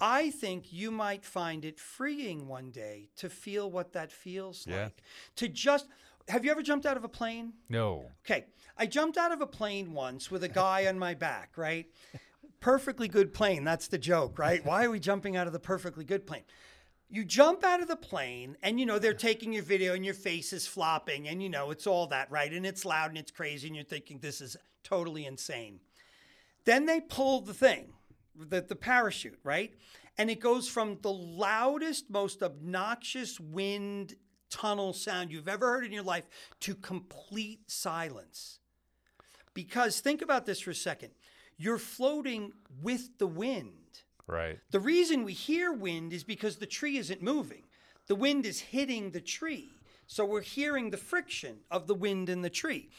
I 0.00 0.30
think 0.30 0.72
you 0.72 0.90
might 0.90 1.24
find 1.24 1.64
it 1.64 1.78
freeing 1.78 2.48
one 2.48 2.70
day 2.70 3.10
to 3.16 3.28
feel 3.28 3.70
what 3.70 3.92
that 3.92 4.10
feels 4.10 4.66
Yeah. 4.66 4.84
like. 4.84 5.02
To 5.36 5.48
just, 5.48 5.86
have 6.28 6.44
you 6.44 6.50
ever 6.50 6.62
jumped 6.62 6.86
out 6.86 6.96
of 6.96 7.04
a 7.04 7.08
plane? 7.08 7.52
No. 7.68 8.10
Okay, 8.24 8.46
I 8.76 8.86
jumped 8.86 9.18
out 9.18 9.32
of 9.32 9.40
a 9.40 9.46
plane 9.46 9.92
once 9.92 10.30
with 10.30 10.42
a 10.42 10.48
guy 10.48 10.86
on 10.86 10.98
my 10.98 11.14
back, 11.14 11.56
right? 11.56 11.86
Perfectly 12.60 13.06
good 13.06 13.34
plane. 13.34 13.62
That's 13.64 13.86
the 13.88 13.98
joke, 13.98 14.38
right? 14.38 14.64
Why 14.64 14.84
are 14.86 14.90
we 14.90 14.98
jumping 14.98 15.36
out 15.36 15.46
of 15.46 15.52
the 15.52 15.60
perfectly 15.60 16.04
good 16.04 16.26
plane? 16.26 16.44
You 17.08 17.24
jump 17.24 17.64
out 17.64 17.80
of 17.80 17.88
the 17.88 17.96
plane 17.96 18.56
and 18.62 18.80
you 18.80 18.86
know 18.86 18.98
they're 18.98 19.14
taking 19.14 19.52
your 19.52 19.62
video 19.62 19.94
and 19.94 20.04
your 20.04 20.14
face 20.14 20.52
is 20.52 20.66
flopping 20.66 21.28
and 21.28 21.42
you 21.42 21.48
know 21.48 21.70
it's 21.70 21.86
all 21.86 22.06
that, 22.08 22.30
right? 22.30 22.52
And 22.52 22.66
it's 22.66 22.84
loud 22.84 23.10
and 23.10 23.18
it's 23.18 23.30
crazy 23.30 23.68
and 23.68 23.76
you're 23.76 23.84
thinking 23.84 24.18
this 24.18 24.40
is 24.40 24.56
totally 24.82 25.26
insane. 25.26 25.80
Then 26.64 26.86
they 26.86 27.00
pull 27.00 27.42
the 27.42 27.54
thing, 27.54 27.92
the, 28.34 28.62
the 28.62 28.76
parachute, 28.76 29.38
right? 29.44 29.74
And 30.16 30.30
it 30.30 30.40
goes 30.40 30.68
from 30.68 30.98
the 31.02 31.12
loudest, 31.12 32.10
most 32.10 32.42
obnoxious 32.42 33.38
wind 33.38 34.14
tunnel 34.50 34.92
sound 34.92 35.32
you've 35.32 35.48
ever 35.48 35.66
heard 35.66 35.84
in 35.84 35.92
your 35.92 36.04
life 36.04 36.28
to 36.60 36.74
complete 36.74 37.70
silence. 37.70 38.60
Because 39.52 40.00
think 40.00 40.22
about 40.22 40.46
this 40.46 40.60
for 40.60 40.70
a 40.70 40.74
second. 40.74 41.10
You're 41.56 41.78
floating 41.78 42.52
with 42.82 43.18
the 43.18 43.26
wind. 43.26 43.72
Right. 44.26 44.58
The 44.70 44.80
reason 44.80 45.24
we 45.24 45.32
hear 45.32 45.72
wind 45.72 46.12
is 46.12 46.24
because 46.24 46.56
the 46.56 46.66
tree 46.66 46.96
isn't 46.96 47.22
moving. 47.22 47.64
The 48.06 48.14
wind 48.14 48.46
is 48.46 48.60
hitting 48.60 49.10
the 49.10 49.20
tree. 49.20 49.70
So 50.06 50.24
we're 50.24 50.42
hearing 50.42 50.90
the 50.90 50.96
friction 50.96 51.56
of 51.70 51.86
the 51.86 51.94
wind 51.94 52.28
in 52.28 52.42
the 52.42 52.50
tree. 52.50 52.90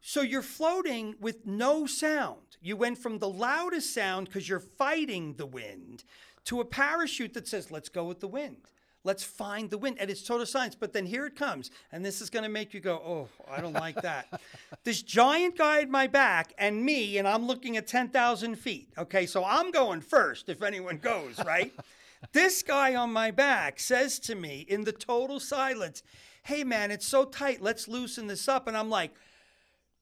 So 0.00 0.20
you're 0.20 0.42
floating 0.42 1.14
with 1.20 1.46
no 1.46 1.86
sound. 1.86 2.56
You 2.60 2.76
went 2.76 2.98
from 2.98 3.18
the 3.18 3.28
loudest 3.28 3.94
sound 3.94 4.26
because 4.26 4.48
you're 4.48 4.60
fighting 4.60 5.34
the 5.34 5.46
wind 5.46 6.04
to 6.44 6.60
a 6.60 6.64
parachute 6.64 7.34
that 7.34 7.48
says, 7.48 7.70
let's 7.70 7.88
go 7.88 8.04
with 8.04 8.20
the 8.20 8.28
wind. 8.28 8.56
Let's 9.04 9.24
find 9.24 9.68
the 9.68 9.78
wind. 9.78 9.96
And 10.00 10.10
it's 10.10 10.22
total 10.22 10.46
science. 10.46 10.74
But 10.74 10.92
then 10.92 11.06
here 11.06 11.26
it 11.26 11.36
comes. 11.36 11.70
And 11.90 12.04
this 12.04 12.20
is 12.20 12.30
going 12.30 12.44
to 12.44 12.48
make 12.48 12.72
you 12.72 12.80
go, 12.80 12.94
oh, 12.96 13.28
I 13.50 13.60
don't 13.60 13.72
like 13.72 14.00
that. 14.02 14.40
this 14.84 15.02
giant 15.02 15.56
guy 15.56 15.80
at 15.80 15.90
my 15.90 16.06
back 16.06 16.52
and 16.58 16.84
me, 16.84 17.18
and 17.18 17.26
I'm 17.26 17.46
looking 17.46 17.76
at 17.76 17.86
10,000 17.86 18.56
feet. 18.56 18.88
Okay. 18.96 19.26
So 19.26 19.44
I'm 19.44 19.70
going 19.70 20.00
first 20.00 20.48
if 20.48 20.62
anyone 20.62 20.98
goes, 20.98 21.38
right? 21.44 21.72
this 22.32 22.62
guy 22.62 22.94
on 22.94 23.12
my 23.12 23.30
back 23.30 23.80
says 23.80 24.18
to 24.20 24.34
me 24.34 24.64
in 24.68 24.84
the 24.84 24.92
total 24.92 25.40
silence, 25.40 26.02
hey, 26.44 26.64
man, 26.64 26.90
it's 26.90 27.06
so 27.06 27.24
tight. 27.24 27.60
Let's 27.60 27.88
loosen 27.88 28.26
this 28.26 28.48
up. 28.48 28.68
And 28.68 28.76
I'm 28.76 28.90
like, 28.90 29.14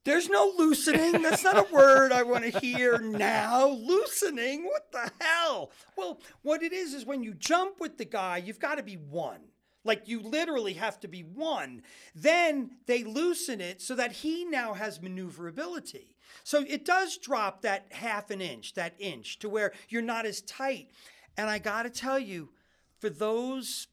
there's 0.04 0.28
no 0.28 0.52
loosening. 0.56 1.22
That's 1.22 1.44
not 1.44 1.58
a 1.58 1.72
word 1.72 2.12
I 2.12 2.22
want 2.22 2.44
to 2.44 2.58
hear 2.58 2.98
now. 2.98 3.68
Loosening? 3.68 4.64
What 4.64 4.90
the 4.92 5.10
hell? 5.20 5.70
Well, 5.96 6.20
what 6.42 6.62
it 6.62 6.72
is 6.72 6.94
is 6.94 7.04
when 7.04 7.22
you 7.22 7.34
jump 7.34 7.80
with 7.80 7.98
the 7.98 8.04
guy, 8.04 8.38
you've 8.38 8.58
got 8.58 8.76
to 8.76 8.82
be 8.82 8.94
one. 8.94 9.40
Like 9.84 10.08
you 10.08 10.20
literally 10.20 10.74
have 10.74 11.00
to 11.00 11.08
be 11.08 11.22
one. 11.22 11.82
Then 12.14 12.70
they 12.86 13.04
loosen 13.04 13.60
it 13.60 13.80
so 13.80 13.94
that 13.94 14.12
he 14.12 14.44
now 14.44 14.74
has 14.74 15.00
maneuverability. 15.00 16.16
So 16.44 16.64
it 16.68 16.84
does 16.84 17.16
drop 17.18 17.62
that 17.62 17.86
half 17.90 18.30
an 18.30 18.40
inch, 18.40 18.74
that 18.74 18.94
inch, 18.98 19.38
to 19.40 19.48
where 19.48 19.72
you're 19.88 20.02
not 20.02 20.26
as 20.26 20.42
tight. 20.42 20.90
And 21.36 21.48
I 21.48 21.58
got 21.58 21.84
to 21.84 21.90
tell 21.90 22.18
you, 22.18 22.50
for 22.98 23.10
those 23.10 23.88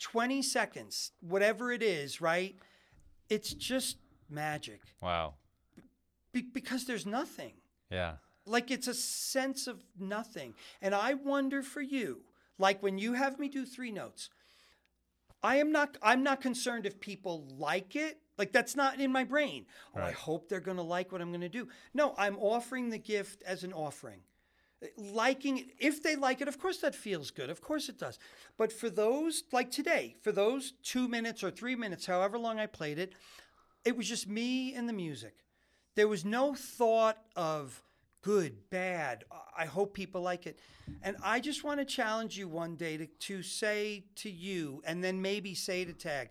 20 0.00 0.42
seconds, 0.42 1.12
whatever 1.20 1.70
it 1.70 1.82
is, 1.82 2.20
right? 2.20 2.56
It's 3.28 3.52
just 3.52 3.98
magic. 4.28 4.80
Wow. 5.02 5.34
Be- 6.36 6.42
because 6.52 6.84
there's 6.84 7.06
nothing. 7.06 7.54
Yeah. 7.90 8.16
Like 8.44 8.70
it's 8.70 8.88
a 8.88 8.94
sense 8.94 9.66
of 9.66 9.82
nothing. 9.98 10.52
And 10.82 10.94
I 10.94 11.14
wonder 11.14 11.62
for 11.62 11.80
you, 11.80 12.20
like 12.58 12.82
when 12.82 12.98
you 12.98 13.14
have 13.14 13.38
me 13.38 13.48
do 13.48 13.64
three 13.64 13.90
notes, 13.90 14.28
I 15.42 15.56
am 15.56 15.72
not 15.72 15.96
I'm 16.02 16.22
not 16.22 16.42
concerned 16.42 16.84
if 16.84 17.00
people 17.00 17.48
like 17.56 17.96
it. 17.96 18.18
Like 18.36 18.52
that's 18.52 18.76
not 18.76 19.00
in 19.00 19.10
my 19.10 19.24
brain. 19.24 19.64
Oh, 19.96 20.02
I 20.02 20.10
hope 20.10 20.50
they're 20.50 20.60
going 20.60 20.76
to 20.76 20.82
like 20.82 21.10
what 21.10 21.22
I'm 21.22 21.30
going 21.30 21.40
to 21.40 21.48
do. 21.48 21.68
No, 21.94 22.14
I'm 22.18 22.36
offering 22.36 22.90
the 22.90 22.98
gift 22.98 23.42
as 23.46 23.64
an 23.64 23.72
offering. 23.72 24.20
Liking 24.98 25.56
it, 25.56 25.68
if 25.78 26.02
they 26.02 26.16
like 26.16 26.42
it, 26.42 26.48
of 26.48 26.60
course 26.60 26.78
that 26.78 26.94
feels 26.94 27.30
good. 27.30 27.48
Of 27.48 27.62
course 27.62 27.88
it 27.88 27.98
does. 27.98 28.18
But 28.58 28.74
for 28.74 28.90
those 28.90 29.42
like 29.52 29.70
today, 29.70 30.16
for 30.20 30.32
those 30.32 30.74
2 30.82 31.08
minutes 31.08 31.42
or 31.42 31.50
3 31.50 31.76
minutes, 31.76 32.04
however 32.04 32.38
long 32.38 32.60
I 32.60 32.66
played 32.66 32.98
it, 32.98 33.14
it 33.86 33.96
was 33.96 34.06
just 34.06 34.28
me 34.28 34.74
and 34.74 34.86
the 34.86 34.92
music. 34.92 35.45
There 35.96 36.06
was 36.06 36.24
no 36.24 36.54
thought 36.54 37.18
of 37.34 37.82
good, 38.22 38.70
bad. 38.70 39.24
I 39.56 39.64
hope 39.64 39.94
people 39.94 40.20
like 40.20 40.46
it. 40.46 40.58
And 41.02 41.16
I 41.22 41.40
just 41.40 41.64
want 41.64 41.80
to 41.80 41.86
challenge 41.86 42.36
you 42.36 42.48
one 42.48 42.76
day 42.76 42.96
to, 42.96 43.06
to 43.06 43.42
say 43.42 44.04
to 44.16 44.30
you, 44.30 44.82
and 44.84 45.02
then 45.02 45.20
maybe 45.20 45.54
say 45.54 45.84
to 45.84 45.92
Tag, 45.92 46.30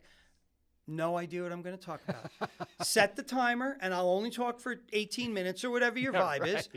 no 0.88 1.18
idea 1.18 1.42
what 1.42 1.52
I'm 1.52 1.64
going 1.64 1.78
to 1.78 1.84
talk 1.84 2.02
about. 2.08 2.52
Set 2.84 3.16
the 3.16 3.24
timer, 3.24 3.78
and 3.82 3.94
I'll 3.94 4.10
only 4.10 4.30
talk 4.30 4.60
for 4.60 4.76
18 4.94 5.34
minutes 5.34 5.64
or 5.64 5.72
whatever 5.72 5.98
your 5.98 6.14
vibe 6.24 6.46
is. 6.46 6.70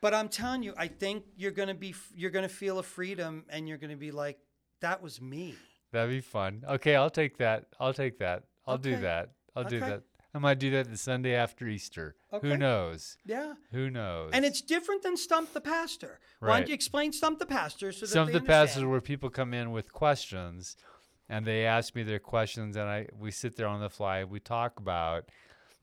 But 0.00 0.14
I'm 0.14 0.28
telling 0.28 0.62
you, 0.62 0.74
I 0.76 0.88
think 0.88 1.24
you're 1.36 1.52
going 1.52 1.68
to 1.68 1.74
be, 1.74 1.94
you're 2.16 2.30
going 2.30 2.48
to 2.48 2.54
feel 2.54 2.80
a 2.80 2.82
freedom, 2.82 3.44
and 3.50 3.68
you're 3.68 3.78
going 3.78 3.90
to 3.90 3.96
be 3.96 4.10
like, 4.10 4.38
that 4.80 5.00
was 5.00 5.20
me. 5.20 5.54
That'd 5.92 6.10
be 6.10 6.20
fun. 6.20 6.64
Okay, 6.68 6.96
I'll 6.96 7.10
take 7.10 7.38
that. 7.38 7.66
I'll 7.78 7.94
take 7.94 8.18
that. 8.18 8.44
I'll 8.66 8.78
do 8.78 8.96
that. 8.96 9.30
I'll 9.54 9.64
do 9.64 9.80
that. 9.80 10.02
I 10.32 10.38
might 10.38 10.58
do 10.60 10.70
that 10.70 10.88
the 10.90 10.96
Sunday 10.96 11.34
after 11.34 11.66
Easter. 11.66 12.14
Okay. 12.32 12.48
Who 12.50 12.56
knows? 12.56 13.16
Yeah. 13.26 13.54
Who 13.72 13.90
knows? 13.90 14.30
And 14.32 14.44
it's 14.44 14.60
different 14.60 15.02
than 15.02 15.16
Stump 15.16 15.52
the 15.52 15.60
Pastor. 15.60 16.20
Why 16.38 16.48
Right. 16.48 16.58
don't 16.60 16.68
you 16.68 16.74
explain 16.74 17.12
Stump 17.12 17.38
the 17.40 17.46
Pastor 17.46 17.90
so 17.90 18.00
that 18.06 18.12
some 18.12 18.22
of 18.22 18.26
they 18.28 18.34
the 18.34 18.40
passages 18.44 18.76
understand? 18.78 18.90
where 18.92 19.00
people 19.00 19.30
come 19.30 19.52
in 19.52 19.72
with 19.72 19.92
questions 19.92 20.76
and 21.28 21.44
they 21.44 21.64
ask 21.66 21.94
me 21.96 22.02
their 22.04 22.18
questions 22.20 22.76
and 22.76 22.88
I 22.88 23.06
we 23.18 23.30
sit 23.32 23.56
there 23.56 23.66
on 23.66 23.80
the 23.80 23.90
fly 23.90 24.22
we 24.24 24.38
talk 24.40 24.78
about 24.78 25.26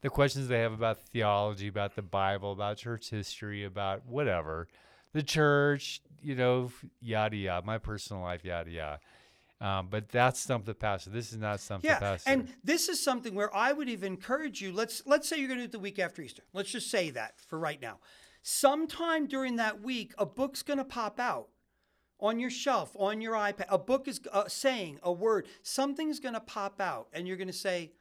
the 0.01 0.09
questions 0.09 0.47
they 0.47 0.59
have 0.59 0.73
about 0.73 1.01
theology 1.01 1.67
about 1.67 1.95
the 1.95 2.01
bible 2.01 2.51
about 2.51 2.77
church 2.77 3.09
history 3.09 3.63
about 3.63 4.05
whatever 4.05 4.67
the 5.13 5.23
church 5.23 6.01
you 6.21 6.35
know 6.35 6.71
yada 7.01 7.35
yada 7.37 7.65
my 7.65 7.77
personal 7.77 8.21
life 8.23 8.43
yada 8.45 8.69
yada 8.69 8.99
um, 9.59 9.87
but 9.89 10.09
that's 10.09 10.39
stump 10.39 10.65
the 10.65 10.75
pastor 10.75 11.09
this 11.09 11.31
is 11.31 11.37
not 11.39 11.59
stump 11.59 11.81
the 11.81 11.87
Yeah, 11.87 11.99
pastor 11.99 12.29
and 12.29 12.47
this 12.63 12.89
is 12.89 13.03
something 13.03 13.33
where 13.33 13.53
I 13.55 13.71
would 13.73 13.89
even 13.89 14.13
encourage 14.13 14.61
you. 14.61 14.71
Let's 14.71 15.03
let's 15.05 15.27
say 15.27 15.37
you're 15.37 15.47
going 15.47 15.59
to 15.59 15.63
do 15.63 15.69
it 15.69 15.71
the 15.71 15.79
week 15.79 15.99
after 15.99 16.21
Easter. 16.21 16.43
Let's 16.53 16.71
just 16.71 16.91
say 16.91 17.09
that 17.11 17.39
for 17.47 17.57
right 17.57 17.81
now. 17.81 17.99
Sometime 18.43 19.27
during 19.27 19.57
that 19.57 19.81
week, 19.81 20.13
a 20.17 20.25
book's 20.25 20.63
going 20.63 20.77
to 20.77 20.85
pop 20.85 21.19
out 21.19 21.49
on 22.19 22.39
your 22.39 22.49
shelf, 22.49 22.91
on 22.95 23.19
your 23.19 23.33
iPad. 23.33 23.65
A 23.69 23.77
book 23.77 24.07
is 24.07 24.21
uh, 24.31 24.47
saying 24.47 24.99
a 25.03 25.11
word. 25.11 25.47
Something's 25.63 26.19
going 26.19 26.33
to 26.33 26.39
pop 26.39 26.79
out, 26.79 27.07
and 27.11 27.27
you're 27.27 27.37
going 27.37 27.47
to 27.47 27.53
say, 27.53 27.91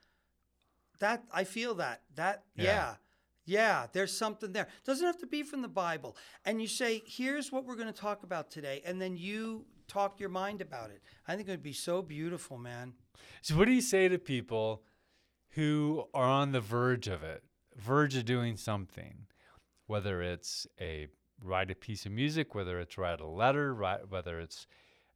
"That 1.01 1.25
I 1.33 1.45
feel 1.45 1.75
that. 1.77 2.03
That 2.15 2.45
Yeah. 2.55 2.65
yeah." 2.65 2.95
Yeah, 3.49 3.87
there's 3.93 4.11
something 4.11 4.53
there. 4.53 4.67
Doesn't 4.85 5.07
have 5.07 5.19
to 5.19 5.27
be 5.27 5.45
from 5.45 5.63
the 5.63 5.69
Bible. 5.69 6.17
And 6.45 6.61
you 6.61 6.67
say, 6.67 7.05
here's 7.07 7.53
what 7.53 7.65
we're 7.65 7.77
going 7.77 7.87
to 7.87 7.93
talk 7.93 8.25
about 8.25 8.51
today. 8.51 8.83
And 8.85 9.01
then 9.01 9.17
you 9.17 9.65
talk 9.89 10.21
your 10.21 10.29
mind 10.29 10.61
about 10.61 10.91
it. 10.91 11.03
I 11.27 11.37
think 11.37 11.49
it 11.49 11.53
would 11.53 11.63
be 11.63 11.73
so 11.73 12.03
beautiful, 12.03 12.59
man. 12.59 12.95
So, 13.43 13.57
what 13.57 13.67
do 13.67 13.73
you 13.73 13.81
say 13.81 14.09
to 14.09 14.19
people 14.19 14.83
who 15.51 16.05
are 16.13 16.27
on 16.27 16.53
the 16.53 16.61
verge 16.61 17.09
of 17.09 17.23
it, 17.23 17.43
verge 17.77 18.17
of 18.17 18.25
doing 18.25 18.57
something, 18.57 19.27
whether 19.87 20.23
it's 20.23 20.67
a 20.81 21.09
write 21.43 21.71
a 21.71 21.75
piece 21.75 22.07
of 22.07 22.13
music, 22.13 22.55
whether 22.55 22.81
it's 22.81 22.99
write 22.99 23.21
a 23.21 23.27
letter, 23.27 23.75
write, 23.75 24.11
whether 24.11 24.41
it's 24.41 24.67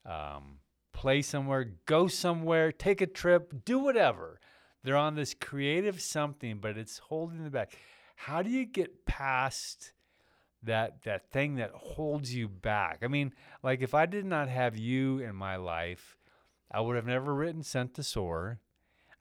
um, 0.04 0.58
play 0.92 1.22
somewhere, 1.22 1.72
go 1.86 2.08
somewhere, 2.08 2.72
take 2.72 3.00
a 3.00 3.06
trip, 3.06 3.64
do 3.64 3.78
whatever. 3.78 4.40
They're 4.82 4.96
on 4.96 5.14
this 5.14 5.34
creative 5.34 6.00
something, 6.00 6.58
but 6.58 6.78
it's 6.78 6.98
holding 6.98 7.42
them 7.42 7.52
back. 7.52 7.76
How 8.16 8.42
do 8.42 8.50
you 8.50 8.64
get 8.64 9.04
past? 9.06 9.92
That 10.62 11.02
that 11.02 11.30
thing 11.30 11.56
that 11.56 11.70
holds 11.72 12.34
you 12.34 12.48
back. 12.48 12.98
I 13.02 13.08
mean, 13.08 13.32
like 13.62 13.80
if 13.80 13.94
I 13.94 14.06
did 14.06 14.24
not 14.24 14.48
have 14.48 14.76
you 14.76 15.18
in 15.18 15.34
my 15.34 15.56
life, 15.56 16.16
I 16.70 16.80
would 16.80 16.96
have 16.96 17.06
never 17.06 17.34
written 17.34 17.62
Sent 17.62 17.94
to 17.94 18.02
Soar. 18.02 18.61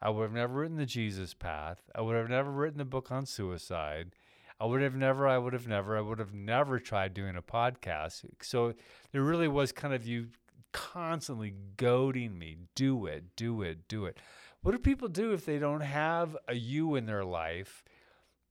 I 0.01 0.09
would 0.09 0.23
have 0.23 0.33
never 0.33 0.53
written 0.53 0.77
The 0.77 0.85
Jesus 0.85 1.33
Path. 1.33 1.81
I 1.93 2.01
would 2.01 2.15
have 2.15 2.29
never 2.29 2.51
written 2.51 2.77
the 2.77 2.85
book 2.85 3.11
on 3.11 3.25
suicide. 3.25 4.11
I 4.59 4.65
would 4.65 4.81
have 4.81 4.95
never, 4.95 5.27
I 5.27 5.37
would 5.37 5.53
have 5.53 5.67
never, 5.67 5.97
I 5.97 6.01
would 6.01 6.19
have 6.19 6.33
never 6.33 6.79
tried 6.79 7.13
doing 7.13 7.35
a 7.35 7.41
podcast. 7.41 8.25
So 8.41 8.73
there 9.11 9.21
really 9.21 9.47
was 9.47 9.71
kind 9.71 9.93
of 9.93 10.05
you 10.05 10.27
constantly 10.71 11.53
goading 11.77 12.37
me, 12.37 12.57
do 12.75 13.05
it, 13.05 13.35
do 13.35 13.61
it, 13.61 13.87
do 13.87 14.05
it. 14.05 14.17
What 14.61 14.73
do 14.73 14.77
people 14.79 15.07
do 15.07 15.31
if 15.31 15.45
they 15.45 15.59
don't 15.59 15.81
have 15.81 16.35
a 16.47 16.53
you 16.53 16.95
in 16.95 17.05
their 17.05 17.23
life 17.23 17.83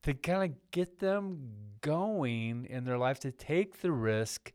to 0.02 0.14
kind 0.14 0.50
of 0.50 0.70
get 0.70 0.98
them 0.98 1.50
going 1.80 2.66
in 2.68 2.84
their 2.84 2.98
life 2.98 3.20
to 3.20 3.32
take 3.32 3.80
the 3.80 3.92
risk, 3.92 4.52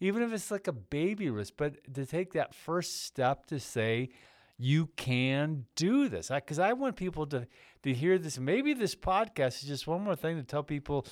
even 0.00 0.22
if 0.22 0.32
it's 0.32 0.50
like 0.50 0.66
a 0.66 0.72
baby 0.72 1.30
risk, 1.30 1.54
but 1.56 1.76
to 1.94 2.06
take 2.06 2.32
that 2.32 2.54
first 2.54 3.04
step 3.04 3.46
to 3.46 3.60
say, 3.60 4.10
you 4.58 4.86
can 4.96 5.64
do 5.76 6.08
this. 6.08 6.28
Because 6.28 6.58
I, 6.58 6.72
want 6.72 6.96
people 6.96 7.26
to, 7.28 7.46
to 7.82 7.92
hear 7.92 8.18
this. 8.18 8.38
Maybe 8.38 8.74
this 8.74 8.94
podcast 8.94 9.62
is 9.62 9.68
just 9.68 9.86
one 9.86 10.02
more 10.02 10.14
thing 10.14 10.36
to 10.36 10.44
tell 10.44 10.62
people 10.62 11.06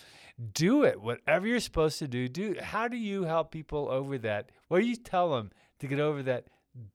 do 0.52 0.84
it. 0.84 1.00
Whatever 1.00 1.46
you're 1.46 1.60
supposed 1.60 1.98
to 1.98 2.08
do, 2.08 2.28
do. 2.28 2.56
How 2.60 2.88
do 2.88 2.96
you 2.96 3.24
help 3.24 3.50
people 3.50 3.88
over 3.90 4.18
that? 4.18 4.50
What 4.68 4.80
do 4.80 4.86
you 4.86 4.96
tell 4.96 5.32
them 5.32 5.50
to 5.80 5.86
get 5.86 6.00
over 6.00 6.22
that 6.22 6.46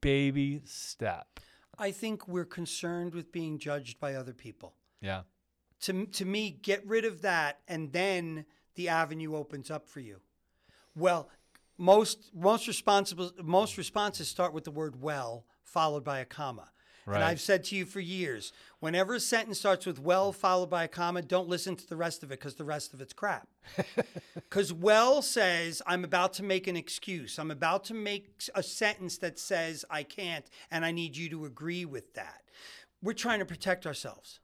baby 0.02 0.62
step? 0.66 1.40
I 1.78 1.92
think 1.92 2.28
we're 2.28 2.46
concerned 2.46 3.14
with 3.14 3.32
being 3.32 3.60
judged 3.60 4.00
by 4.00 4.16
other 4.16 4.34
people. 4.34 4.76
Yeah. 5.02 5.22
To, 5.82 6.06
to 6.06 6.26
me, 6.26 6.52
get 6.62 6.86
rid 6.86 7.06
of 7.06 7.22
that, 7.22 7.60
and 7.68 7.92
then 7.92 8.46
the 8.76 8.90
avenue 8.90 9.36
opens 9.36 9.70
up 9.70 9.88
for 9.88 10.00
you. 10.00 10.22
Well, 10.96 11.30
most 11.78 12.32
most 12.34 12.68
responsible 12.68 13.32
most 13.44 13.78
responses 13.78 14.28
start 14.30 14.54
with 14.54 14.64
the 14.64 14.72
word 14.72 15.02
"well" 15.02 15.46
followed 15.64 16.04
by 16.04 16.20
a 16.20 16.26
comma. 16.26 16.70
Right. 17.06 17.18
And 17.18 17.24
I've 17.24 17.42
said 17.42 17.64
to 17.66 17.76
you 17.76 17.86
for 17.86 18.00
years, 18.00 18.52
whenever 18.80 19.14
a 19.14 19.20
sentence 19.20 19.60
starts 19.60 19.86
with 19.86 20.00
"well" 20.00 20.32
followed 20.32 20.70
by 20.70 20.86
a 20.86 20.88
comma, 20.88 21.22
don't 21.22 21.48
listen 21.48 21.76
to 21.76 21.88
the 21.88 21.96
rest 21.96 22.24
of 22.24 22.32
it 22.32 22.40
because 22.40 22.56
the 22.56 22.64
rest 22.64 22.94
of 22.94 23.02
it's 23.02 23.14
crap. 23.14 23.48
Because 24.34 24.72
"well" 24.72 25.22
says 25.22 25.82
I'm 25.86 26.04
about 26.04 26.34
to 26.34 26.44
make 26.44 26.68
an 26.68 26.78
excuse. 26.78 27.38
I'm 27.38 27.52
about 27.52 27.84
to 27.86 27.94
make 27.94 28.30
a 28.56 28.64
sentence 28.64 29.18
that 29.20 29.38
says 29.38 29.84
I 29.90 30.04
can't, 30.04 30.46
and 30.72 30.86
I 30.86 30.92
need 30.92 31.18
you 31.18 31.30
to 31.30 31.46
agree 31.46 31.86
with 31.86 32.14
that. 32.14 32.42
We're 33.02 33.14
trying 33.14 33.40
to 33.40 33.46
protect 33.46 33.86
ourselves. 33.86 34.40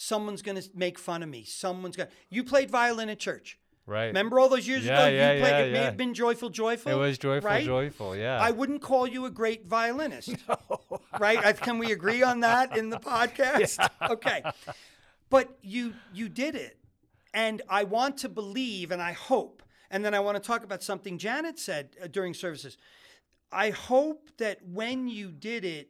Someone's 0.00 0.42
going 0.42 0.56
to 0.62 0.70
make 0.76 0.96
fun 0.96 1.24
of 1.24 1.28
me. 1.28 1.42
Someone's 1.42 1.96
going. 1.96 2.08
to 2.08 2.14
You 2.30 2.44
played 2.44 2.70
violin 2.70 3.08
at 3.08 3.18
church. 3.18 3.58
Right. 3.84 4.04
Remember 4.06 4.38
all 4.38 4.48
those 4.48 4.68
years 4.68 4.84
Yeah, 4.84 5.00
ago? 5.06 5.16
yeah, 5.16 5.32
you 5.32 5.40
played, 5.40 5.50
yeah, 5.50 5.58
it 5.64 5.72
may 5.72 5.78
have 5.80 5.96
been 5.96 6.14
joyful, 6.14 6.50
joyful. 6.50 6.92
It 6.92 6.94
was 6.94 7.18
joyful, 7.18 7.48
right? 7.50 7.64
joyful. 7.64 8.14
Yeah. 8.14 8.38
I 8.40 8.52
wouldn't 8.52 8.80
call 8.80 9.08
you 9.08 9.24
a 9.26 9.30
great 9.30 9.66
violinist. 9.66 10.36
No. 10.48 11.00
Right? 11.18 11.44
I, 11.44 11.52
can 11.52 11.78
we 11.78 11.90
agree 11.90 12.22
on 12.22 12.40
that 12.40 12.76
in 12.76 12.90
the 12.90 12.98
podcast? 13.14 13.84
Okay. 14.08 14.42
but 15.30 15.58
you 15.62 15.94
you 16.14 16.28
did 16.28 16.54
it, 16.54 16.78
and 17.34 17.60
I 17.68 17.82
want 17.84 18.18
to 18.18 18.28
believe, 18.28 18.92
and 18.92 19.02
I 19.02 19.12
hope, 19.14 19.62
and 19.90 20.04
then 20.04 20.14
I 20.14 20.20
want 20.20 20.36
to 20.40 20.46
talk 20.46 20.62
about 20.62 20.82
something 20.84 21.18
Janet 21.18 21.58
said 21.58 21.96
uh, 22.00 22.06
during 22.06 22.34
services. 22.34 22.76
I 23.50 23.70
hope 23.70 24.30
that 24.38 24.58
when 24.64 25.08
you 25.08 25.32
did 25.32 25.64
it, 25.64 25.88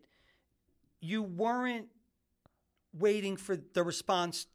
you 1.00 1.22
weren't 1.22 1.88
waiting 2.98 3.36
for 3.36 3.56
the 3.56 3.82
response. 3.82 4.46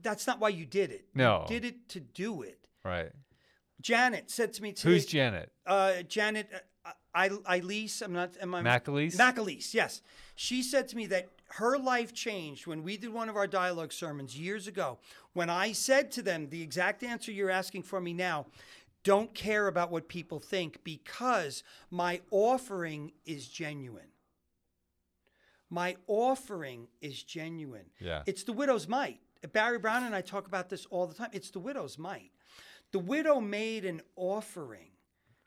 That's 0.00 0.26
not 0.26 0.40
why 0.40 0.50
you 0.50 0.66
did 0.66 0.90
it. 0.90 1.06
No. 1.14 1.46
you 1.48 1.60
did 1.60 1.64
it 1.64 1.88
to 1.90 2.00
do 2.00 2.42
it. 2.42 2.58
Right. 2.84 3.10
Janet 3.80 4.30
said 4.30 4.52
to 4.54 4.62
me 4.62 4.72
today. 4.72 4.90
Who's 4.90 5.06
Janet? 5.06 5.50
uh, 5.66 6.02
Janet? 6.02 6.48
Uh, 6.84 6.90
I, 7.14 7.30
Elise. 7.58 8.00
I'm 8.00 8.12
not. 8.12 8.30
Am 8.40 8.54
I? 8.54 8.62
McAleese? 8.62 9.16
McAleese. 9.16 9.74
Yes. 9.74 10.02
She 10.34 10.62
said 10.62 10.88
to 10.88 10.96
me 10.96 11.06
that 11.06 11.28
her 11.50 11.78
life 11.78 12.14
changed 12.14 12.66
when 12.66 12.82
we 12.82 12.96
did 12.96 13.12
one 13.12 13.28
of 13.28 13.36
our 13.36 13.46
dialogue 13.46 13.92
sermons 13.92 14.38
years 14.38 14.66
ago. 14.66 14.98
When 15.34 15.50
I 15.50 15.72
said 15.72 16.10
to 16.12 16.22
them 16.22 16.48
the 16.48 16.62
exact 16.62 17.02
answer 17.02 17.30
you're 17.30 17.50
asking 17.50 17.82
for 17.82 18.00
me 18.00 18.12
now. 18.14 18.46
Don't 19.04 19.34
care 19.34 19.66
about 19.66 19.90
what 19.90 20.08
people 20.08 20.38
think 20.38 20.84
because 20.84 21.64
my 21.90 22.20
offering 22.30 23.10
is 23.26 23.48
genuine. 23.48 24.11
My 25.72 25.96
offering 26.06 26.86
is 27.00 27.22
genuine. 27.22 27.86
Yeah. 27.98 28.24
It's 28.26 28.44
the 28.44 28.52
widow's 28.52 28.86
mite. 28.86 29.20
Barry 29.54 29.78
Brown 29.78 30.04
and 30.04 30.14
I 30.14 30.20
talk 30.20 30.46
about 30.46 30.68
this 30.68 30.84
all 30.90 31.06
the 31.06 31.14
time. 31.14 31.30
It's 31.32 31.50
the 31.50 31.60
widow's 31.60 31.96
mite. 31.96 32.30
The 32.92 32.98
widow 32.98 33.40
made 33.40 33.86
an 33.86 34.02
offering. 34.14 34.90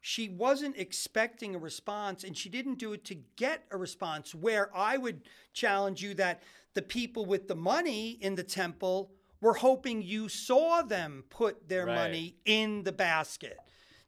She 0.02 0.30
wasn't 0.30 0.78
expecting 0.78 1.54
a 1.54 1.60
response 1.60 2.24
and 2.24 2.36
she 2.36 2.50
didn't 2.50 2.80
do 2.80 2.94
it 2.94 3.06
to 3.06 3.16
get 3.36 3.66
a 3.70 3.78
response. 3.78 4.34
Where 4.34 4.76
I 4.76 4.98
would 4.98 5.22
challenge 5.54 6.02
you 6.02 6.16
that 6.16 6.42
the 6.74 6.82
people 6.82 7.28
with 7.28 7.48
the 7.48 7.56
money 7.56 8.18
in 8.20 8.34
the 8.34 8.44
temple 8.44 9.12
were 9.42 9.54
hoping 9.54 10.02
you 10.02 10.28
saw 10.28 10.82
them 10.82 11.24
put 11.30 11.70
their 11.70 11.86
Right. 11.86 11.96
money 11.96 12.36
in 12.46 12.82
the 12.82 12.92
basket 12.92 13.60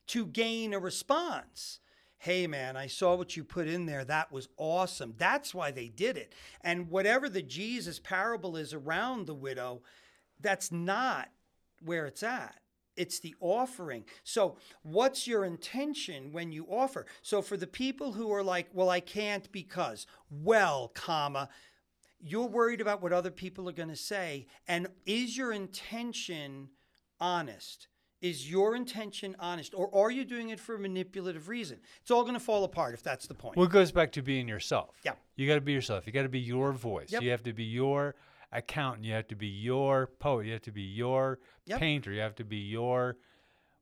to 0.07 0.26
gain 0.26 0.74
a 0.74 0.80
response. 0.80 1.80
Hey, 2.20 2.47
man, 2.47 2.76
I 2.76 2.88
saw 2.88 3.15
what 3.15 3.38
you 3.38 3.43
put 3.43 3.68
in 3.68 3.86
there. 3.86 4.03
That 4.03 4.32
was 4.32 4.49
awesome. 4.57 5.13
That's 5.18 5.53
why 5.53 5.72
they 5.72 5.88
did 5.88 6.18
it. 6.18 6.34
And 6.61 6.89
whatever 6.89 7.30
the 7.30 7.43
Jesus 7.43 7.99
parable 7.99 8.57
is 8.57 8.74
around 8.74 9.28
the 9.28 9.36
widow, 9.36 9.82
that's 10.41 10.72
not 10.72 11.30
where 11.84 12.07
it's 12.07 12.24
at. 12.24 12.59
It's 12.95 13.20
the 13.20 13.36
offering. 13.39 14.05
So, 14.24 14.57
what's 14.82 15.28
your 15.28 15.45
intention 15.45 16.32
when 16.32 16.51
you 16.51 16.65
offer? 16.65 17.05
So, 17.22 17.43
for 17.43 17.55
the 17.55 17.68
people 17.68 18.13
who 18.13 18.32
are 18.34 18.43
like, 18.43 18.70
well, 18.74 18.89
I 18.89 18.99
can't 18.99 19.51
because, 19.51 20.07
well, 20.32 20.91
comma, 20.95 21.49
you're 22.20 22.47
worried 22.47 22.82
about 22.82 23.03
what 23.03 23.13
other 23.13 23.30
people 23.30 23.70
are 23.70 23.74
going 23.74 23.89
to 23.89 23.95
say. 23.95 24.47
And 24.68 24.88
is 25.05 25.38
your 25.38 25.51
intention 25.51 26.70
honest? 27.20 27.88
Is 28.22 28.49
your 28.49 28.76
intention 28.76 29.36
honest? 29.39 29.74
Or 29.76 29.93
are 29.95 30.09
you 30.09 30.26
doing 30.26 30.49
it 30.49 30.59
for 30.59 30.76
a 30.76 30.80
manipulative 30.80 31.47
reason? 31.49 31.80
It's 32.01 32.09
all 32.09 32.24
going 32.24 32.34
to 32.34 32.39
fall 32.39 32.63
apart 32.63 32.93
if 32.95 33.03
that's 33.03 33.28
the 33.28 33.36
point. 33.36 33.55
Well, 33.55 33.68
it 33.68 33.72
goes 33.72 33.91
back 33.91 34.11
to 34.13 34.22
being 34.24 34.47
yourself. 34.47 34.95
Yeah. 35.03 35.13
You 35.36 35.47
got 35.47 35.55
to 35.55 35.61
be 35.61 35.74
yourself. 35.74 36.07
You 36.07 36.13
got 36.13 36.24
to 36.24 36.30
be 36.30 36.39
your 36.39 36.72
voice. 36.72 37.11
Yep. 37.11 37.22
You 37.22 37.30
have 37.32 37.43
to 37.43 37.53
be 37.53 37.63
your 37.63 38.15
accountant. 38.51 39.05
You 39.05 39.13
have 39.13 39.28
to 39.28 39.36
be 39.36 39.47
your 39.47 40.07
poet. 40.20 40.47
You 40.47 40.53
have 40.53 40.61
to 40.63 40.72
be 40.72 40.82
your 40.82 41.39
Yep. 41.65 41.80
painter. 41.80 42.11
You 42.11 42.22
have 42.22 42.36
to 42.36 42.45
be 42.45 42.57
your 42.57 43.18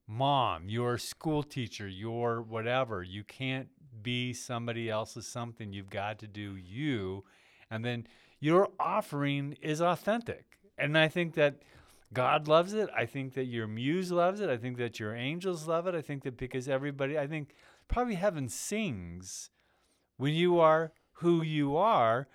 mom, 0.07 0.69
your 0.69 0.97
school 0.97 1.43
teacher, 1.43 1.87
your 1.87 2.41
whatever. 2.41 3.03
You 3.03 3.23
can't 3.23 3.69
be 4.01 4.33
somebody 4.33 4.89
else's 4.89 5.27
something. 5.27 5.71
You've 5.71 5.89
got 5.89 6.19
to 6.19 6.27
do 6.27 6.55
you. 6.55 7.23
And 7.71 7.83
then 7.85 8.05
your 8.39 8.69
offering 8.79 9.57
is 9.61 9.81
authentic. 9.81 10.45
And 10.77 10.97
I 10.97 11.07
think 11.07 11.35
that 11.35 11.55
God 12.13 12.47
loves 12.47 12.73
it. 12.73 12.89
I 12.95 13.05
think 13.05 13.33
that 13.33 13.45
your 13.45 13.67
muse 13.67 14.11
loves 14.11 14.39
it. 14.39 14.49
I 14.49 14.57
think 14.57 14.77
that 14.77 14.99
your 14.99 15.15
angels 15.15 15.67
love 15.67 15.87
it. 15.87 15.95
I 15.95 16.01
think 16.01 16.23
that 16.23 16.37
because 16.37 16.69
everybody, 16.69 17.17
I 17.17 17.27
think 17.27 17.55
probably 17.87 18.15
heaven 18.15 18.49
sings 18.49 19.49
when 20.17 20.33
you 20.33 20.59
are 20.59 20.91
who 21.19 21.41
you 21.41 21.75
are 21.75 22.27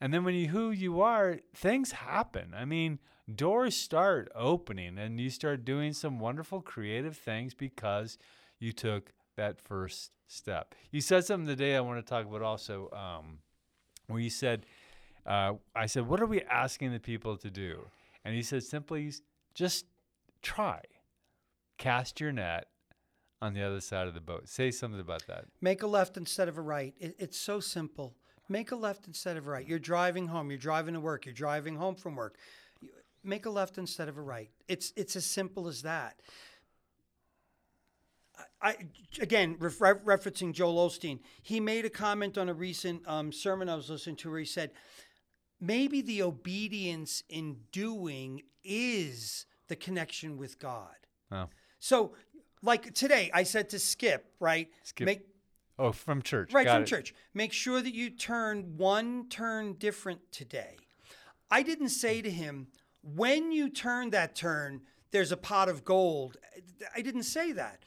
and 0.00 0.12
then 0.12 0.24
when 0.24 0.34
you 0.34 0.48
who 0.48 0.70
you 0.70 1.00
are 1.00 1.38
things 1.54 1.92
happen 1.92 2.54
i 2.56 2.64
mean 2.64 2.98
doors 3.34 3.76
start 3.76 4.30
opening 4.34 4.98
and 4.98 5.20
you 5.20 5.30
start 5.30 5.64
doing 5.64 5.92
some 5.92 6.18
wonderful 6.18 6.60
creative 6.60 7.16
things 7.16 7.54
because 7.54 8.18
you 8.58 8.72
took 8.72 9.12
that 9.36 9.60
first 9.60 10.12
step 10.26 10.74
you 10.90 11.00
said 11.00 11.24
something 11.24 11.46
today 11.46 11.76
i 11.76 11.80
want 11.80 12.04
to 12.04 12.08
talk 12.08 12.26
about 12.26 12.42
also 12.42 12.90
um, 12.92 13.38
where 14.06 14.20
you 14.20 14.30
said 14.30 14.66
uh, 15.26 15.52
i 15.74 15.86
said 15.86 16.06
what 16.06 16.20
are 16.20 16.26
we 16.26 16.42
asking 16.42 16.92
the 16.92 17.00
people 17.00 17.36
to 17.36 17.50
do 17.50 17.86
and 18.28 18.36
he 18.36 18.42
said 18.42 18.62
simply 18.62 19.12
just 19.54 19.86
try 20.42 20.80
cast 21.78 22.20
your 22.20 22.32
net 22.32 22.66
on 23.40 23.54
the 23.54 23.62
other 23.62 23.80
side 23.80 24.06
of 24.06 24.14
the 24.14 24.20
boat 24.20 24.48
say 24.48 24.70
something 24.70 25.00
about 25.00 25.26
that 25.26 25.46
Make 25.60 25.82
a 25.82 25.86
left 25.86 26.16
instead 26.16 26.48
of 26.48 26.56
a 26.56 26.60
right. 26.60 26.94
It, 26.98 27.16
it's 27.18 27.38
so 27.38 27.60
simple. 27.60 28.14
Make 28.48 28.70
a 28.70 28.76
left 28.76 29.06
instead 29.06 29.36
of 29.36 29.46
a 29.46 29.50
right. 29.50 29.66
You're 29.66 29.78
driving 29.78 30.28
home. 30.28 30.50
You're 30.50 30.58
driving 30.58 30.94
to 30.94 31.00
work. 31.00 31.26
You're 31.26 31.34
driving 31.34 31.76
home 31.76 31.94
from 31.94 32.16
work. 32.16 32.36
Make 33.24 33.46
a 33.46 33.50
left 33.50 33.76
instead 33.76 34.08
of 34.08 34.16
a 34.16 34.22
right. 34.22 34.50
It's 34.68 34.92
it's 34.96 35.16
as 35.16 35.26
simple 35.26 35.68
as 35.68 35.82
that. 35.82 36.20
I, 38.62 38.76
again 39.20 39.56
ref- 39.58 39.78
referencing 39.78 40.52
Joel 40.52 40.88
Osteen. 40.88 41.18
He 41.42 41.58
made 41.58 41.84
a 41.84 41.90
comment 41.90 42.38
on 42.38 42.48
a 42.48 42.54
recent 42.54 43.06
um, 43.06 43.32
sermon 43.32 43.68
I 43.68 43.74
was 43.74 43.90
listening 43.90 44.16
to 44.16 44.30
where 44.30 44.38
he 44.38 44.44
said, 44.44 44.70
maybe 45.60 46.00
the 46.00 46.22
obedience 46.22 47.22
in 47.28 47.56
doing 47.72 48.42
is 48.64 49.46
the 49.68 49.76
connection 49.76 50.36
with 50.36 50.58
God. 50.58 50.94
oh 51.32 51.48
So, 51.78 52.12
like 52.62 52.92
today, 52.94 53.30
I 53.32 53.44
said 53.44 53.68
to 53.70 53.78
Skip, 53.78 54.32
right? 54.40 54.68
Skip. 54.82 55.06
Make 55.06 55.20
Oh, 55.80 55.92
from 55.92 56.22
church. 56.22 56.52
right 56.52 56.64
Got 56.66 56.74
from 56.74 56.82
it. 56.82 56.86
church. 56.86 57.14
Make 57.34 57.52
sure 57.52 57.80
that 57.80 57.94
you 57.94 58.10
turn 58.10 58.76
one 58.76 59.28
turn 59.28 59.74
different 59.74 60.32
today. 60.32 60.76
I 61.52 61.62
didn't 61.62 61.90
say 61.90 62.20
to 62.20 62.30
him, 62.30 62.66
when 63.02 63.52
you 63.52 63.68
turn 63.70 64.10
that 64.10 64.34
turn, 64.34 64.80
there's 65.12 65.30
a 65.30 65.36
pot 65.36 65.68
of 65.68 65.84
gold. 65.84 66.36
I 66.96 67.00
didn't 67.00 67.22
say 67.22 67.52
that. 67.52 67.84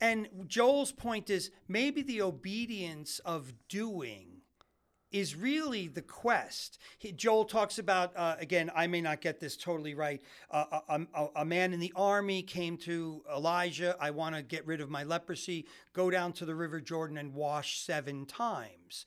And 0.00 0.28
Joel's 0.48 0.90
point 0.92 1.30
is 1.30 1.50
maybe 1.68 2.02
the 2.02 2.22
obedience 2.22 3.20
of 3.20 3.52
doing 3.68 4.37
is 5.10 5.34
really 5.34 5.88
the 5.88 6.02
quest. 6.02 6.78
He, 6.98 7.12
Joel 7.12 7.44
talks 7.44 7.78
about, 7.78 8.16
uh, 8.16 8.36
again, 8.38 8.70
I 8.74 8.86
may 8.86 9.00
not 9.00 9.20
get 9.20 9.40
this 9.40 9.56
totally 9.56 9.94
right. 9.94 10.20
Uh, 10.50 10.80
a, 10.88 11.00
a, 11.14 11.28
a 11.36 11.44
man 11.44 11.72
in 11.72 11.80
the 11.80 11.92
army 11.96 12.42
came 12.42 12.76
to 12.78 13.22
Elijah, 13.34 13.96
I 14.00 14.10
want 14.10 14.36
to 14.36 14.42
get 14.42 14.66
rid 14.66 14.80
of 14.80 14.90
my 14.90 15.04
leprosy, 15.04 15.66
go 15.92 16.10
down 16.10 16.32
to 16.34 16.44
the 16.44 16.54
River 16.54 16.80
Jordan 16.80 17.16
and 17.16 17.34
wash 17.34 17.80
seven 17.80 18.26
times. 18.26 19.06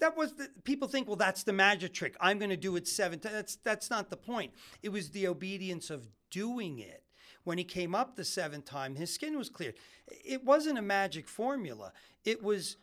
That 0.00 0.16
was 0.16 0.34
the, 0.34 0.48
people 0.64 0.88
think, 0.88 1.06
well, 1.06 1.16
that's 1.16 1.44
the 1.44 1.52
magic 1.52 1.92
trick. 1.92 2.16
I'm 2.20 2.38
going 2.38 2.50
to 2.50 2.56
do 2.56 2.76
it 2.76 2.88
seven 2.88 3.18
times. 3.18 3.34
That's, 3.34 3.56
that's 3.56 3.90
not 3.90 4.10
the 4.10 4.16
point. 4.16 4.52
It 4.82 4.88
was 4.88 5.10
the 5.10 5.28
obedience 5.28 5.90
of 5.90 6.08
doing 6.30 6.78
it. 6.78 7.04
When 7.44 7.56
he 7.56 7.64
came 7.64 7.94
up 7.94 8.16
the 8.16 8.24
seventh 8.24 8.64
time, 8.64 8.96
his 8.96 9.12
skin 9.12 9.38
was 9.38 9.48
cleared. 9.48 9.74
It 10.06 10.44
wasn't 10.44 10.78
a 10.78 10.82
magic 10.82 11.28
formula. 11.28 11.92
It 12.24 12.42
was 12.42 12.76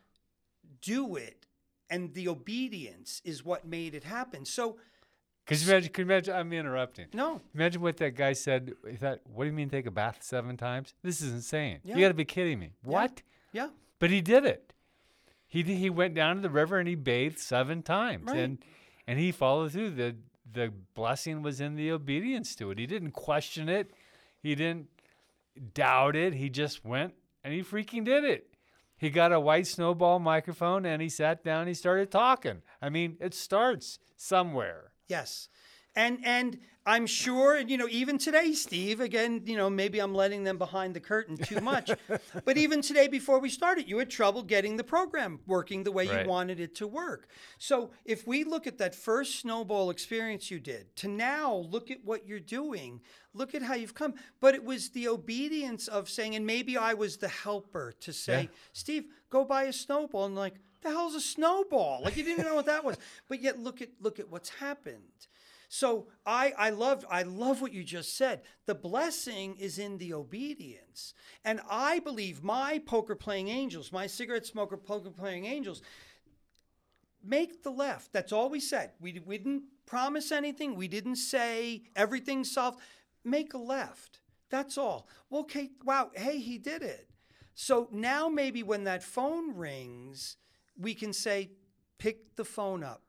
do 0.82 1.16
it 1.16 1.47
and 1.90 2.14
the 2.14 2.28
obedience 2.28 3.22
is 3.24 3.44
what 3.46 3.66
made 3.66 3.94
it 3.96 4.04
happen. 4.04 4.46
So, 4.46 4.78
Because 5.46 5.66
you 5.66 5.72
imagine, 5.72 5.92
can 5.94 6.06
you 6.08 6.12
imagine, 6.14 6.36
I'm 6.36 6.52
interrupting. 6.54 7.08
no, 7.14 7.42
Imagine 7.56 7.82
what 7.82 7.98
that 7.98 8.16
guy 8.16 8.34
said. 8.34 8.74
He 8.90 8.96
thought, 8.98 9.20
what 9.26 9.44
do 9.46 9.50
you 9.50 9.56
mean 9.56 9.70
take 9.70 9.86
a 9.86 9.92
bath 9.92 10.20
seven 10.22 10.58
times? 10.58 10.94
This 11.04 11.22
is 11.22 11.32
insane. 11.34 11.80
Yeah. 11.84 11.96
You 11.96 12.02
got 12.02 12.08
to 12.10 12.14
be 12.14 12.26
kidding 12.26 12.60
me. 12.60 12.74
What? 12.84 13.22
yeah, 13.54 13.70
But 14.00 14.10
he 14.12 14.22
did 14.22 14.46
it. 14.46 14.74
He 15.50 15.64
did, 15.64 15.78
he 15.78 15.90
went 15.90 16.14
down 16.14 16.36
to 16.36 16.42
the 16.42 16.50
river 16.50 16.78
and 16.78 16.88
he 16.90 16.96
bathed 16.96 17.40
seven 17.40 17.82
times. 17.82 18.26
Right. 18.28 18.38
And 18.40 18.58
and 19.08 19.18
he 19.18 19.32
followed 19.32 19.72
through. 19.72 19.92
The 19.92 20.18
the 20.52 20.74
blessing 20.94 21.42
was 21.42 21.62
in 21.62 21.76
the 21.76 21.92
obedience 21.92 22.54
to 22.56 22.70
it. 22.72 22.78
He 22.80 22.86
didn't 22.86 23.12
question 23.12 23.70
it. 23.70 23.92
He 24.44 24.56
didn't 24.56 24.88
doubt 25.74 26.16
it. 26.18 26.34
He 26.34 26.50
just 26.50 26.84
went 26.84 27.14
and 27.46 27.54
he 27.54 27.62
freaking 27.64 28.04
did 28.04 28.26
it. 28.26 28.54
He 28.98 29.10
got 29.10 29.32
a 29.32 29.40
white 29.40 29.68
snowball 29.68 30.20
microphone 30.20 30.86
and 30.86 31.02
he 31.02 31.10
sat 31.10 31.44
down 31.44 31.68
he 31.68 31.74
started 31.74 32.12
talking. 32.12 32.62
I 32.82 32.90
mean, 32.90 33.18
it 33.20 33.34
starts 33.34 34.00
somewhere. 34.16 34.92
yes. 35.08 35.50
And 35.96 36.20
and 36.24 36.60
I'm 36.88 37.06
sure, 37.06 37.58
and 37.58 37.70
you 37.70 37.78
know, 37.78 37.90
even 37.90 38.18
today, 38.18 38.54
Steve, 38.54 39.02
again, 39.02 39.42
you 39.46 39.58
know, 39.58 39.70
maybe 39.70 40.00
I'm 40.00 40.16
letting 40.16 40.46
them 40.46 40.58
behind 40.58 40.94
the 40.94 41.02
curtain 41.02 41.36
too 41.36 41.60
much. 41.60 41.92
but 42.46 42.56
even 42.58 42.82
today, 42.82 43.10
before 43.10 43.40
we 43.40 43.50
started, 43.50 43.90
you 43.90 43.98
had 43.98 44.10
trouble 44.10 44.42
getting 44.42 44.78
the 44.78 44.86
program 44.86 45.42
working 45.46 45.84
the 45.84 45.92
way 45.92 46.08
Right. 46.08 46.24
you 46.24 46.30
wanted 46.30 46.62
it 46.62 46.76
to 46.76 46.88
work. 46.88 47.28
So 47.58 47.92
if 48.06 48.26
we 48.26 48.46
look 48.46 48.68
at 48.68 48.78
that 48.78 48.96
first 48.96 49.42
snowball 49.42 49.90
experience 49.90 50.50
you 50.50 50.62
did 50.62 50.96
to 50.96 51.10
now 51.10 51.56
look 51.70 51.92
at 51.92 52.06
what 52.06 52.26
you're 52.26 52.40
doing, 52.40 53.02
look 53.34 53.54
at 53.54 53.62
how 53.62 53.74
you've 53.76 53.94
come. 53.94 54.14
But 54.40 54.56
it 54.56 54.64
was 54.64 54.92
the 54.92 55.10
obedience 55.10 55.90
of 55.90 56.10
saying, 56.10 56.36
and 56.36 56.46
maybe 56.46 56.78
I 56.78 56.94
was 56.94 57.18
the 57.18 57.28
helper 57.28 57.94
to 58.00 58.14
say, 58.14 58.44
Yeah. 58.44 58.48
Steve, 58.72 59.06
go 59.30 59.44
buy 59.44 59.64
a 59.64 59.74
snowball. 59.74 60.26
And 60.26 60.36
like, 60.38 60.56
the 60.82 60.90
hell's 60.90 61.16
a 61.16 61.22
snowball? 61.22 62.02
Like 62.04 62.16
you 62.16 62.24
didn't 62.24 62.46
know 62.46 62.56
what 62.56 62.68
that 62.68 62.86
was. 62.86 62.98
But 63.28 63.42
yet 63.42 63.60
look 63.60 63.82
at 63.82 63.90
look 64.00 64.20
at 64.20 64.30
what's 64.30 64.48
happened. 64.50 65.28
So 65.70 66.08
I 66.26 66.54
I 66.58 66.70
love 66.70 67.06
I 67.10 67.24
love 67.24 67.62
what 67.62 67.74
you 67.74 67.84
just 67.84 68.16
said. 68.16 68.42
The 68.66 68.76
blessing 68.76 69.58
is 69.58 69.80
in 69.80 69.98
the 69.98 70.14
obedience. 70.14 71.14
And 71.44 71.60
I 71.70 72.00
believe 72.00 72.44
my 72.44 72.80
poker 72.86 73.16
playing 73.16 73.50
angels, 73.50 73.92
my 73.92 74.08
cigarette 74.08 74.46
smoker 74.46 74.78
poker 74.78 75.10
playing 75.10 75.46
angels, 75.46 75.82
make 77.24 77.64
the 77.64 77.72
left. 77.72 78.14
That's 78.14 78.32
all 78.32 78.50
we 78.50 78.60
said. 78.60 78.92
We, 79.00 79.22
we 79.26 79.38
didn't 79.38 79.64
promise 79.86 80.32
anything. 80.32 80.76
We 80.76 80.88
didn't 80.88 81.18
say 81.18 81.84
everything's 81.96 82.52
solved. 82.52 82.80
Make 83.24 83.54
a 83.54 83.58
left. 83.58 84.20
That's 84.50 84.78
all. 84.78 85.08
Well, 85.30 85.42
okay, 85.42 85.72
wow, 85.84 86.12
hey, 86.16 86.40
he 86.40 86.58
did 86.58 86.82
it. 86.82 87.10
So 87.54 87.90
now 87.92 88.30
maybe 88.30 88.64
when 88.64 88.86
that 88.86 89.04
phone 89.04 89.56
rings, 89.56 90.38
we 90.80 90.94
can 90.94 91.12
say, 91.12 91.52
pick 91.98 92.36
the 92.36 92.46
phone 92.46 92.84
up, 92.84 93.02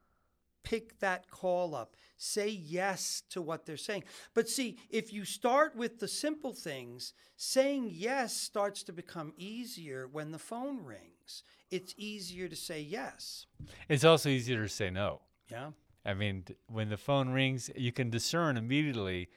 pick 0.64 0.98
that 1.00 1.30
call 1.30 1.74
up, 1.74 1.94
say 2.18 2.48
yes 2.48 3.22
to 3.30 3.40
what 3.40 3.64
they're 3.64 3.76
saying. 3.76 4.04
But 4.34 4.48
see, 4.48 4.76
if 4.90 5.12
you 5.12 5.24
start 5.24 5.74
with 5.76 5.98
the 6.00 6.08
simple 6.08 6.52
things, 6.52 7.14
saying 7.36 7.90
yes 7.92 8.36
starts 8.36 8.82
to 8.84 8.92
become 8.92 9.32
easier 9.38 10.08
when 10.10 10.32
the 10.32 10.38
phone 10.38 10.84
rings. 10.84 11.44
It's 11.70 11.94
easier 11.96 12.48
to 12.48 12.56
say 12.56 12.80
yes. 12.80 13.46
It's 13.88 14.04
also 14.04 14.28
easier 14.28 14.62
to 14.62 14.68
say 14.68 14.90
no. 14.90 15.20
Yeah. 15.50 15.70
I 16.04 16.14
mean, 16.14 16.44
when 16.66 16.88
the 16.88 16.96
phone 16.96 17.30
rings, 17.30 17.70
you 17.76 17.92
can 17.92 18.10
discern 18.10 18.56
immediately 18.56 19.28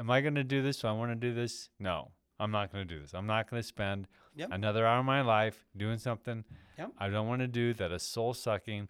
am 0.00 0.10
I 0.10 0.20
going 0.20 0.36
to 0.36 0.44
do 0.44 0.62
this? 0.62 0.78
Do 0.80 0.88
I 0.88 0.92
want 0.92 1.10
to 1.10 1.16
do 1.16 1.34
this? 1.34 1.70
No, 1.80 2.12
I'm 2.38 2.52
not 2.52 2.70
going 2.72 2.86
to 2.86 2.94
do 2.94 3.00
this. 3.00 3.14
I'm 3.14 3.26
not 3.26 3.50
going 3.50 3.60
to 3.60 3.66
spend 3.66 4.06
Yep. 4.36 4.50
another 4.52 4.86
hour 4.86 5.00
of 5.00 5.04
my 5.04 5.22
life 5.22 5.66
doing 5.76 5.98
something 5.98 6.44
Yep. 6.78 6.92
I 6.98 7.08
don't 7.08 7.26
want 7.26 7.40
to 7.40 7.48
do 7.48 7.74
that 7.74 7.90
is 7.90 8.02
soul 8.04 8.34
sucking. 8.34 8.88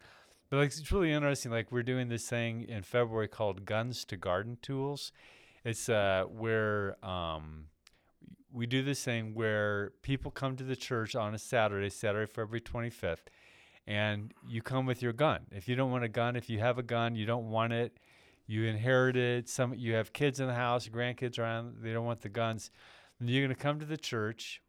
But 0.50 0.56
like, 0.58 0.68
it's 0.68 0.90
really 0.90 1.12
interesting. 1.12 1.52
Like 1.52 1.70
we're 1.70 1.82
doing 1.82 2.08
this 2.08 2.28
thing 2.28 2.62
in 2.62 2.82
February 2.82 3.28
called 3.28 3.64
Guns 3.64 4.04
to 4.06 4.16
Garden 4.16 4.58
Tools. 4.62 5.12
It's 5.64 5.88
uh, 5.88 6.24
where 6.28 6.96
um, 7.04 7.66
we 8.52 8.66
do 8.66 8.82
this 8.82 9.04
thing 9.04 9.34
where 9.34 9.92
people 10.02 10.30
come 10.30 10.56
to 10.56 10.64
the 10.64 10.76
church 10.76 11.14
on 11.14 11.34
a 11.34 11.38
Saturday, 11.38 11.90
Saturday, 11.90 12.30
February 12.30 12.60
25th, 12.60 13.26
and 13.86 14.32
you 14.48 14.62
come 14.62 14.86
with 14.86 15.02
your 15.02 15.12
gun. 15.12 15.40
If 15.50 15.68
you 15.68 15.76
don't 15.76 15.90
want 15.90 16.04
a 16.04 16.08
gun, 16.08 16.36
if 16.36 16.48
you 16.48 16.58
have 16.60 16.78
a 16.78 16.82
gun, 16.82 17.14
you 17.14 17.26
don't 17.26 17.50
want 17.50 17.72
it, 17.72 17.98
you 18.46 18.64
inherit 18.64 19.16
it. 19.16 19.48
Some 19.48 19.74
you 19.74 19.94
have 19.94 20.12
kids 20.12 20.40
in 20.40 20.46
the 20.46 20.54
house, 20.54 20.88
grandkids 20.88 21.38
around, 21.38 21.76
they 21.82 21.92
don't 21.92 22.06
want 22.06 22.22
the 22.22 22.28
guns. 22.28 22.70
You're 23.20 23.44
going 23.44 23.54
to 23.54 23.60
come 23.60 23.80
to 23.80 23.86
the 23.86 23.96
church, 23.96 24.62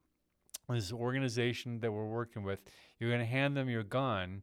this 0.68 0.92
organization 0.92 1.80
that 1.80 1.92
we're 1.92 2.06
working 2.06 2.44
with. 2.44 2.62
You're 3.00 3.12
going 3.12 3.22
to 3.22 3.26
hand 3.26 3.56
them 3.56 3.70
your 3.70 3.84
gun, 3.84 4.42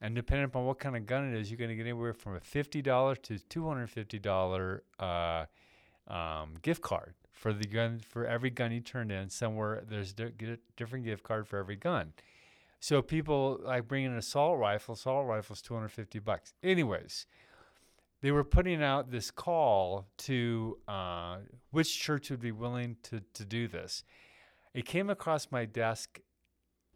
and 0.00 0.14
depending 0.14 0.46
upon 0.46 0.64
what 0.64 0.78
kind 0.78 0.96
of 0.96 1.06
gun 1.06 1.32
it 1.32 1.38
is, 1.38 1.50
you're 1.50 1.58
going 1.58 1.70
to 1.70 1.76
get 1.76 1.82
anywhere 1.82 2.14
from 2.14 2.36
a 2.36 2.40
fifty 2.40 2.82
dollar 2.82 3.14
to 3.16 3.38
two 3.38 3.66
hundred 3.68 3.88
fifty 3.90 4.18
dollar 4.18 4.82
uh, 4.98 5.44
um, 6.08 6.54
gift 6.62 6.82
card 6.82 7.14
for 7.30 7.52
the 7.52 7.66
gun 7.66 8.00
for 8.00 8.26
every 8.26 8.50
gun 8.50 8.72
you 8.72 8.80
turn 8.80 9.10
in. 9.10 9.28
Somewhere 9.28 9.84
there's 9.88 10.14
a 10.18 10.30
different 10.76 11.04
gift 11.04 11.22
card 11.22 11.46
for 11.46 11.58
every 11.58 11.76
gun. 11.76 12.12
So 12.80 13.02
people 13.02 13.60
like 13.62 13.86
bringing 13.88 14.12
an 14.12 14.18
assault 14.18 14.58
rifle. 14.58 14.94
Assault 14.94 15.26
rifle's 15.26 15.60
two 15.60 15.74
hundred 15.74 15.90
fifty 15.90 16.18
bucks. 16.18 16.54
Anyways, 16.62 17.26
they 18.22 18.30
were 18.30 18.44
putting 18.44 18.82
out 18.82 19.10
this 19.10 19.30
call 19.30 20.06
to 20.18 20.78
uh, 20.88 21.38
which 21.70 21.98
church 21.98 22.30
would 22.30 22.40
be 22.40 22.52
willing 22.52 22.96
to 23.02 23.20
to 23.34 23.44
do 23.44 23.68
this. 23.68 24.02
It 24.72 24.86
came 24.86 25.10
across 25.10 25.48
my 25.50 25.66
desk 25.66 26.20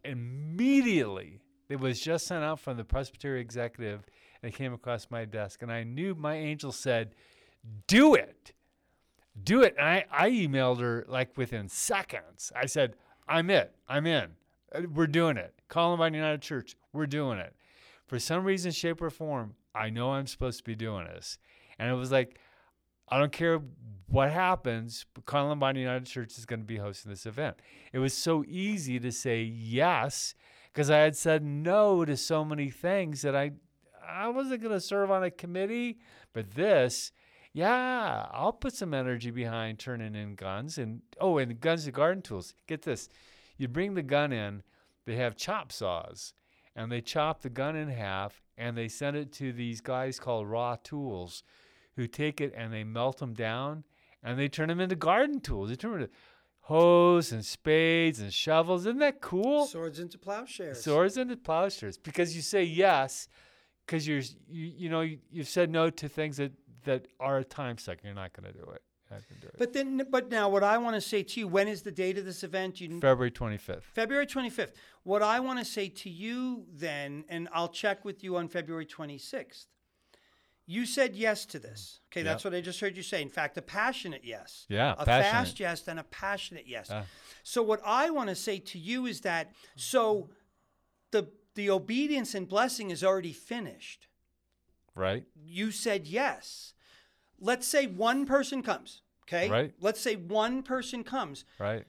immediately. 0.03 1.41
It 1.69 1.79
was 1.79 1.99
just 1.99 2.27
sent 2.27 2.43
out 2.43 2.59
from 2.59 2.77
the 2.77 2.83
Presbytery 2.83 3.41
executive, 3.41 4.05
and 4.41 4.53
it 4.53 4.55
came 4.55 4.73
across 4.73 5.07
my 5.09 5.25
desk, 5.25 5.61
and 5.61 5.71
I 5.71 5.83
knew 5.83 6.15
my 6.15 6.35
angel 6.35 6.71
said, 6.71 7.15
"Do 7.87 8.15
it, 8.15 8.53
do 9.43 9.63
it." 9.63 9.75
And 9.77 9.87
I, 9.87 10.05
I 10.11 10.29
emailed 10.29 10.79
her 10.79 11.05
like 11.07 11.37
within 11.37 11.67
seconds. 11.69 12.51
I 12.55 12.65
said, 12.65 12.95
"I'm 13.27 13.49
it. 13.49 13.73
I'm 13.87 14.05
in. 14.05 14.31
Uh, 14.73 14.81
We're 14.93 15.07
doing 15.07 15.37
it. 15.37 15.53
Columbine 15.67 16.13
United 16.13 16.41
Church. 16.41 16.75
We're 16.93 17.07
doing 17.07 17.39
it." 17.39 17.55
For 18.05 18.19
some 18.19 18.43
reason, 18.43 18.71
shape, 18.71 19.01
or 19.01 19.09
form, 19.09 19.55
I 19.73 19.89
know 19.89 20.11
I'm 20.11 20.27
supposed 20.27 20.59
to 20.59 20.63
be 20.63 20.75
doing 20.75 21.05
this, 21.05 21.39
and 21.79 21.89
it 21.89 21.95
was 21.95 22.11
like, 22.11 22.39
I 23.09 23.19
don't 23.19 23.31
care 23.31 23.61
what 24.07 24.31
happens, 24.31 25.05
but 25.13 25.25
Columbine 25.25 25.75
United 25.75 26.05
Church 26.05 26.37
is 26.37 26.45
going 26.45 26.59
to 26.59 26.65
be 26.65 26.77
hosting 26.77 27.11
this 27.11 27.25
event. 27.25 27.57
It 27.93 27.99
was 27.99 28.13
so 28.13 28.43
easy 28.47 28.99
to 28.99 29.11
say 29.11 29.41
yes 29.41 30.35
because 30.75 30.89
I 30.89 30.97
had 30.97 31.15
said 31.15 31.41
no 31.41 32.03
to 32.03 32.17
so 32.17 32.43
many 32.43 32.69
things 32.69 33.21
that 33.21 33.33
I 33.33 33.51
I 34.05 34.27
wasn't 34.27 34.61
going 34.61 34.73
to 34.73 34.81
serve 34.81 35.09
on 35.09 35.23
a 35.23 35.31
committee, 35.31 35.97
but 36.33 36.51
this, 36.51 37.11
yeah, 37.53 38.27
I'll 38.31 38.53
put 38.53 38.75
some 38.75 38.93
energy 38.93 39.31
behind 39.31 39.79
turning 39.79 40.15
in 40.15 40.35
guns 40.35 40.77
and 40.77 41.01
oh, 41.21 41.37
and 41.37 41.59
guns 41.61 41.85
and 41.85 41.93
garden 41.93 42.21
tools. 42.21 42.53
Get 42.67 42.81
this. 42.81 43.07
You 43.57 43.69
bring 43.69 43.93
the 43.93 44.03
gun 44.03 44.33
in, 44.33 44.63
they 45.05 45.15
have 45.15 45.37
chop 45.37 45.71
saws 45.71 46.33
and 46.75 46.91
they 46.91 46.99
chop 46.99 47.41
the 47.41 47.49
gun 47.49 47.77
in 47.77 47.87
half 47.87 48.41
and 48.57 48.77
they 48.77 48.89
send 48.89 49.15
it 49.15 49.31
to 49.33 49.53
these 49.53 49.79
guys 49.79 50.19
called 50.19 50.49
raw 50.49 50.75
tools 50.83 51.41
who 51.95 52.05
take 52.05 52.41
it 52.41 52.53
and 52.55 52.73
they 52.73 52.83
melt 52.83 53.19
them 53.19 53.33
down 53.33 53.85
and 54.21 54.37
they 54.37 54.49
turn 54.49 54.67
them 54.67 54.81
into 54.81 54.97
garden 54.97 55.39
tools. 55.39 55.69
They 55.69 55.75
turn 55.75 55.91
them 55.91 56.01
into 56.01 56.13
hoes 56.65 57.31
and 57.31 57.45
spades 57.45 58.19
and 58.19 58.33
shovels. 58.33 58.87
Isn't 58.87 58.99
that 58.99 59.21
cool? 59.21 59.67
Swords 59.67 59.99
into 59.99 60.17
plowshares. 60.17 60.83
Swords 60.83 61.15
into 61.15 61.37
plowshares 61.37 61.97
because 61.97 62.35
you 62.35 62.41
say 62.41 62.63
yes 62.63 63.27
because 63.85 64.07
you're 64.07 64.21
you, 64.49 64.73
you 64.75 64.89
know 64.89 65.01
you, 65.01 65.19
you've 65.31 65.47
said 65.47 65.69
no 65.69 65.91
to 65.91 66.09
things 66.09 66.37
that 66.37 66.53
that 66.85 67.07
are 67.19 67.37
a 67.37 67.43
time 67.43 67.77
suck. 67.77 67.99
You're 68.03 68.15
not 68.15 68.33
going 68.33 68.51
to 68.51 68.57
do 68.57 68.65
it. 68.71 68.81
Do 69.09 69.47
it. 69.47 69.55
But 69.59 69.71
then, 69.71 70.01
but 70.09 70.31
now, 70.31 70.49
what 70.49 70.63
I 70.63 70.79
want 70.79 70.95
to 70.95 71.01
say 71.01 71.21
to 71.21 71.39
you, 71.39 71.47
when 71.47 71.67
is 71.67 71.83
the 71.83 71.91
date 71.91 72.17
of 72.17 72.25
this 72.25 72.43
event? 72.43 72.81
You 72.81 72.99
February 72.99 73.31
25th. 73.31 73.83
February 73.83 74.25
25th. 74.25 74.71
What 75.03 75.21
I 75.21 75.39
want 75.39 75.59
to 75.59 75.65
say 75.65 75.89
to 75.89 76.09
you 76.09 76.65
then, 76.73 77.23
and 77.29 77.47
I'll 77.53 77.69
check 77.69 78.03
with 78.03 78.23
you 78.23 78.35
on 78.35 78.47
February 78.47 78.87
26th. 78.87 79.67
You 80.67 80.85
said 80.85 81.15
yes 81.15 81.45
to 81.47 81.59
this. 81.59 81.99
Okay, 82.11 82.23
that's 82.23 82.43
what 82.43 82.55
I 82.55 82.61
just 82.61 82.79
heard 82.79 82.97
you 82.97 83.03
say. 83.03 83.21
In 83.21 83.29
fact, 83.29 83.57
a 83.57 83.61
passionate 83.61 84.21
yes. 84.23 84.65
Yeah, 84.67 84.93
a 84.97 85.05
passionate. 85.05 85.31
fast 85.31 85.59
yes 85.59 85.87
and 85.87 85.99
a 85.99 86.03
passionate 86.03 86.65
yes. 86.67 86.89
Ah. 86.91 87.03
So 87.43 87.61
what 87.61 87.81
I 87.85 88.09
want 88.09 88.29
to 88.29 88.35
say 88.35 88.59
to 88.59 88.79
you 88.79 89.05
is 89.05 89.21
that 89.21 89.51
so 89.75 90.29
the 91.11 91.27
the 91.53 91.69
obedience 91.69 92.33
and 92.33 92.47
blessing 92.47 92.89
is 92.89 93.03
already 93.03 93.33
finished. 93.33 94.07
Right? 94.95 95.25
You 95.35 95.71
said 95.71 96.07
yes. 96.07 96.73
Let's 97.39 97.67
say 97.67 97.85
one 97.85 98.25
person 98.25 98.63
comes. 98.63 99.01
Okay. 99.23 99.49
Right. 99.49 99.73
Let's 99.79 99.99
say 99.99 100.15
one 100.15 100.63
person 100.63 101.03
comes 101.03 101.45
Right? 101.59 101.85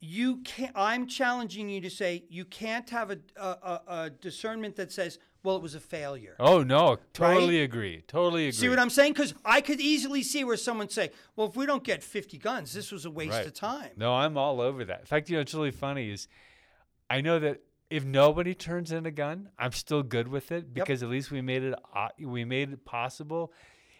you 0.00 0.36
can't 0.38 0.72
i'm 0.76 1.06
challenging 1.06 1.68
you 1.68 1.80
to 1.80 1.90
say 1.90 2.22
you 2.28 2.44
can't 2.44 2.88
have 2.90 3.10
a, 3.10 3.18
a, 3.36 3.80
a 3.88 4.10
discernment 4.10 4.76
that 4.76 4.92
says 4.92 5.18
well 5.42 5.56
it 5.56 5.62
was 5.62 5.74
a 5.74 5.80
failure 5.80 6.34
Oh 6.40 6.62
no, 6.62 6.98
totally 7.12 7.60
agree. 7.62 8.02
Totally 8.06 8.44
agree. 8.44 8.52
see 8.52 8.68
what 8.68 8.78
i'm 8.78 8.90
saying 8.90 9.12
because 9.12 9.34
i 9.44 9.60
could 9.60 9.80
easily 9.80 10.22
see 10.22 10.44
where 10.44 10.56
someone 10.56 10.88
say 10.88 11.10
well 11.36 11.46
if 11.48 11.56
we 11.56 11.64
don't 11.66 11.84
get 11.84 12.02
50 12.02 12.38
guns 12.38 12.72
this 12.72 12.90
was 12.92 13.04
a 13.04 13.10
waste 13.10 13.32
Right. 13.36 13.46
of 13.46 13.54
time 13.54 13.90
No, 13.96 14.14
I'm 14.14 14.36
all 14.36 14.60
over 14.60 14.84
that. 14.84 15.00
In 15.00 15.06
fact, 15.06 15.28
you 15.30 15.36
know, 15.36 15.40
it's 15.42 15.54
really 15.54 15.70
funny 15.70 16.10
is 16.10 16.28
I 17.10 17.20
know 17.20 17.38
that 17.38 17.60
if 17.90 18.04
nobody 18.04 18.54
turns 18.54 18.92
in 18.92 19.06
a 19.06 19.10
gun, 19.10 19.48
I'm 19.58 19.72
still 19.72 20.02
good 20.02 20.28
with 20.28 20.52
it 20.52 20.74
because 20.74 21.02
at 21.02 21.08
least 21.08 21.30
we 21.30 21.40
made 21.40 21.62
it 21.62 21.74
uh, 21.94 22.08
we 22.20 22.44
made 22.44 22.70
it 22.70 22.84
possible. 22.84 23.50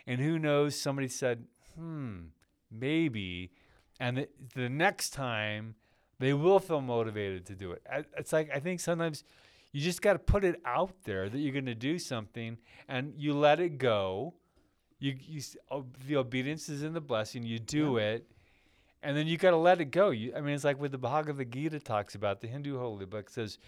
And 0.07 0.21
who 0.21 0.39
knows? 0.39 0.79
Somebody 0.79 1.09
said, 1.09 1.47
"Hmm, 1.75 2.27
maybe," 2.71 3.51
and 3.99 4.19
the, 4.19 4.29
the 4.55 4.69
next 4.69 5.11
time 5.15 5.75
they 6.19 6.33
will 6.35 6.59
feel 6.59 6.81
motivated 6.83 7.47
to 7.47 7.55
do 7.55 7.73
it. 7.73 7.83
It's 8.17 8.33
like 8.33 8.51
I 8.55 8.61
think 8.61 8.81
sometimes 8.81 9.25
you 9.79 9.85
just 9.85 10.03
got 10.03 10.15
to 10.15 10.19
put 10.19 10.43
it 10.43 10.61
out 10.65 10.93
there 11.05 11.29
that 11.29 11.39
you're 11.39 11.53
going 11.53 11.67
to 11.67 11.75
do 11.75 12.01
something, 12.01 12.59
and 12.89 13.15
you 13.17 13.33
let 13.33 13.61
it 13.61 13.79
go. 13.79 14.35
You, 14.99 15.17
you 15.21 15.41
the 16.05 16.17
obedience 16.17 16.69
is 16.69 16.83
in 16.83 16.95
the 16.95 17.01
blessing. 17.01 17.45
You 17.45 17.61
do 17.61 17.99
it, 17.99 18.29
and 19.05 19.17
then 19.17 19.29
you 19.29 19.37
got 19.37 19.53
to 19.53 19.57
let 19.57 19.81
it 19.81 19.93
go. 19.93 20.11
You, 20.11 20.33
I 20.37 20.41
mean, 20.41 20.57
it's 20.57 20.65
like 20.65 20.81
what 20.81 20.91
the 20.91 20.99
Bhagavad 20.99 21.53
Gita 21.53 21.79
talks 21.79 22.17
about. 22.17 22.41
The 22.41 22.49
Hindu 22.49 22.77
holy 22.77 23.07
book 23.07 23.31
says, 23.31 23.59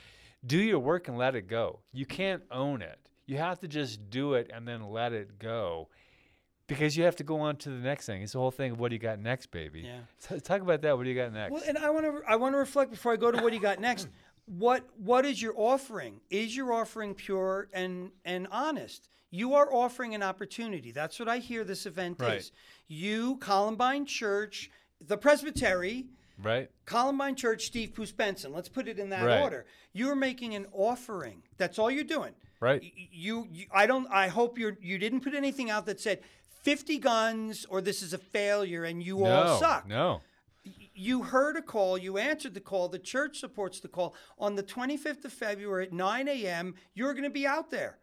"Do 0.45 0.59
your 0.59 0.81
work 0.81 1.07
and 1.07 1.17
let 1.17 1.37
it 1.37 1.47
go." 1.47 1.79
You 1.93 2.07
can't 2.07 2.43
own 2.51 2.83
it. 2.83 2.99
You 3.27 3.37
have 3.37 3.61
to 3.61 3.69
just 3.69 4.11
do 4.11 4.35
it 4.35 4.51
and 4.53 4.67
then 4.67 4.83
let 4.91 5.13
it 5.13 5.39
go, 5.39 5.91
because 6.67 6.97
you 6.97 7.05
have 7.05 7.15
to 7.17 7.25
go 7.25 7.39
on 7.39 7.55
to 7.59 7.69
the 7.69 7.77
next 7.79 8.07
thing. 8.07 8.23
It's 8.23 8.33
the 8.33 8.41
whole 8.41 8.51
thing 8.51 8.73
of 8.73 8.81
what 8.81 8.89
do 8.89 8.97
you 8.97 9.01
got 9.01 9.21
next, 9.21 9.53
baby. 9.53 9.83
Yeah. 9.83 10.01
So 10.19 10.41
talk 10.41 10.61
about 10.61 10.83
that. 10.83 10.97
What 10.97 11.05
do 11.05 11.11
you 11.11 11.15
got 11.15 11.33
next? 11.33 11.53
well 11.53 11.63
and 11.69 11.79
i 11.79 11.89
want 11.89 12.05
to 12.05 12.21
i 12.27 12.35
want 12.35 12.53
to 12.55 12.59
reflect 12.59 12.91
before 12.91 13.13
i 13.13 13.17
go 13.17 13.31
to 13.31 13.41
what 13.41 13.51
do 13.51 13.55
you 13.55 13.63
got 13.63 13.79
next 13.79 14.09
what 14.59 14.85
what 14.97 15.25
is 15.25 15.41
your 15.41 15.55
offering 15.57 16.21
is 16.29 16.57
your 16.57 16.73
offering 16.73 17.15
pure 17.15 17.69
and 17.73 18.11
and 18.25 18.49
honest 18.51 19.09
you 19.31 19.55
are 19.55 19.73
offering 19.73 20.13
an 20.15 20.23
opportunity 20.25 20.91
that's 20.91 21.21
what 21.21 21.29
i 21.29 21.39
hear 21.39 21.63
this 21.63 21.87
event 21.87 22.17
Right. 22.19 22.39
is 22.39 22.53
you 22.89 23.37
columbine 23.37 24.07
church 24.07 24.71
the 25.07 25.17
presbytery 25.17 26.07
right? 26.43 26.71
Columbine 26.87 27.35
Church, 27.37 27.67
Steve 27.67 27.93
Poos 27.95 28.17
Benson. 28.17 28.51
Let's 28.53 28.69
put 28.71 28.89
it 28.89 28.99
in 28.99 29.11
that 29.11 29.25
Right. 29.27 29.43
order. 29.43 29.67
You're 29.93 30.15
making 30.17 30.55
an 30.55 30.67
offering. 30.73 31.43
That's 31.59 31.79
all 31.79 31.91
you're 31.91 32.03
doing. 32.03 32.33
Right. 32.61 32.83
You, 33.13 33.47
you, 33.53 33.67
I 33.71 33.85
don't. 33.87 34.07
I 34.11 34.29
hope 34.29 34.59
you're. 34.59 34.79
You 34.81 34.97
didn't 34.97 35.21
put 35.21 35.35
anything 35.35 35.69
out 35.69 35.85
that 35.85 36.01
said, 36.01 36.21
50 36.63 36.99
guns 36.99 37.67
or 37.69 37.83
this 37.83 38.03
is 38.03 38.15
a 38.15 38.19
failure 38.19 38.85
and 38.85 39.03
you 39.03 39.19
no, 39.19 39.25
all 39.27 39.59
suck. 39.59 39.87
No. 39.87 40.23
You 41.01 41.23
heard 41.23 41.57
a 41.57 41.63
call, 41.63 41.97
you 41.97 42.19
answered 42.19 42.53
the 42.53 42.61
call, 42.61 42.89
the 42.89 42.99
church 42.99 43.41
supports 43.41 43.81
the 43.81 43.89
call. 43.89 44.15
On 44.39 44.55
the 44.55 44.63
25th 44.63 45.25
of 45.25 45.33
February 45.33 45.87
at 45.87 45.95
9 45.95 46.29
a.m., 46.29 46.75
you're 46.93 47.15
going 47.15 47.25
to 47.25 47.31
be 47.31 47.47
out 47.47 47.71
there. 47.71 47.97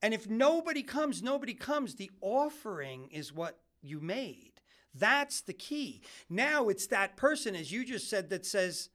And 0.00 0.14
if 0.14 0.26
nobody 0.26 0.82
comes, 0.82 1.22
nobody 1.22 1.52
comes. 1.52 1.96
The 1.96 2.10
offering 2.22 3.08
is 3.12 3.30
what 3.30 3.58
you 3.82 4.00
made. 4.00 4.52
That's 4.94 5.42
the 5.42 5.52
key. 5.52 6.00
Now 6.30 6.70
it's 6.70 6.86
that 6.86 7.14
person, 7.14 7.54
as 7.54 7.70
you 7.72 7.84
just 7.84 8.08
said, 8.08 8.30
that 8.30 8.46
says, 8.46 8.88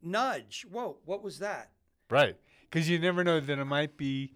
nudge. 0.00 0.64
Whoa, 0.70 0.96
what 1.04 1.22
was 1.22 1.40
that? 1.40 1.72
Right. 2.08 2.36
Because 2.62 2.88
you 2.88 2.98
never 2.98 3.22
know 3.22 3.38
that 3.38 3.58
it 3.58 3.64
might 3.66 3.98
be, 3.98 4.32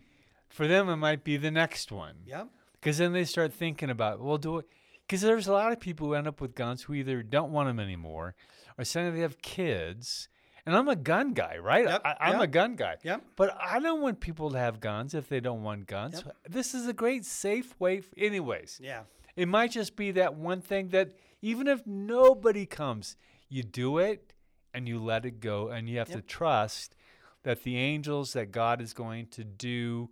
for 0.50 0.68
them, 0.68 0.90
it 0.90 0.96
might 0.96 1.24
be 1.24 1.38
the 1.38 1.50
next 1.50 1.90
one. 1.90 2.16
Yep. 2.26 2.48
Because 2.74 2.98
then 2.98 3.14
they 3.14 3.24
start 3.24 3.54
thinking 3.54 3.88
about, 3.88 4.20
well, 4.20 4.36
do 4.36 4.58
it. 4.58 4.66
Because 5.12 5.20
there's 5.20 5.46
a 5.46 5.52
lot 5.52 5.72
of 5.72 5.78
people 5.78 6.06
who 6.06 6.14
end 6.14 6.26
up 6.26 6.40
with 6.40 6.54
guns 6.54 6.84
who 6.84 6.94
either 6.94 7.22
don't 7.22 7.52
want 7.52 7.68
them 7.68 7.78
anymore 7.78 8.34
or 8.78 8.84
saying 8.84 9.12
they 9.12 9.20
have 9.20 9.42
kids. 9.42 10.30
And 10.64 10.74
I'm 10.74 10.88
a 10.88 10.96
gun 10.96 11.34
guy, 11.34 11.58
right? 11.58 11.84
Yep, 11.84 12.00
I, 12.02 12.16
I'm 12.18 12.32
yep. 12.32 12.40
a 12.40 12.46
gun 12.46 12.76
guy. 12.76 12.96
Yep. 13.02 13.22
But 13.36 13.54
I 13.60 13.78
don't 13.78 14.00
want 14.00 14.20
people 14.20 14.52
to 14.52 14.58
have 14.58 14.80
guns 14.80 15.12
if 15.12 15.28
they 15.28 15.38
don't 15.38 15.62
want 15.62 15.86
guns. 15.86 16.22
Yep. 16.24 16.36
This 16.48 16.72
is 16.72 16.88
a 16.88 16.94
great 16.94 17.26
safe 17.26 17.78
way, 17.78 17.98
f- 17.98 18.06
anyways. 18.16 18.80
Yeah. 18.82 19.02
It 19.36 19.48
might 19.48 19.72
just 19.72 19.96
be 19.96 20.12
that 20.12 20.34
one 20.34 20.62
thing 20.62 20.88
that 20.88 21.10
even 21.42 21.68
if 21.68 21.86
nobody 21.86 22.64
comes, 22.64 23.18
you 23.50 23.62
do 23.62 23.98
it 23.98 24.32
and 24.72 24.88
you 24.88 24.98
let 24.98 25.26
it 25.26 25.40
go 25.40 25.68
and 25.68 25.90
you 25.90 25.98
have 25.98 26.08
to 26.12 26.22
trust 26.22 26.94
that 27.42 27.64
the 27.64 27.76
angels 27.76 28.32
that 28.32 28.50
God 28.50 28.80
is 28.80 28.94
going 28.94 29.26
to 29.32 29.44
do 29.44 30.08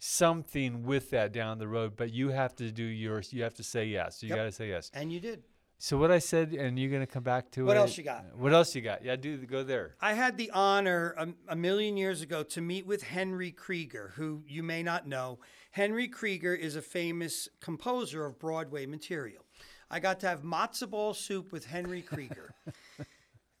something 0.00 0.82
with 0.82 1.10
that 1.10 1.32
down 1.32 1.58
the 1.58 1.68
road, 1.68 1.92
but 1.96 2.12
you 2.12 2.30
have 2.30 2.54
to 2.56 2.72
do 2.72 2.82
yours. 2.84 3.32
You 3.32 3.42
have 3.44 3.54
to 3.54 3.62
say 3.62 3.84
yes. 3.84 4.22
You 4.22 4.30
Yep. 4.30 4.36
got 4.38 4.44
to 4.44 4.52
say 4.52 4.68
yes. 4.68 4.90
And 4.94 5.12
you 5.12 5.20
did. 5.20 5.44
So 5.78 5.96
what 5.96 6.10
I 6.10 6.18
said, 6.18 6.52
and 6.52 6.78
you're 6.78 6.90
going 6.90 7.00
to 7.00 7.06
come 7.06 7.22
back 7.22 7.50
to 7.52 7.64
What 7.64 7.76
it. 7.76 7.80
What 7.80 7.82
else 7.88 7.96
you 7.96 8.04
got? 8.04 8.36
What 8.36 8.52
else 8.52 8.74
you 8.74 8.82
got? 8.82 9.02
Yeah, 9.04 9.16
do 9.16 9.38
go 9.46 9.62
there. 9.62 9.94
I 10.00 10.12
had 10.12 10.36
the 10.36 10.50
honor 10.50 11.14
a, 11.16 11.28
a 11.48 11.56
million 11.56 11.96
years 11.96 12.20
ago 12.20 12.42
to 12.42 12.60
meet 12.60 12.86
with 12.86 13.02
Henry 13.02 13.50
Krieger, 13.50 14.12
who 14.16 14.42
you 14.46 14.62
may 14.62 14.82
not 14.82 15.06
know. 15.06 15.38
Henry 15.70 16.06
Krieger 16.08 16.54
is 16.54 16.76
a 16.76 16.82
famous 16.82 17.48
composer 17.60 18.26
of 18.26 18.38
Broadway 18.38 18.84
material. 18.84 19.44
I 19.90 20.00
got 20.00 20.20
to 20.20 20.28
have 20.28 20.42
matzo 20.42 20.88
ball 20.90 21.14
soup 21.14 21.50
with 21.50 21.64
Henry 21.66 22.02
Krieger. 22.12 22.52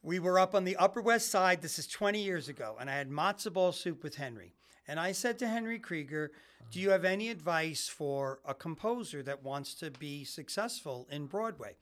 we 0.02 0.18
were 0.18 0.38
up 0.38 0.54
on 0.54 0.64
the 0.64 0.76
Upper 0.76 1.00
West 1.00 1.30
Side. 1.30 1.62
This 1.62 1.78
is 1.78 1.86
20 1.86 2.22
years 2.22 2.48
ago, 2.50 2.76
and 2.78 2.90
I 2.90 2.94
had 2.96 3.08
matzo 3.10 3.50
ball 3.52 3.72
soup 3.72 4.02
with 4.02 4.16
Henry. 4.16 4.54
And 4.90 4.98
I 4.98 5.12
said 5.12 5.38
to 5.38 5.46
Henry 5.46 5.78
Krieger, 5.78 6.32
Do 6.72 6.80
you 6.80 6.90
have 6.90 7.04
any 7.04 7.28
advice 7.28 7.86
for 7.86 8.40
a 8.44 8.52
composer 8.52 9.22
that 9.22 9.44
wants 9.44 9.72
to 9.74 9.92
be 9.92 10.24
successful 10.24 11.06
in 11.12 11.26
Broadway? 11.26 11.76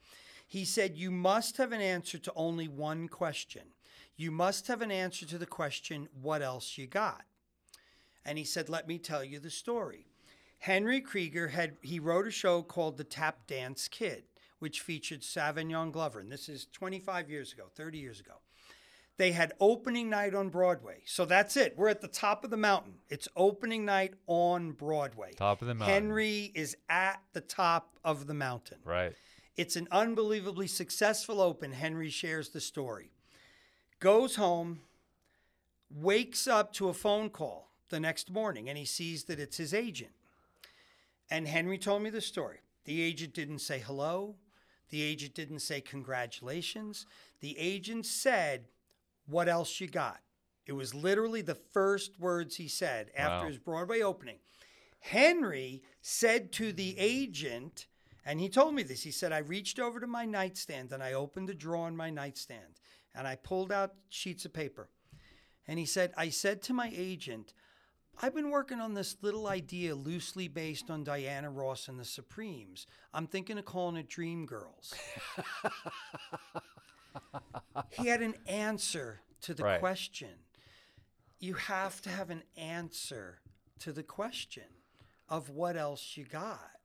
He 0.45 0.63
said, 0.63 0.95
You 0.95 1.09
must 1.09 1.57
have 1.57 1.71
an 1.71 1.81
answer 1.81 2.19
to 2.19 2.31
only 2.35 2.67
one 2.67 3.07
question. 3.07 3.63
You 4.15 4.29
must 4.29 4.67
have 4.67 4.83
an 4.83 4.91
answer 4.91 5.25
to 5.25 5.39
the 5.39 5.47
question, 5.47 6.07
What 6.21 6.43
else 6.43 6.77
you 6.77 6.85
got? 6.85 7.23
And 8.25 8.37
he 8.37 8.43
said, 8.43 8.69
Let 8.69 8.87
me 8.87 8.99
tell 8.99 9.23
you 9.23 9.39
the 9.39 9.49
story. 9.49 10.05
Henry 10.59 11.01
Krieger 11.01 11.47
had 11.47 11.77
he 11.81 11.99
wrote 11.99 12.27
a 12.27 12.31
show 12.31 12.61
called 12.61 12.97
The 12.97 13.03
Tap 13.03 13.47
Dance 13.47 13.87
Kid, 13.87 14.25
which 14.59 14.81
featured 14.81 15.21
Savion 15.21 15.91
Glover, 15.91 16.19
and 16.19 16.31
this 16.31 16.47
is 16.47 16.67
25 16.73 17.27
years 17.27 17.53
ago, 17.53 17.71
30 17.73 17.97
years 17.97 18.19
ago. 18.19 18.33
They 19.19 19.33
had 19.33 19.51
opening 19.59 20.09
night 20.09 20.33
on 20.33 20.47
Broadway. 20.47 21.01
So 21.03 21.25
that's 21.25 21.57
it. 21.57 21.73
We're 21.75 21.89
at 21.89 21.99
the 21.99 22.07
top 22.07 22.45
of 22.45 22.51
the 22.51 22.57
mountain. 22.57 22.93
It's 23.09 23.27
opening 23.35 23.83
night 23.83 24.13
on 24.27 24.71
Broadway. 24.71 25.33
Top 25.33 25.61
of 25.61 25.67
the 25.67 25.73
mountain. 25.73 25.93
Henry 25.93 26.53
is 26.55 26.77
at 26.87 27.21
the 27.33 27.41
top 27.41 27.97
of 28.05 28.27
the 28.27 28.33
mountain. 28.33 28.77
Right. 28.85 29.13
It's 29.57 29.75
an 29.75 29.89
unbelievably 29.91 30.67
successful 30.67 31.41
open. 31.41 31.73
Henry 31.73 32.09
shares 32.09 32.47
the 32.51 32.61
story. 32.61 33.11
Goes 33.99 34.37
home, 34.37 34.83
wakes 35.93 36.47
up 36.47 36.71
to 36.75 36.87
a 36.87 36.93
phone 36.93 37.29
call 37.29 37.71
the 37.89 37.99
next 37.99 38.31
morning, 38.31 38.69
and 38.69 38.77
he 38.77 38.85
sees 38.85 39.25
that 39.25 39.37
it's 39.37 39.57
his 39.57 39.73
agent. 39.73 40.13
And 41.29 41.45
Henry 41.45 41.77
told 41.77 42.03
me 42.03 42.09
the 42.09 42.21
story. 42.21 42.59
The 42.85 43.01
agent 43.01 43.33
didn't 43.33 43.59
say 43.59 43.79
hello. 43.79 44.35
The 44.91 45.01
agent 45.01 45.33
didn't 45.33 45.59
say 45.59 45.81
congratulations. 45.81 47.05
The 47.41 47.59
agent 47.59 48.05
said, 48.05 48.67
What 49.29 49.47
else 49.49 49.79
you 49.79 49.87
got? 49.87 50.19
It 50.65 50.73
was 50.73 50.93
literally 50.93 51.41
the 51.41 51.55
first 51.55 52.19
words 52.19 52.55
he 52.55 52.67
said 52.67 53.11
after 53.15 53.45
Wow. 53.45 53.47
his 53.47 53.57
Broadway 53.57 54.01
opening. 54.01 54.39
Henry 54.99 55.81
said 56.01 56.51
to 56.53 56.73
the 56.73 56.95
agent, 56.99 57.87
and 58.25 58.39
he 58.39 58.49
told 58.49 58.75
me 58.75 58.83
this. 58.83 59.01
He 59.03 59.11
said, 59.11 59.31
I 59.31 59.39
reached 59.39 59.79
over 59.79 59.99
to 59.99 60.07
my 60.07 60.25
nightstand 60.25 60.91
and 60.91 61.01
I 61.01 61.13
opened 61.13 61.49
a 61.49 61.53
drawer 61.53 61.87
in 61.87 61.95
my 61.95 62.09
nightstand 62.09 62.79
and 63.15 63.27
I 63.27 63.35
pulled 63.35 63.71
out 63.71 63.93
sheets 64.09 64.45
of 64.45 64.53
paper. 64.53 64.89
And 65.67 65.79
he 65.79 65.85
said, 65.85 66.13
I 66.17 66.29
said 66.29 66.61
to 66.63 66.73
my 66.73 66.91
agent, 66.95 67.53
I've 68.21 68.35
been 68.35 68.49
working 68.49 68.81
on 68.81 68.93
this 68.93 69.15
little 69.21 69.47
idea 69.47 69.95
loosely 69.95 70.47
based 70.49 70.89
on 70.91 71.03
Diana 71.05 71.49
Ross 71.49 71.87
and 71.87 71.97
the 71.99 72.03
Supremes. 72.05 72.85
I'm 73.13 73.27
thinking 73.27 73.57
of 73.57 73.65
calling 73.65 73.95
it 73.95 74.09
Dream 74.09 74.45
Girls. 74.45 74.93
he 77.91 78.07
had 78.07 78.21
an 78.21 78.35
answer 78.47 79.21
to 79.41 79.53
the 79.53 79.63
Right. 79.63 79.79
question. 79.79 80.45
You 81.39 81.53
have 81.53 82.01
to 82.01 82.09
have 82.09 82.29
an 82.29 82.43
answer 82.57 83.39
to 83.79 83.93
the 83.93 84.03
question 84.03 84.65
of 85.29 85.49
what 85.49 85.77
else 85.77 86.17
you 86.17 86.25
got. 86.25 86.79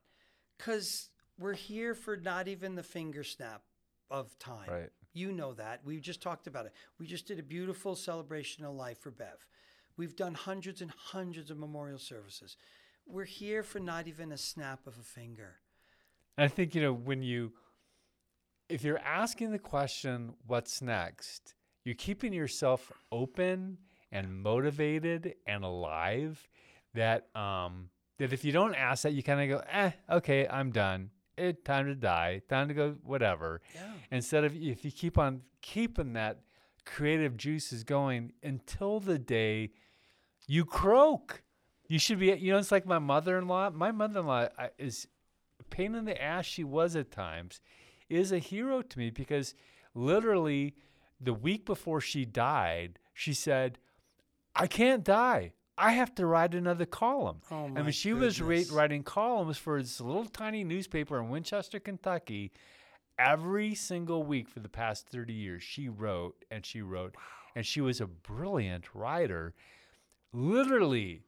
Because 0.57 1.11
we're 1.39 1.55
here 1.55 1.95
for 1.95 2.17
not 2.17 2.47
even 2.47 2.75
the 2.77 2.83
finger 2.83 3.25
snap 3.25 3.63
of 4.11 4.39
time. 4.39 4.71
Right. 4.71 4.91
You 5.13 5.33
know 5.33 5.55
that. 5.55 5.85
We 5.85 6.01
just 6.01 6.23
talked 6.23 6.47
about 6.47 6.67
it. 6.67 6.73
We 6.99 7.07
just 7.07 7.27
did 7.27 7.39
a 7.39 7.43
beautiful 7.43 7.97
celebration 7.97 8.65
of 8.65 8.75
life 8.75 8.99
for 8.99 9.11
Bev. 9.11 9.47
We've 9.97 10.17
done 10.17 10.35
hundreds 10.35 10.81
and 10.81 10.91
hundreds 10.91 11.51
of 11.51 11.59
memorial 11.59 11.99
services. 11.99 12.57
We're 13.07 13.25
here 13.25 13.63
for 13.63 13.81
not 13.81 14.07
even 14.09 14.33
a 14.33 14.37
snap 14.39 14.87
of 14.87 14.99
a 14.99 15.03
finger. 15.03 15.57
I 16.37 16.49
think 16.49 16.75
you 16.75 16.83
know 16.83 16.93
when 16.93 17.23
you, 17.23 17.53
if 18.75 18.83
you're 18.85 18.99
asking 18.99 19.53
the 19.53 19.59
question, 19.59 20.35
"What's 20.47 20.83
next?" 20.83 21.55
You're 21.85 21.95
keeping 21.95 22.33
yourself 22.33 22.91
open 23.13 23.79
and 24.11 24.43
motivated 24.43 25.35
and 25.47 25.65
alive. 25.65 26.49
That 26.95 27.35
um 27.37 27.91
that 28.19 28.33
if 28.33 28.45
you 28.45 28.53
don't 28.53 28.75
ask 28.75 29.03
that, 29.03 29.13
you 29.13 29.23
kind 29.23 29.41
of 29.41 29.59
go, 29.59 29.65
"Eh, 29.71 29.91
okay, 30.11 30.47
I'm 30.49 30.71
done. 30.71 31.11
It 31.37 31.65
time 31.65 31.87
to 31.87 31.95
die. 31.95 32.43
Time 32.49 32.69
to 32.69 32.75
go. 32.75 32.97
Whatever." 33.03 33.61
Yeah. 33.75 33.93
Instead 34.11 34.45
of 34.45 34.55
if 34.55 34.85
you 34.85 34.91
keep 34.91 35.19
on 35.19 35.43
keeping 35.61 36.13
that 36.15 36.41
creative 36.85 37.37
juices 37.37 37.85
going 37.85 38.33
until 38.43 39.01
the 39.01 39.19
day 39.19 39.71
you 40.47 40.65
croak. 40.65 41.43
You 41.89 41.99
should 41.99 42.19
be, 42.19 42.33
you 42.33 42.51
know, 42.53 42.59
it's 42.59 42.73
like 42.73 42.87
my 42.87 42.99
mother 42.99 43.39
in 43.39 43.47
law. 43.47 43.71
My 43.71 43.93
mother 43.93 44.21
in 44.21 44.27
law 44.27 44.49
is 44.79 45.07
pain 45.71 45.95
in 45.95 46.05
the 46.05 46.21
ass, 46.21 46.45
she 46.47 46.65
was 46.65 46.97
at 46.97 47.11
times, 47.11 47.61
is 48.09 48.33
a 48.33 48.39
hero 48.39 48.83
to 48.83 48.99
me 48.99 49.11
because 49.11 49.55
literally 49.95 50.75
the 51.21 51.35
week 51.35 51.65
before 51.65 52.01
she 52.01 52.25
died, 52.25 52.99
she 53.13 53.33
said, 53.33 53.79
I 54.55 54.67
can't 54.67 55.05
die. 55.05 55.53
I 55.77 55.93
have 55.93 56.15
to 56.17 56.27
write 56.27 56.55
another 56.55 56.87
column. 56.87 57.41
Oh 57.51 57.71
I 57.75 57.83
mean, 57.83 57.91
she 57.91 58.13
was 58.13 58.41
ra- 58.41 58.63
writing 58.71 59.03
columns 59.03 59.59
for 59.59 59.81
this 59.83 60.01
little 60.01 60.27
tiny 60.27 60.63
newspaper 60.63 61.19
in 61.19 61.31
Winchester, 61.31 61.81
Kentucky. 61.81 62.53
Every 63.19 63.75
single 63.75 64.23
week 64.23 64.49
for 64.49 64.61
the 64.61 64.69
past 64.69 65.09
30 65.09 65.33
years, 65.33 65.63
she 65.63 65.89
wrote 65.89 66.45
and 66.51 66.65
she 66.65 66.81
wrote, 66.83 67.17
and 67.57 67.67
she 67.67 67.81
was 67.81 68.01
a 68.01 68.07
brilliant 68.07 68.95
writer. 68.95 69.55
Literally, 70.33 71.23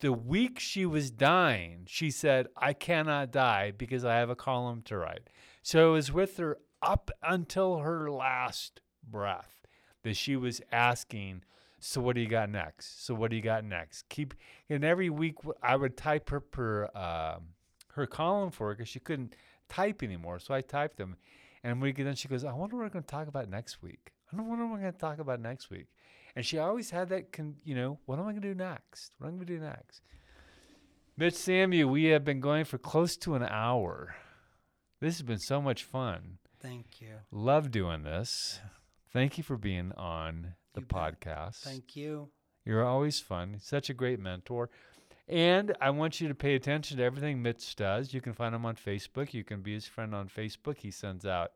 the 0.00 0.12
week 0.12 0.58
she 0.58 0.86
was 0.86 1.10
dying, 1.10 1.82
she 1.86 2.10
said, 2.10 2.48
I 2.56 2.72
cannot 2.72 3.32
die 3.32 3.72
because 3.76 4.04
I 4.04 4.16
have 4.16 4.30
a 4.30 4.36
column 4.36 4.82
to 4.86 4.96
write. 4.96 5.28
So 5.62 5.90
it 5.90 5.92
was 5.92 6.12
with 6.12 6.36
her 6.38 6.58
up 6.82 7.10
until 7.22 7.78
her 7.78 8.10
last 8.10 8.80
breath 9.08 9.66
that 10.02 10.16
she 10.16 10.36
was 10.36 10.60
asking, 10.72 11.42
So 11.78 12.00
what 12.00 12.14
do 12.14 12.22
you 12.22 12.28
got 12.28 12.50
next? 12.50 13.04
So 13.04 13.14
what 13.14 13.30
do 13.30 13.36
you 13.36 13.42
got 13.42 13.64
next? 13.64 14.08
Keep, 14.08 14.34
and 14.68 14.84
every 14.84 15.10
week 15.10 15.36
I 15.62 15.76
would 15.76 15.96
type 15.96 16.30
her, 16.30 16.42
her, 16.54 16.96
um 16.96 17.54
her 17.94 18.06
column 18.06 18.50
for 18.50 18.68
her 18.68 18.74
because 18.74 18.88
she 18.88 19.00
couldn't 19.00 19.34
type 19.68 20.02
anymore. 20.02 20.38
So 20.38 20.54
I 20.54 20.60
typed 20.60 20.96
them. 20.96 21.16
And 21.62 21.80
we, 21.80 21.92
then 21.92 22.14
she 22.14 22.28
goes, 22.28 22.44
I 22.44 22.52
wonder 22.52 22.76
what 22.76 22.84
we're 22.84 22.90
going 22.90 23.04
to 23.04 23.10
talk 23.10 23.28
about 23.28 23.48
next 23.48 23.82
week. 23.82 24.12
I 24.32 24.36
don't 24.36 24.48
wonder 24.48 24.64
what 24.64 24.74
we're 24.74 24.80
going 24.80 24.92
to 24.92 24.98
talk 24.98 25.18
about 25.18 25.40
next 25.40 25.70
week. 25.70 25.86
And 26.36 26.44
she 26.44 26.58
always 26.58 26.90
had 26.90 27.08
that, 27.10 27.32
con- 27.32 27.56
you 27.64 27.74
know, 27.74 27.98
what 28.06 28.18
am 28.18 28.26
I 28.26 28.30
going 28.30 28.42
to 28.42 28.48
do 28.48 28.54
next? 28.54 29.12
What 29.18 29.28
am 29.28 29.34
I 29.34 29.36
going 29.36 29.46
to 29.46 29.54
do 29.54 29.60
next? 29.60 30.02
Mitch 31.16 31.34
Samu, 31.34 31.84
we 31.86 32.04
have 32.04 32.24
been 32.24 32.40
going 32.40 32.64
for 32.64 32.78
close 32.78 33.16
to 33.18 33.34
an 33.34 33.42
hour. 33.42 34.14
This 35.00 35.16
has 35.16 35.22
been 35.22 35.38
so 35.38 35.60
much 35.62 35.84
fun. 35.84 36.38
Thank 36.60 37.00
you. 37.00 37.08
Love 37.30 37.70
doing 37.70 38.02
this. 38.02 38.60
Thank 39.12 39.38
you 39.38 39.44
for 39.44 39.56
being 39.56 39.92
on 39.92 40.54
the 40.74 40.80
You 40.82 40.86
bet. 40.86 41.20
podcast. 41.20 41.56
Thank 41.62 41.96
you. 41.96 42.28
You're 42.64 42.84
always 42.84 43.18
fun. 43.18 43.56
Such 43.60 43.88
a 43.88 43.94
great 43.94 44.20
mentor. 44.20 44.68
And 45.26 45.74
I 45.80 45.90
want 45.90 46.20
you 46.20 46.28
to 46.28 46.34
pay 46.34 46.54
attention 46.54 46.98
to 46.98 47.02
everything 47.04 47.40
Mitch 47.40 47.76
does. 47.76 48.12
You 48.12 48.20
can 48.20 48.32
find 48.34 48.54
him 48.54 48.66
on 48.66 48.76
Facebook. 48.76 49.32
You 49.32 49.44
can 49.44 49.62
be 49.62 49.72
his 49.72 49.86
friend 49.86 50.14
on 50.14 50.28
Facebook. 50.28 50.78
He 50.78 50.90
sends 50.90 51.24
out 51.24 51.52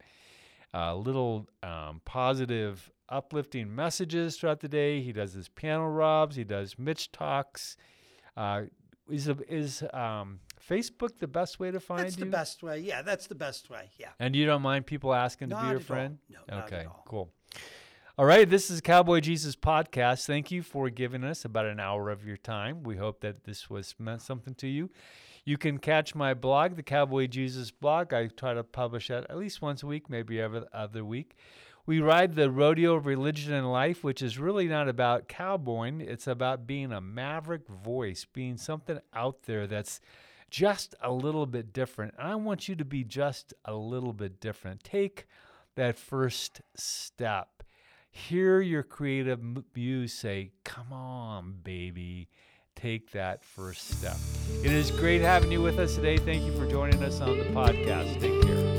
uh, 0.72 0.94
little 0.96 1.46
um, 1.62 2.00
positive, 2.04 2.90
uplifting 3.08 3.74
messages 3.74 4.36
throughout 4.36 4.60
the 4.60 4.68
day. 4.68 5.02
He 5.02 5.12
does 5.12 5.34
his 5.34 5.48
piano 5.48 5.86
robs. 5.88 6.36
He 6.36 6.44
does 6.44 6.78
Mitch 6.78 7.12
talks. 7.12 7.76
Uh, 8.36 8.62
is 9.10 9.28
is 9.48 9.82
um, 9.92 10.40
Facebook 10.68 11.18
the 11.18 11.26
best 11.26 11.58
way 11.58 11.70
to 11.70 11.80
find 11.80 12.00
you. 12.00 12.04
That's 12.04 12.18
you? 12.18 12.24
the 12.24 12.30
best 12.30 12.62
way. 12.62 12.78
Yeah, 12.80 13.02
that's 13.02 13.26
the 13.26 13.34
best 13.34 13.70
way. 13.70 13.90
Yeah. 13.98 14.08
And 14.18 14.34
you 14.34 14.46
don't 14.46 14.62
mind 14.62 14.86
people 14.86 15.14
asking 15.14 15.50
to 15.50 15.56
be 15.56 15.62
your 15.62 15.70
at 15.70 15.76
all. 15.76 15.80
friend? 15.80 16.18
No, 16.30 16.38
not 16.48 16.64
okay, 16.66 16.80
at 16.80 16.86
all. 16.86 17.04
cool. 17.06 17.32
All 18.16 18.26
right, 18.26 18.48
this 18.48 18.70
is 18.70 18.80
Cowboy 18.80 19.20
Jesus 19.20 19.56
podcast. 19.56 20.24
Thank 20.24 20.52
you 20.52 20.62
for 20.62 20.88
giving 20.88 21.24
us 21.24 21.44
about 21.44 21.66
an 21.66 21.80
hour 21.80 22.10
of 22.10 22.24
your 22.24 22.36
time. 22.36 22.84
We 22.84 22.96
hope 22.96 23.20
that 23.22 23.42
this 23.44 23.68
was 23.68 23.94
meant 23.98 24.22
something 24.22 24.54
to 24.54 24.68
you. 24.68 24.90
You 25.44 25.58
can 25.58 25.78
catch 25.78 26.14
my 26.14 26.32
blog, 26.32 26.76
the 26.76 26.82
Cowboy 26.82 27.26
Jesus 27.26 27.70
blog. 27.70 28.14
I 28.14 28.28
try 28.28 28.54
to 28.54 28.62
publish 28.62 29.08
that 29.08 29.28
at 29.28 29.36
least 29.36 29.60
once 29.60 29.82
a 29.82 29.86
week, 29.86 30.08
maybe 30.08 30.40
every 30.40 30.62
other 30.72 31.04
week. 31.04 31.34
We 31.86 32.00
ride 32.00 32.34
the 32.34 32.50
rodeo 32.50 32.94
of 32.94 33.04
religion 33.04 33.52
and 33.52 33.70
life, 33.70 34.02
which 34.02 34.22
is 34.22 34.38
really 34.38 34.68
not 34.68 34.88
about 34.88 35.28
cowboying. 35.28 36.00
It's 36.00 36.26
about 36.26 36.66
being 36.66 36.92
a 36.92 37.00
maverick 37.00 37.68
voice, 37.68 38.24
being 38.24 38.56
something 38.56 39.00
out 39.12 39.42
there 39.42 39.66
that's 39.66 40.00
just 40.54 40.94
a 41.02 41.10
little 41.10 41.46
bit 41.46 41.72
different. 41.72 42.14
And 42.16 42.28
I 42.28 42.36
want 42.36 42.68
you 42.68 42.76
to 42.76 42.84
be 42.84 43.02
just 43.02 43.52
a 43.64 43.74
little 43.74 44.12
bit 44.12 44.40
different. 44.40 44.84
Take 44.84 45.26
that 45.74 45.98
first 45.98 46.62
step. 46.76 47.64
Hear 48.12 48.60
your 48.60 48.84
creative 48.84 49.40
muse 49.74 50.12
say, 50.12 50.52
Come 50.62 50.92
on, 50.92 51.56
baby. 51.64 52.28
Take 52.76 53.10
that 53.12 53.42
first 53.44 53.98
step. 53.98 54.16
It 54.62 54.70
is 54.70 54.92
great 54.92 55.22
having 55.22 55.50
you 55.50 55.60
with 55.60 55.80
us 55.80 55.96
today. 55.96 56.18
Thank 56.18 56.44
you 56.44 56.56
for 56.56 56.70
joining 56.70 57.02
us 57.02 57.20
on 57.20 57.36
the 57.36 57.44
podcast. 57.46 58.20
Take 58.20 58.42
care. 58.42 58.73